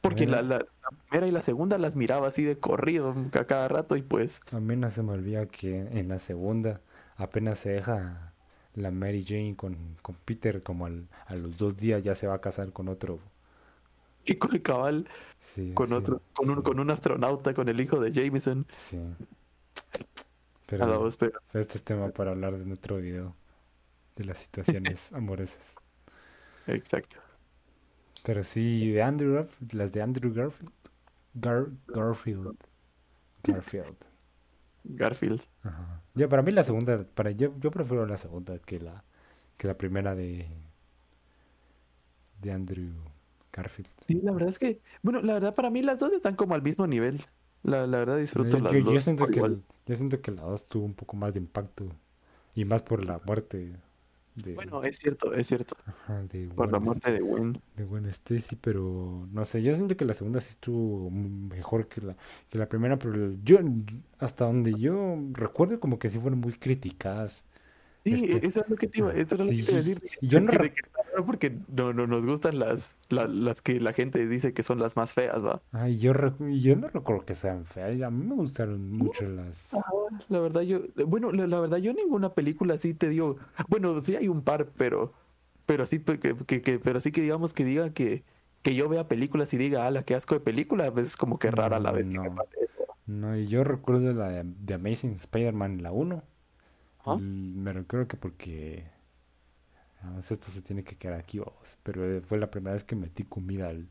porque 0.00 0.28
la, 0.28 0.42
la, 0.42 0.64
primera 1.08 1.26
y 1.26 1.32
la 1.32 1.42
segunda 1.42 1.78
las 1.78 1.96
miraba 1.96 2.28
así 2.28 2.44
de 2.44 2.56
corrido 2.56 3.16
a 3.32 3.44
cada 3.44 3.66
rato 3.66 3.96
y 3.96 4.02
pues... 4.02 4.40
A 4.52 4.60
mí 4.60 4.76
no 4.76 4.88
se 4.88 5.02
me 5.02 5.14
olvida 5.14 5.46
que 5.46 5.80
en 5.80 6.08
la 6.08 6.20
segunda 6.20 6.80
apenas 7.16 7.58
se 7.58 7.70
deja 7.70 8.32
la 8.78 8.90
Mary 8.90 9.24
Jane 9.26 9.54
con, 9.56 9.76
con 10.02 10.14
Peter 10.24 10.62
como 10.62 10.86
a 10.86 11.34
los 11.34 11.56
dos 11.56 11.76
días 11.76 12.02
ya 12.02 12.14
se 12.14 12.26
va 12.26 12.34
a 12.34 12.40
casar 12.40 12.72
con 12.72 12.88
otro. 12.88 13.18
Y 14.24 14.34
con 14.34 14.54
el 14.54 14.62
cabal, 14.62 15.08
con 15.74 15.92
otro, 15.92 16.20
con, 16.34 16.50
un, 16.50 16.62
con 16.62 16.78
un 16.80 16.90
astronauta, 16.90 17.54
con 17.54 17.68
el 17.68 17.80
hijo 17.80 17.98
de 17.98 18.12
Jameson. 18.12 18.66
Sí. 18.70 18.98
Pero, 20.66 21.08
este 21.08 21.32
es 21.54 21.82
tema 21.82 22.10
para 22.10 22.32
hablar 22.32 22.52
en 22.54 22.70
otro 22.70 22.98
video 22.98 23.34
de 24.16 24.24
las 24.24 24.38
situaciones 24.38 25.10
amorosas. 25.12 25.74
Exacto. 26.66 27.16
Pero 28.22 28.44
sí, 28.44 28.90
de 28.90 29.02
Andrew 29.02 29.46
las 29.72 29.92
de 29.92 30.02
Andrew 30.02 30.32
Garfield. 30.32 30.70
Garfield. 31.86 32.56
Garfield. 33.44 34.07
Garfield. 34.88 35.42
Ajá. 35.62 36.02
Ya, 36.14 36.28
para 36.28 36.42
mí 36.42 36.50
la 36.50 36.62
segunda, 36.62 37.04
para 37.14 37.30
yo, 37.30 37.54
yo 37.60 37.70
prefiero 37.70 38.06
la 38.06 38.16
segunda 38.16 38.58
que 38.58 38.80
la, 38.80 39.04
que 39.56 39.68
la 39.68 39.78
primera 39.78 40.14
de, 40.14 40.48
de 42.40 42.52
Andrew 42.52 42.92
Garfield. 43.52 43.90
Sí, 44.06 44.20
la 44.22 44.32
verdad 44.32 44.48
es 44.48 44.58
que, 44.58 44.80
bueno, 45.02 45.20
la 45.20 45.34
verdad 45.34 45.54
para 45.54 45.70
mí 45.70 45.82
las 45.82 45.98
dos 45.98 46.12
están 46.12 46.36
como 46.36 46.54
al 46.54 46.62
mismo 46.62 46.86
nivel. 46.86 47.24
La, 47.62 47.86
la 47.86 47.98
verdad 47.98 48.18
disfruto 48.18 48.58
las 48.58 48.72
dos. 48.72 48.94
Yo 48.94 49.00
siento, 49.00 49.26
que 49.26 49.40
yo 49.40 49.96
siento 49.96 50.20
que 50.20 50.30
la 50.30 50.42
dos 50.42 50.68
tuvo 50.68 50.84
un 50.84 50.94
poco 50.94 51.16
más 51.16 51.32
de 51.34 51.40
impacto 51.40 51.86
y 52.54 52.64
más 52.64 52.82
por 52.82 53.04
la 53.04 53.20
muerte 53.24 53.76
bueno, 54.54 54.82
es 54.82 54.98
cierto, 54.98 55.32
es 55.32 55.46
cierto. 55.46 55.76
Por 56.54 56.72
la 56.72 56.78
muerte 56.78 57.12
de 57.12 57.20
Gwen. 57.20 57.60
De 57.76 57.84
Gwen 57.84 58.06
Stacy, 58.06 58.56
pero 58.56 59.26
no 59.32 59.44
sé, 59.44 59.62
yo 59.62 59.72
siento 59.74 59.96
que 59.96 60.04
la 60.04 60.14
segunda 60.14 60.40
sí 60.40 60.50
estuvo 60.50 61.10
mejor 61.10 61.88
que 61.88 62.00
la, 62.00 62.16
que 62.48 62.58
la 62.58 62.68
primera, 62.68 62.98
pero 62.98 63.34
yo, 63.42 63.58
hasta 64.18 64.44
donde 64.44 64.74
yo 64.74 65.18
recuerdo, 65.32 65.80
como 65.80 65.98
que 65.98 66.10
sí 66.10 66.18
fueron 66.18 66.40
muy 66.40 66.52
criticadas. 66.54 67.46
Sí, 68.04 68.14
este, 68.14 68.46
eso 68.46 68.60
es 68.60 68.68
lo 68.68 68.76
que 68.76 68.86
te 68.86 69.00
iba, 69.00 69.12
eso 69.12 69.34
es 69.34 69.38
lo 69.38 69.44
que 69.44 69.50
te 69.50 69.56
iba 69.56 69.72
a 69.72 69.76
decir. 69.76 70.02
Yo 70.22 70.40
no 70.40 70.52
porque 71.26 71.58
no, 71.68 71.92
no 71.92 72.06
nos 72.06 72.24
gustan 72.24 72.58
las, 72.58 72.96
las 73.08 73.62
que 73.62 73.80
la 73.80 73.92
gente 73.92 74.26
dice 74.26 74.52
que 74.52 74.62
son 74.62 74.78
las 74.78 74.96
más 74.96 75.14
feas, 75.14 75.44
¿va? 75.44 75.60
Ay, 75.72 75.98
yo, 75.98 76.12
yo 76.38 76.76
no 76.76 76.88
recuerdo 76.88 77.24
que 77.24 77.34
sean 77.34 77.64
feas, 77.64 78.00
a 78.02 78.10
mí 78.10 78.24
me 78.24 78.34
gustaron 78.34 78.92
mucho 78.92 79.28
las... 79.28 79.76
la 80.28 80.40
verdad 80.40 80.62
yo, 80.62 80.80
bueno, 81.06 81.32
la, 81.32 81.60
verdad 81.60 81.78
yo 81.78 81.92
ninguna 81.92 82.34
película 82.34 82.74
así 82.74 82.94
te 82.94 83.08
digo, 83.08 83.36
bueno, 83.68 84.00
sí 84.00 84.16
hay 84.16 84.28
un 84.28 84.42
par, 84.42 84.68
pero, 84.76 85.12
pero 85.66 85.86
sí, 85.86 85.98
que, 85.98 86.62
que, 86.62 86.78
pero 86.78 87.00
sí 87.00 87.12
que 87.12 87.20
digamos 87.20 87.52
que 87.52 87.64
diga 87.64 87.90
que, 87.90 88.22
que 88.62 88.74
yo 88.74 88.88
vea 88.88 89.08
películas 89.08 89.52
y 89.54 89.56
diga, 89.56 89.86
ala, 89.86 90.02
qué 90.04 90.14
asco 90.14 90.34
de 90.34 90.40
película, 90.40 90.86
a 90.86 90.90
veces 90.90 91.16
como 91.16 91.38
que 91.38 91.50
rara 91.50 91.80
la 91.80 91.92
vez 91.92 92.06
no. 92.06 92.22
que 92.22 92.30
me 92.30 92.36
pase 92.36 92.54
eso. 92.62 92.84
No, 93.06 93.36
y 93.36 93.46
yo 93.46 93.64
recuerdo 93.64 94.12
la 94.12 94.44
de, 94.44 94.74
Amazing 94.74 95.12
Spider-Man, 95.12 95.82
la 95.82 95.92
1. 95.92 96.22
Me 97.16 97.72
recuerdo 97.72 98.08
que 98.08 98.16
porque 98.16 98.84
esto 100.30 100.50
se 100.50 100.62
tiene 100.62 100.84
que 100.84 100.96
quedar 100.96 101.18
aquí, 101.18 101.38
vamos. 101.38 101.78
Pero 101.82 102.04
eh, 102.04 102.20
fue 102.20 102.38
la 102.38 102.50
primera 102.50 102.74
vez 102.74 102.84
que 102.84 102.96
metí 102.96 103.24
comida 103.24 103.68
al... 103.68 103.88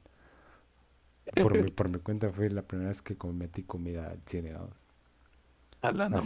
Por 1.35 1.61
mi, 1.61 1.71
por 1.71 1.89
mi 1.89 1.99
cuenta 1.99 2.29
fue 2.29 2.49
la 2.49 2.61
primera 2.61 2.89
vez 2.89 3.01
que 3.01 3.17
metí 3.33 3.63
comida 3.63 4.09
al 4.09 4.21
cine, 4.25 4.53
vamos. 4.53 4.73
Hablando, 5.79 6.19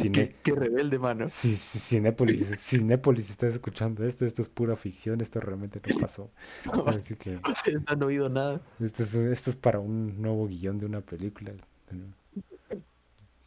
qué, 0.00 0.36
qué, 0.44 0.52
rebelde, 0.52 0.98
mano. 0.98 1.28
Sí, 1.28 1.56
sí, 1.56 1.80
Cinépolis, 1.80 2.56
Cinépolis, 2.56 3.28
estás 3.28 3.54
escuchando 3.54 4.06
esto, 4.06 4.24
esto 4.24 4.42
es 4.42 4.48
pura 4.48 4.76
ficción, 4.76 5.20
esto 5.20 5.40
realmente 5.40 5.80
no 5.92 5.98
pasó. 5.98 6.30
Así 6.86 7.16
que, 7.16 7.32
no 7.74 7.82
han 7.86 8.02
oído 8.04 8.28
nada. 8.28 8.60
Esto 8.78 9.02
es, 9.02 9.14
esto 9.14 9.50
es 9.50 9.56
para 9.56 9.80
un 9.80 10.22
nuevo 10.22 10.46
guion 10.46 10.78
de 10.78 10.86
una 10.86 11.00
película. 11.00 11.52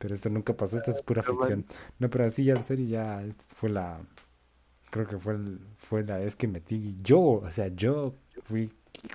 Pero 0.03 0.15
esto 0.15 0.29
nunca 0.29 0.53
pasó, 0.53 0.75
esto 0.75 0.91
es 0.91 1.01
pura 1.01 1.23
ficción. 1.23 1.65
No, 1.97 2.09
pero 2.09 2.25
así 2.25 2.43
ya 2.43 2.55
en 2.55 2.65
serio, 2.65 2.85
ya 2.89 3.23
fue 3.55 3.69
la, 3.69 4.01
creo 4.89 5.07
que 5.07 5.17
fue, 5.17 5.37
fue 5.77 6.03
la 6.03 6.17
vez 6.17 6.35
que 6.35 6.45
metí 6.45 6.97
yo, 7.01 7.21
o 7.21 7.51
sea, 7.53 7.69
yo 7.69 8.13
fui, 8.41 8.69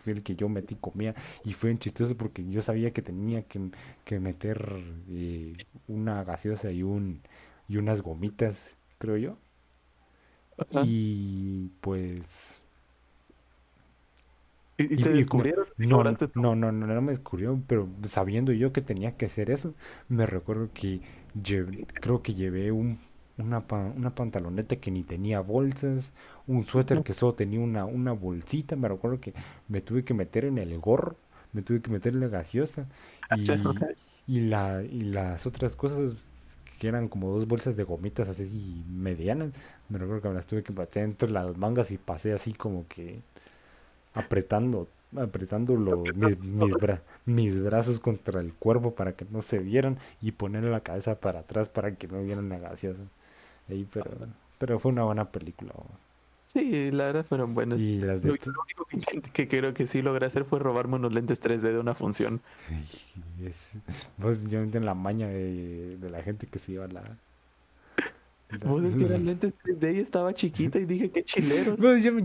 el 0.07 0.23
que 0.23 0.35
yo 0.35 0.49
metí 0.49 0.77
comida 0.77 1.15
y 1.45 1.53
fue 1.53 1.71
un 1.71 1.79
chistoso 1.79 2.17
porque 2.17 2.49
yo 2.49 2.63
sabía 2.63 2.91
que 2.95 3.03
tenía 3.03 3.43
que, 3.43 4.19
meter 4.19 4.83
eh, 5.11 5.59
una 5.89 6.25
gaseosa 6.25 6.73
y 6.73 6.83
un 6.83 7.21
y 7.69 7.77
unas 7.77 8.01
gomitas, 8.01 8.75
creo 8.97 9.19
yo. 9.19 9.37
Y 10.85 11.69
pues 11.83 12.58
¿Y, 14.79 14.97
te 14.97 15.11
descubrieron? 15.11 15.67
no, 15.77 16.05
no, 16.05 16.55
no, 16.55 16.73
no, 16.73 16.87
no 16.87 17.03
me 17.03 17.11
descubrieron, 17.11 17.65
pero 17.67 17.89
sabiendo 18.05 18.53
yo 18.53 18.73
que 18.73 18.81
tenía 18.81 19.17
que 19.17 19.27
hacer 19.27 19.51
eso, 19.51 19.75
me 20.09 20.25
recuerdo 20.25 20.71
que 20.73 21.01
creo 22.01 22.23
que 22.23 22.35
llevé 22.35 22.71
un, 22.71 23.01
una, 23.39 23.65
una 23.97 24.15
pantaloneta 24.15 24.77
que 24.77 24.91
ni 24.91 25.03
tenía 25.03 25.41
bolsas, 25.41 26.13
un 26.47 26.65
suéter 26.65 27.03
que 27.03 27.13
solo 27.13 27.35
tenía 27.35 27.61
una, 27.61 27.85
una 27.85 28.13
bolsita, 28.13 28.77
me 28.77 28.89
recuerdo 28.89 29.21
que 29.21 29.35
me 29.69 29.81
tuve 29.81 30.05
que 30.05 30.15
meter 30.15 30.45
en 30.45 30.59
el 30.59 30.79
gorro, 30.79 31.17
me 31.53 31.63
tuve 31.63 31.81
que 31.81 31.91
meter 31.91 32.15
en 32.15 32.21
la 32.21 32.29
gaseosa 32.29 32.87
y, 33.35 33.51
y, 34.27 34.41
la, 34.43 34.83
y 34.83 35.01
las 35.03 35.47
otras 35.47 35.77
cosas 35.77 36.17
que 36.79 36.89
eran 36.89 37.09
como 37.09 37.31
dos 37.33 37.47
bolsas 37.49 37.77
de 37.77 37.85
gomitas 37.85 38.29
así 38.29 38.85
medianas, 38.89 39.53
me 39.89 39.99
recuerdo 39.99 40.23
que 40.23 40.29
me 40.29 40.35
las 40.35 40.47
tuve 40.47 40.63
que 40.63 40.73
meter 40.73 41.03
entre 41.05 41.31
las 41.31 41.57
mangas 41.57 41.91
y 41.91 41.99
pasé 41.99 42.33
así 42.33 42.53
como 42.53 42.87
que 42.89 43.23
apretando 44.19 44.89
apretando 45.17 45.75
mis, 46.15 46.39
mis, 47.25 47.63
brazos 47.63 47.99
contra 47.99 48.41
el 48.41 48.53
cuerpo 48.53 48.95
para 48.95 49.15
que 49.15 49.25
no 49.31 49.41
se 49.41 49.59
vieran 49.59 49.99
y 50.21 50.33
poner 50.33 50.65
la 50.65 50.81
cabeza 50.81 51.19
para 51.19 51.41
atrás 51.41 51.69
para 51.69 51.95
que 51.95 52.09
no 52.09 52.23
vieran 52.23 52.49
la 52.49 52.59
gaseosa. 52.59 53.01
Ahí, 53.71 53.87
pero, 53.91 54.11
pero 54.59 54.79
fue 54.79 54.93
una 54.93 55.05
buena 55.05 55.31
película. 55.31 55.73
Sí, 56.47 56.91
la 56.91 57.07
verdad 57.07 57.27
fueron 57.27 57.55
buenas. 57.55 57.79
Y 57.79 58.01
las 58.01 58.23
de... 58.23 58.29
Lo, 58.29 58.35
único 58.35 58.87
que, 59.33 59.49
creo 59.49 59.75
que 59.75 59.87
sí 59.87 60.03
logré 60.03 60.27
hacer 60.27 60.45
fue 60.45 60.59
robarme 60.59 60.97
unos 60.97 61.13
lentes 61.13 61.43
3D 61.43 61.61
de 61.61 61.79
una 61.79 61.95
función. 61.95 62.41
Vos, 64.19 64.45
yo 64.49 64.61
en 64.61 64.85
la 64.85 64.95
maña 64.95 65.29
de, 65.29 65.97
de 65.99 66.11
la 66.11 66.23
gente 66.23 66.47
que 66.47 66.59
se 66.59 66.73
iba 66.73 66.85
a 66.85 66.89
la, 66.89 67.19
Vos 68.65 68.83
es 68.83 68.95
que 68.97 69.05
eran 69.05 69.27
lentes 69.27 69.55
3D 69.63 69.97
y 69.97 70.01
estaba 70.01 70.33
chiquita 70.33 70.79
y 70.79 70.87
dije 70.87 71.11
que 71.11 71.23
chileros. 71.23 71.79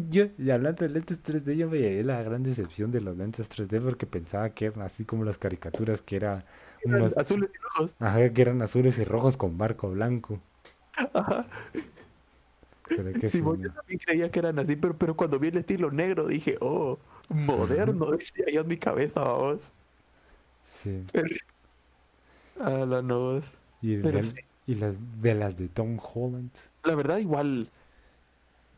yo, 0.10 0.26
hablando 0.54 0.86
de 0.86 0.90
lentes 0.90 1.22
3D, 1.22 1.56
yo 1.56 1.70
me 1.70 1.80
llevé 1.80 2.04
la 2.04 2.24
gran 2.24 2.44
decepción 2.44 2.92
de 2.92 3.02
los 3.02 3.18
lentes 3.18 3.50
3D 3.50 3.82
porque 3.82 4.06
pensaba 4.06 4.50
que 4.52 4.68
eran 4.68 4.84
así 4.84 5.04
como 5.04 5.26
las 5.26 5.38
caricaturas, 5.38 6.02
que 6.02 6.16
era 6.16 6.46
unos 6.86 7.18
azules 7.18 7.50
y 7.54 7.58
rojos. 7.62 7.96
Ajá, 8.00 8.30
que 8.32 8.42
eran 8.42 8.62
azules 8.62 8.98
y 9.00 9.04
rojos 9.04 9.36
con 9.36 9.58
barco 9.58 9.92
blanco. 9.92 10.40
Ajá. 10.96 11.46
Pero 12.88 13.14
que 13.14 13.28
sí, 13.28 13.40
yo 13.40 13.72
también 13.72 14.00
creía 14.06 14.32
que 14.32 14.40
eran 14.40 14.60
así, 14.60 14.76
pero, 14.78 14.98
pero 14.98 15.16
cuando 15.16 15.40
vi 15.40 15.50
el 15.50 15.58
estilo 15.58 15.92
negro 15.92 16.28
dije, 16.28 16.58
oh, 16.62 17.00
moderno, 17.30 18.12
decía 18.12 18.46
yo 18.52 18.62
en 18.62 18.68
mi 18.68 18.78
cabeza, 18.78 19.24
vos. 19.24 19.74
Sí. 20.82 21.04
A 22.60 22.70
la 22.86 23.02
no. 23.02 23.42
Y 23.82 23.96
el, 23.96 24.24
sí. 24.24 24.38
Y 24.66 24.76
las 24.76 24.96
de 25.22 25.34
las 25.34 25.58
de 25.58 25.68
Tom 25.68 25.98
Holland. 26.00 26.52
La 26.84 26.96
verdad, 26.96 27.18
igual. 27.18 27.70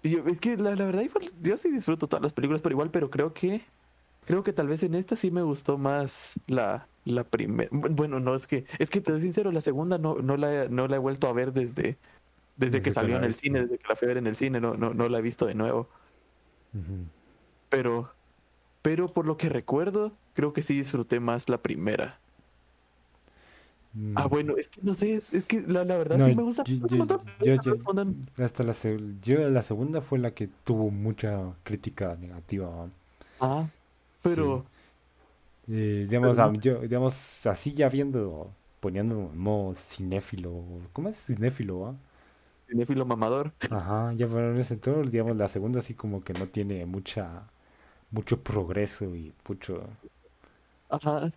es 0.03 0.41
que 0.41 0.57
la, 0.57 0.71
verdad, 0.71 1.03
yo 1.41 1.57
sí 1.57 1.71
disfruto 1.71 2.07
todas 2.07 2.23
las 2.23 2.33
películas, 2.33 2.61
pero 2.61 2.73
igual, 2.73 2.91
pero 2.91 3.09
creo 3.09 3.33
que. 3.33 3.61
Creo 4.25 4.43
que 4.43 4.53
tal 4.53 4.67
vez 4.67 4.81
en 4.81 4.95
esta 4.95 5.15
sí 5.15 5.29
me 5.29 5.43
gustó 5.43 5.77
más 5.77 6.39
la, 6.47 6.87
la 7.05 7.23
primera. 7.23 7.69
Bueno, 7.71 8.19
no, 8.19 8.33
es 8.33 8.47
que, 8.47 8.65
es 8.79 8.89
que 8.89 8.99
te 8.99 9.11
soy 9.11 9.21
sincero, 9.21 9.51
la 9.51 9.61
segunda 9.61 9.99
no, 9.99 10.15
no, 10.15 10.35
la, 10.35 10.67
no 10.67 10.87
la 10.87 10.95
he 10.95 10.99
vuelto 10.99 11.27
a 11.27 11.33
ver 11.33 11.53
desde, 11.53 11.97
desde, 12.57 12.81
que 12.81 12.91
salió 12.91 13.17
en 13.17 13.23
el 13.23 13.35
cine, 13.35 13.61
desde 13.61 13.77
que 13.77 13.87
la 13.87 13.95
fui 13.95 14.07
a 14.07 14.09
ver 14.09 14.17
en 14.17 14.25
el 14.25 14.35
cine, 14.35 14.59
no, 14.59 14.75
no, 14.75 14.95
no 14.95 15.09
la 15.09 15.19
he 15.19 15.21
visto 15.21 15.45
de 15.45 15.53
nuevo. 15.53 15.87
Pero, 17.69 18.11
pero 18.81 19.05
por 19.05 19.27
lo 19.27 19.37
que 19.37 19.47
recuerdo, 19.47 20.11
creo 20.33 20.53
que 20.53 20.61
sí 20.61 20.75
disfruté 20.75 21.19
más 21.19 21.47
la 21.47 21.59
primera. 21.59 22.19
Ah, 24.15 24.27
bueno, 24.27 24.55
es 24.57 24.67
que 24.67 24.81
no 24.83 24.93
sé, 24.93 25.13
es, 25.13 25.45
que 25.45 25.61
la, 25.61 25.83
verdad 25.83 26.25
sí 26.27 26.35
me 26.35 26.43
gusta. 26.43 26.63
hasta 28.37 28.63
la, 28.63 28.73
yo, 29.21 29.49
la 29.49 29.61
segunda 29.61 30.01
fue 30.01 30.19
la 30.19 30.31
que 30.31 30.49
tuvo 30.65 30.91
mucha 30.91 31.53
crítica 31.63 32.17
negativa. 32.19 32.89
Ah, 33.39 33.67
pero... 34.21 34.65
Eh, 35.67 36.05
digamos, 36.07 36.37
yo, 36.61 36.81
digamos, 36.81 37.45
así 37.47 37.73
ya 37.73 37.89
viendo, 37.89 38.51
poniendo 38.79 39.31
modo 39.33 39.73
cinéfilo, 39.75 40.63
¿cómo 40.93 41.09
es 41.09 41.25
cinéfilo? 41.25 41.87
Ah? 41.87 41.95
Cinéfilo 42.67 43.05
mamador. 43.05 43.51
Ajá, 43.71 44.13
ya 44.13 44.25
en 44.25 44.57
ese 44.57 44.77
todo, 44.77 45.03
digamos, 45.03 45.35
la 45.37 45.47
segunda 45.47 45.79
así 45.79 45.93
como 45.93 46.23
que 46.23 46.33
no 46.33 46.47
tiene 46.47 46.85
mucha, 46.85 47.47
mucho 48.11 48.41
progreso 48.41 49.15
y 49.15 49.33
mucho 49.47 49.87
Ajá. 50.89 51.31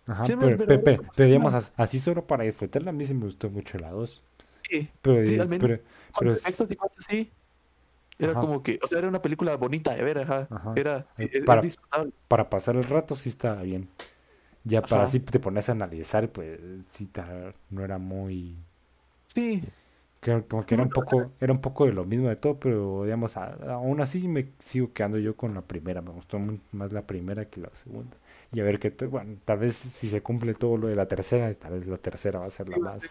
pero, 1.15 1.27
digamos, 1.27 1.71
así 1.75 1.99
solo 1.99 2.25
para 2.25 2.43
disfrutarla, 2.43 2.91
a 2.91 2.93
mí 2.93 3.05
sí 3.05 3.13
me 3.13 3.25
gustó 3.25 3.49
mucho 3.49 3.77
la 3.77 3.91
2. 3.91 4.23
Sí, 4.69 4.89
pero, 5.01 5.25
sí, 5.25 5.39
pero, 5.59 5.79
pero 6.17 6.33
efectos 6.33 6.71
y 6.71 6.75
cosas 6.75 6.97
así. 6.99 7.31
Era 8.19 8.33
como 8.33 8.61
que, 8.61 8.79
o 8.83 8.87
sea, 8.87 8.99
era 8.99 9.07
una 9.07 9.21
película 9.21 9.55
bonita 9.55 9.95
de 9.95 10.03
ver, 10.03 10.19
ajá. 10.19 10.47
Era, 10.75 11.07
para, 11.45 11.61
para 12.27 12.49
pasar 12.49 12.75
el 12.75 12.83
rato 12.83 13.15
sí 13.15 13.29
estaba 13.29 13.61
bien. 13.61 13.87
Ya 14.65 14.81
para 14.81 15.03
así 15.03 15.21
te 15.21 15.39
pones 15.39 15.69
a 15.69 15.71
analizar, 15.71 16.29
pues 16.29 16.59
sí, 16.89 17.09
no 17.69 17.83
era 17.83 17.97
muy... 17.97 18.57
Sí. 19.25 19.63
Que, 20.19 20.43
como 20.43 20.65
que 20.65 20.75
era 20.75 20.83
un 20.83 20.89
poco, 20.89 21.31
era 21.39 21.53
un 21.53 21.61
poco 21.61 21.85
de 21.85 21.93
lo 21.93 22.03
mismo 22.03 22.27
de 22.27 22.35
todo, 22.35 22.59
pero 22.59 23.05
digamos, 23.05 23.37
aún 23.37 24.01
así 24.01 24.27
me 24.27 24.49
sigo 24.59 24.91
quedando 24.91 25.17
yo 25.17 25.37
con 25.37 25.53
la 25.53 25.61
primera. 25.61 26.01
Me 26.01 26.11
gustó 26.11 26.39
más 26.73 26.91
la 26.91 27.07
primera 27.07 27.45
que 27.45 27.61
la 27.61 27.69
segunda 27.73 28.17
y 28.51 28.59
a 28.59 28.63
ver 28.63 28.79
qué, 28.79 28.89
bueno, 29.05 29.37
tal 29.45 29.59
vez 29.59 29.75
si 29.75 30.09
se 30.09 30.21
cumple 30.21 30.53
todo 30.53 30.77
lo 30.77 30.87
de 30.87 30.95
la 30.95 31.07
tercera, 31.07 31.53
tal 31.53 31.79
vez 31.79 31.87
la 31.87 31.97
tercera 31.97 32.39
va 32.39 32.47
a 32.47 32.51
ser 32.51 32.69
la 32.69 32.77
más. 32.77 33.03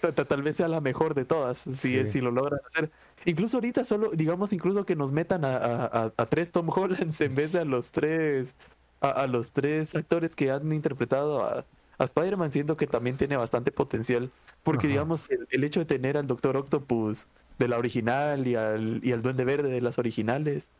Tal, 0.00 0.42
vez 0.42 0.56
sea 0.56 0.68
la 0.68 0.80
mejor 0.80 1.14
de 1.14 1.24
todas, 1.24 1.58
si, 1.58 2.06
si 2.06 2.20
lo 2.20 2.30
logran 2.30 2.60
hacer. 2.68 2.90
Incluso 3.24 3.56
ahorita 3.56 3.84
solo, 3.84 4.10
digamos, 4.12 4.52
incluso 4.52 4.86
que 4.86 4.94
nos 4.94 5.10
metan 5.10 5.42
a, 5.44 6.12
tres 6.28 6.52
Tom 6.52 6.68
Hollands 6.68 7.20
en 7.20 7.34
vez 7.34 7.52
de 7.52 7.60
a 7.60 7.64
los 7.64 7.90
tres, 7.90 8.54
a, 9.00 9.26
los 9.26 9.52
tres 9.52 9.94
actores 9.96 10.36
que 10.36 10.50
han 10.50 10.72
interpretado 10.72 11.42
a, 11.42 11.64
Spider-Man, 11.98 12.52
siento 12.52 12.76
que 12.76 12.86
también 12.86 13.16
tiene 13.16 13.36
bastante 13.36 13.72
potencial. 13.72 14.30
Porque, 14.62 14.86
digamos, 14.86 15.28
el, 15.50 15.64
hecho 15.64 15.80
de 15.80 15.86
tener 15.86 16.16
al 16.16 16.28
Doctor 16.28 16.56
Octopus 16.56 17.26
de 17.58 17.66
la 17.66 17.76
original 17.76 18.46
y 18.46 18.54
al, 18.54 19.00
y 19.02 19.10
al 19.10 19.22
Duende 19.22 19.44
Verde 19.44 19.68
de 19.68 19.80
las 19.80 19.98
originales, 19.98 20.70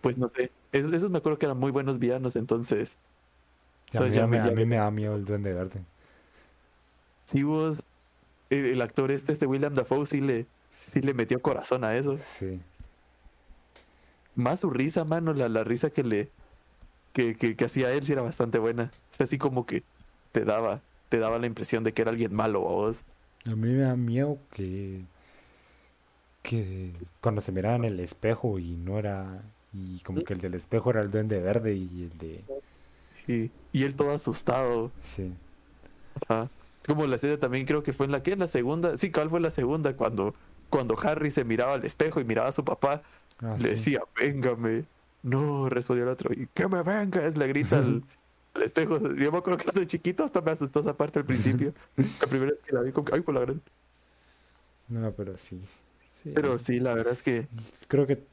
pues 0.00 0.18
no 0.18 0.28
sé. 0.28 0.50
Esos, 0.72 1.08
me 1.08 1.18
acuerdo 1.18 1.38
que 1.38 1.46
eran 1.46 1.58
muy 1.58 1.70
buenos 1.70 2.00
villanos, 2.00 2.34
entonces 2.34 2.98
a, 3.98 4.26
mí, 4.26 4.66
me, 4.66 4.76
da 4.76 4.90
miedo 4.90 5.16
el 5.16 5.24
Duende 5.24 5.52
Verde. 5.52 5.80
Sí, 7.24 7.42
vos. 7.42 7.82
El, 8.50 8.80
actor 8.82 9.10
este, 9.10 9.32
este 9.32 9.46
William 9.46 9.74
Dafoe, 9.74 10.06
sí 10.06 10.20
le, 10.20 10.46
sí 10.70 11.00
le 11.00 11.14
metió 11.14 11.40
corazón 11.40 11.84
a 11.84 11.96
eso. 11.96 12.18
Sí. 12.18 12.60
Más 14.34 14.60
su 14.60 14.70
risa, 14.70 15.04
mano, 15.04 15.32
la, 15.32 15.48
la 15.48 15.64
risa 15.64 15.90
que 15.90 16.02
le. 16.02 16.30
Que, 17.12 17.34
que, 17.36 17.64
hacía 17.64 17.92
él 17.92 18.04
sí 18.04 18.12
era 18.12 18.22
bastante 18.22 18.58
buena. 18.58 18.92
O 19.18 19.22
así 19.22 19.38
como 19.38 19.66
que 19.66 19.82
te 20.32 20.44
daba, 20.44 20.80
te 21.08 21.18
daba 21.18 21.38
la 21.38 21.46
impresión 21.46 21.82
de 21.82 21.92
que 21.92 22.02
era 22.02 22.10
alguien 22.10 22.34
malo 22.34 22.68
a 22.68 22.72
vos. 22.72 23.02
A 23.44 23.50
mí 23.50 23.68
me 23.68 23.82
da 23.82 23.96
miedo 23.96 24.38
que. 24.52 25.02
que 26.42 26.92
cuando 27.20 27.40
se 27.40 27.52
miraba 27.52 27.76
en 27.76 27.84
el 27.84 28.00
espejo 28.00 28.58
y 28.58 28.76
no 28.76 28.98
era. 28.98 29.42
Y 29.72 30.00
como 30.00 30.22
que 30.22 30.32
el 30.32 30.40
del 30.40 30.54
espejo 30.54 30.90
era 30.90 31.00
el 31.00 31.10
duende 31.10 31.40
verde 31.40 31.74
y 31.74 32.10
el 32.10 32.18
de 32.18 32.44
y 33.72 33.84
él 33.84 33.94
todo 33.94 34.12
asustado. 34.12 34.90
Sí. 35.02 35.32
Ajá. 36.22 36.50
Como 36.86 37.06
la 37.06 37.16
escena 37.16 37.36
también 37.36 37.66
creo 37.66 37.82
que 37.82 37.92
fue 37.92 38.06
en 38.06 38.12
la 38.12 38.22
que 38.22 38.32
en 38.32 38.38
la 38.40 38.48
segunda, 38.48 38.96
sí, 38.96 39.10
¿cuál 39.10 39.30
fue 39.30 39.40
la 39.40 39.50
segunda? 39.50 39.94
Cuando, 39.94 40.34
cuando 40.70 40.98
Harry 41.00 41.30
se 41.30 41.44
miraba 41.44 41.74
al 41.74 41.84
espejo 41.84 42.20
y 42.20 42.24
miraba 42.24 42.48
a 42.48 42.52
su 42.52 42.64
papá, 42.64 43.02
ah, 43.40 43.56
le 43.60 43.70
decía, 43.70 44.00
véngame. 44.18 44.84
No, 45.22 45.68
respondió 45.68 46.04
el 46.04 46.10
otro, 46.10 46.32
y 46.32 46.48
que 46.54 46.66
me 46.66 46.82
vengas, 46.82 47.36
le 47.36 47.46
grita 47.46 47.78
al, 47.78 48.02
espejo. 48.64 48.98
Yo 49.14 49.30
me 49.30 49.38
acuerdo 49.38 49.58
que 49.58 49.78
de 49.78 49.86
chiquito 49.86 50.24
hasta 50.24 50.40
me 50.40 50.52
asustó 50.52 50.80
esa 50.80 50.96
parte 50.96 51.18
al 51.18 51.26
principio. 51.26 51.74
la 52.20 52.26
primera 52.26 52.52
vez 52.52 52.60
que 52.64 52.72
la 52.72 52.80
vi, 52.80 52.92
que, 52.92 53.02
ay, 53.12 53.20
por 53.20 53.34
la 53.34 53.40
gran. 53.40 53.60
No, 54.88 55.12
pero 55.12 55.36
sí. 55.36 55.60
sí. 56.22 56.32
Pero 56.34 56.58
sí, 56.58 56.80
la 56.80 56.94
verdad 56.94 57.12
es 57.12 57.22
que. 57.22 57.46
Creo 57.86 58.06
que 58.06 58.24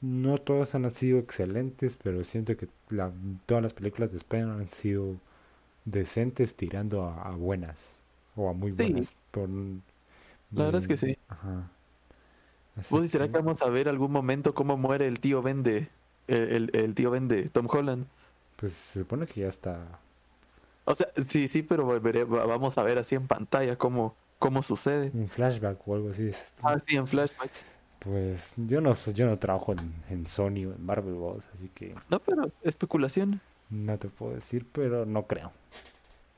no 0.00 0.38
todos 0.38 0.74
han 0.74 0.90
sido 0.92 1.18
excelentes, 1.18 1.96
pero 2.02 2.24
siento 2.24 2.56
que 2.56 2.68
todas 3.46 3.62
las 3.62 3.72
películas 3.72 4.10
de 4.10 4.18
Spider 4.18 4.48
han 4.48 4.70
sido 4.70 5.16
decentes 5.84 6.54
tirando 6.54 7.04
a, 7.04 7.30
buenas 7.32 7.96
o 8.36 8.48
a 8.48 8.52
muy 8.52 8.70
buenas. 8.72 9.12
Por, 9.30 9.48
la 9.48 10.64
verdad 10.66 10.80
es 10.80 10.88
que 10.88 10.96
sí. 10.96 11.18
Ajá. 11.28 11.70
¿Vos 12.90 13.10
será 13.10 13.28
que 13.28 13.38
vamos 13.38 13.62
a 13.62 13.68
ver 13.68 13.88
algún 13.88 14.10
momento 14.10 14.54
cómo 14.54 14.76
muere 14.76 15.06
el 15.06 15.20
tío 15.20 15.42
Ben 15.42 15.62
de 15.62 15.88
el, 16.26 16.70
el, 16.72 16.94
tío 16.94 17.10
Ben 17.10 17.28
de 17.28 17.48
Tom 17.48 17.66
Holland? 17.70 18.06
Pues 18.56 18.72
se 18.72 19.00
supone 19.00 19.26
que 19.26 19.42
ya 19.42 19.48
está. 19.48 20.00
O 20.84 20.94
sea, 20.94 21.08
sí, 21.26 21.48
sí, 21.48 21.62
pero 21.62 22.00
vamos 22.30 22.76
a 22.76 22.82
ver 22.82 22.98
así 22.98 23.14
en 23.14 23.26
pantalla 23.26 23.76
cómo, 23.76 24.14
cómo 24.38 24.62
sucede. 24.62 25.10
Un 25.14 25.28
flashback 25.28 25.86
o 25.86 25.94
algo 25.94 26.10
así. 26.10 26.30
Ah, 26.62 26.76
sí, 26.84 26.96
en 26.96 27.06
flashback. 27.06 27.50
Pues 27.98 28.54
yo 28.56 28.80
no 28.80 28.92
yo 28.92 29.26
no 29.26 29.36
trabajo 29.36 29.72
en, 30.10 30.26
Sony 30.26 30.66
o 30.66 30.74
en 30.74 30.84
Marvel 30.84 31.14
Boss, 31.14 31.42
así 31.56 31.70
que. 31.74 31.94
No, 32.10 32.18
pero 32.20 32.50
especulación. 32.62 33.40
No 33.70 33.96
te 33.96 34.08
puedo 34.08 34.34
decir, 34.34 34.66
pero 34.70 35.06
no 35.06 35.26
creo. 35.26 35.52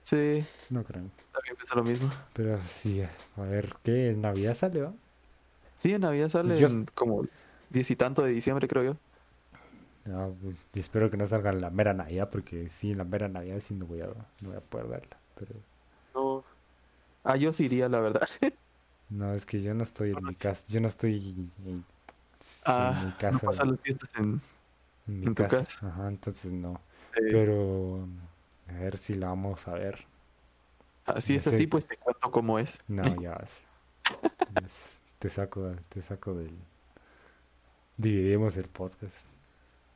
Sí. 0.04 0.44
No 0.70 0.84
creo. 0.84 1.02
También 1.32 1.56
pasa 1.56 1.74
lo 1.74 1.82
mismo. 1.82 2.08
Pero 2.32 2.62
sí, 2.64 3.02
a 3.02 3.42
ver, 3.42 3.74
¿qué? 3.82 4.10
¿En 4.10 4.20
Navidad 4.20 4.54
sale, 4.54 4.82
va? 4.82 4.92
Sí, 5.74 5.92
en 5.92 6.02
Navidad 6.02 6.28
sale 6.28 6.56
en 6.58 6.86
como 6.94 7.26
diez 7.70 7.90
y 7.90 7.96
tanto 7.96 8.22
de 8.22 8.30
diciembre, 8.30 8.68
creo 8.68 8.84
yo. 8.84 8.96
No, 10.04 10.34
pues, 10.40 10.56
espero 10.74 11.10
que 11.10 11.16
no 11.16 11.26
salga 11.26 11.50
en 11.50 11.60
la 11.60 11.70
mera 11.70 11.92
Navidad, 11.92 12.30
porque 12.30 12.70
sí, 12.78 12.92
en 12.92 12.98
la 12.98 13.04
mera 13.04 13.28
Navidad 13.28 13.58
sí 13.58 13.74
no 13.74 13.86
voy 13.86 14.00
a, 14.00 14.06
no 14.06 14.48
voy 14.48 14.56
a 14.56 14.60
poder 14.60 14.86
verla. 14.86 15.16
Pero... 15.34 15.52
No. 16.14 16.44
Ah, 17.24 17.36
yo 17.36 17.52
sí 17.52 17.64
iría, 17.64 17.88
la 17.88 18.00
verdad. 18.00 18.28
no, 19.08 19.34
es 19.34 19.46
que 19.46 19.62
yo 19.62 19.74
no 19.74 19.82
estoy 19.82 20.10
en 20.10 20.24
mi 20.24 20.34
casa. 20.34 20.64
Yo 20.68 20.80
no 20.80 20.88
estoy 20.88 21.50
en, 21.64 21.84
ah, 22.64 23.02
mi 23.04 23.12
casa. 23.12 23.30
No 23.32 23.50
pasan 23.50 23.70
las 23.72 23.80
fiestas 23.80 24.10
en, 24.16 24.40
en 25.06 25.20
mi 25.20 25.34
casa. 25.34 25.58
Tu 25.58 25.64
casa. 25.64 25.88
Ajá, 25.88 26.08
entonces 26.08 26.52
no. 26.52 26.80
Pero 27.12 28.06
a 28.68 28.72
ver 28.72 28.98
si 28.98 29.14
la 29.14 29.28
vamos 29.28 29.66
a 29.68 29.72
ver. 29.74 30.04
Así 31.04 31.36
es 31.36 31.46
así, 31.46 31.66
pues 31.66 31.86
te 31.86 31.96
cuento 31.96 32.30
cómo 32.30 32.58
es. 32.58 32.80
No, 32.88 33.20
ya 33.20 33.30
vas. 33.30 33.60
te 35.18 35.30
saco, 35.30 35.74
te 35.88 36.02
saco 36.02 36.34
del. 36.34 36.56
Dividimos 37.96 38.56
el 38.56 38.68
podcast. 38.68 39.16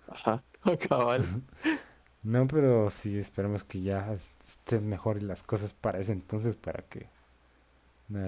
Ajá, 0.08 0.42
cabal. 0.88 1.24
No, 2.22 2.46
pero 2.46 2.90
sí, 2.90 3.18
esperemos 3.18 3.64
que 3.64 3.80
ya 3.80 4.12
estén 4.46 4.86
mejor 4.86 5.22
las 5.22 5.42
cosas 5.42 5.72
para 5.72 6.00
ese 6.00 6.12
entonces, 6.12 6.54
para 6.54 6.82
que 6.82 7.06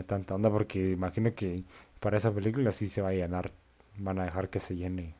tanta 0.07 0.35
onda, 0.35 0.51
porque 0.51 0.91
imagino 0.91 1.35
que 1.35 1.65
para 2.01 2.19
esa 2.19 2.33
película 2.33 2.73
sí 2.73 2.89
se 2.89 3.03
va 3.03 3.09
a 3.09 3.13
llenar, 3.13 3.53
van 3.99 4.19
a 4.19 4.25
dejar 4.25 4.49
que 4.49 4.61
se 4.61 4.77
llene. 4.77 5.15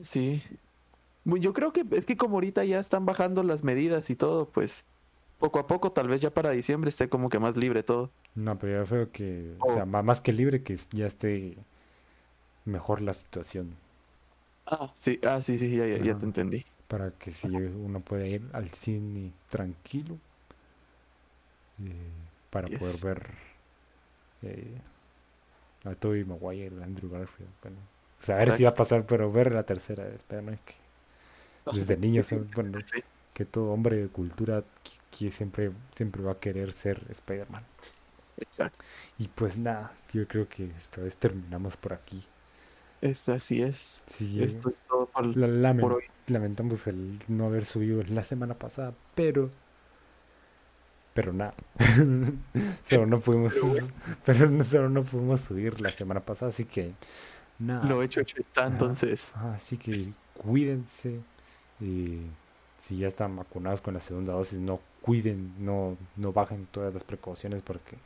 Sí, 0.00 0.42
yo 1.24 1.52
creo 1.52 1.72
que 1.72 1.84
es 1.90 2.06
que 2.06 2.16
como 2.16 2.36
ahorita 2.36 2.64
ya 2.64 2.78
están 2.78 3.06
bajando 3.06 3.42
las 3.42 3.64
medidas 3.64 4.10
y 4.10 4.16
todo, 4.16 4.46
pues 4.48 4.84
poco 5.38 5.58
a 5.58 5.66
poco, 5.66 5.92
tal 5.92 6.08
vez 6.08 6.20
ya 6.20 6.30
para 6.30 6.50
diciembre 6.50 6.88
esté 6.88 7.08
como 7.08 7.28
que 7.28 7.38
más 7.38 7.56
libre 7.56 7.82
todo. 7.82 8.10
No, 8.34 8.58
pero 8.58 8.82
yo 8.82 8.88
creo 8.88 9.12
que, 9.12 9.54
o 9.60 9.72
sea, 9.72 9.82
oh. 9.84 9.86
más 9.86 10.20
que 10.20 10.32
libre, 10.32 10.62
que 10.62 10.76
ya 10.92 11.06
esté 11.06 11.56
mejor 12.64 13.00
la 13.00 13.14
situación. 13.14 13.74
Ah, 14.66 14.90
sí, 14.94 15.20
ah, 15.26 15.40
sí, 15.40 15.58
sí, 15.58 15.76
ya, 15.76 15.86
ya, 15.86 16.16
te 16.16 16.24
entendí. 16.24 16.64
Para 16.88 17.10
que 17.10 17.32
si 17.32 17.48
uno 17.48 18.00
pueda 18.00 18.26
ir 18.26 18.42
al 18.52 18.68
cine 18.70 19.32
tranquilo, 19.50 20.16
eh, 21.82 22.10
para 22.54 22.68
poder 22.68 22.94
ver 23.02 23.30
eh, 24.42 24.78
a 25.82 25.94
Toby 25.96 26.24
Maguire, 26.24 26.84
Andrew 26.84 27.10
Garfield. 27.10 27.50
Bueno, 27.60 27.78
saber 28.20 28.52
si 28.52 28.62
va 28.62 28.70
a 28.70 28.74
pasar, 28.74 29.04
pero 29.04 29.32
ver 29.32 29.52
la 29.52 29.64
tercera, 29.64 30.06
espera, 30.06 30.40
no 30.40 30.52
es 30.52 30.60
que 30.60 30.74
desde 31.72 31.96
niños, 31.96 32.28
bueno, 32.54 32.78
que 33.32 33.44
todo 33.44 33.72
hombre 33.72 33.96
de 33.96 34.08
cultura 34.08 34.62
que, 35.10 35.32
siempre, 35.32 35.72
siempre 35.96 36.22
va 36.22 36.32
a 36.32 36.38
querer 36.38 36.72
ser 36.72 37.04
Spider-Man. 37.10 37.64
Exacto. 38.36 38.78
Y 39.18 39.26
pues 39.26 39.58
nada, 39.58 39.92
yo 40.12 40.28
creo 40.28 40.48
que 40.48 40.66
esta 40.76 41.00
vez 41.00 41.16
terminamos 41.16 41.76
por 41.76 41.92
aquí. 41.92 42.22
Es 43.00 43.28
así 43.28 43.62
es. 43.62 44.04
Esto 44.20 44.68
es 44.68 44.76
todo 44.88 45.06
por, 45.06 45.24
hoy. 45.92 46.04
Lamentamos 46.28 46.86
el 46.86 47.18
no 47.26 47.46
haber 47.46 47.64
subido 47.64 48.00
la 48.04 48.22
semana 48.22 48.54
pasada, 48.54 48.94
pero 49.16 49.50
pero 51.14 51.32
nada. 51.32 51.54
solo 52.88 53.06
no 53.06 53.20
pudimos 53.20 53.54
pero 54.24 54.64
solo 54.64 54.90
no 54.90 55.04
pudimos 55.04 55.40
subir 55.40 55.80
la 55.80 55.92
semana 55.92 56.20
pasada, 56.20 56.50
así 56.50 56.64
que 56.64 56.92
nada. 57.58 57.84
Lo 57.84 58.02
hecho 58.02 58.20
hecho 58.20 58.40
está 58.40 58.66
entonces. 58.66 59.32
así 59.54 59.76
que 59.76 60.12
cuídense. 60.34 61.20
Y 61.80 62.18
si 62.78 62.98
ya 62.98 63.06
están 63.06 63.36
vacunados 63.36 63.80
con 63.80 63.94
la 63.94 64.00
segunda 64.00 64.32
dosis, 64.32 64.58
no 64.58 64.80
cuiden, 65.00 65.54
no, 65.64 65.96
no 66.16 66.32
bajen 66.32 66.66
todas 66.70 66.92
las 66.92 67.04
precauciones 67.04 67.62
porque 67.62 67.96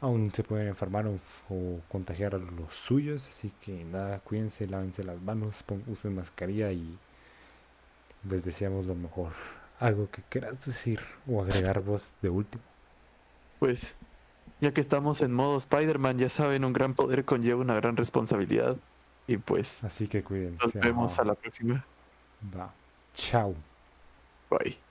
aún 0.00 0.30
se 0.32 0.42
pueden 0.42 0.68
enfermar 0.68 1.06
o, 1.06 1.80
contagiar 1.88 2.34
a 2.34 2.38
los 2.38 2.74
suyos. 2.74 3.28
Así 3.28 3.52
que 3.60 3.84
nada, 3.84 4.20
cuídense, 4.20 4.66
lávense 4.66 5.02
las 5.04 5.20
manos, 5.20 5.64
usen 5.86 6.14
mascarilla 6.14 6.72
y 6.72 6.98
les 8.28 8.44
deseamos 8.44 8.86
lo 8.86 8.94
mejor. 8.94 9.32
Algo 9.78 10.10
que 10.10 10.22
quieras 10.22 10.64
decir 10.64 11.00
o 11.26 11.42
agregar 11.42 11.80
vos 11.80 12.14
de 12.22 12.30
último. 12.30 12.62
Pues, 13.58 13.96
ya 14.60 14.72
que 14.72 14.80
estamos 14.80 15.20
en 15.20 15.32
modo 15.32 15.58
Spider-Man, 15.58 16.18
ya 16.18 16.28
saben, 16.28 16.64
un 16.64 16.72
gran 16.72 16.94
poder 16.94 17.24
conlleva 17.24 17.60
una 17.60 17.74
gran 17.74 17.96
responsabilidad. 17.96 18.76
Y 19.26 19.36
pues. 19.38 19.84
Así 19.84 20.08
que 20.08 20.22
cuídense. 20.22 20.64
Nos 20.64 20.74
vemos 20.74 21.18
a 21.18 21.24
la 21.24 21.34
próxima. 21.34 21.84
Va. 22.54 22.72
Ciao. 23.14 23.54
Bye. 24.50 24.85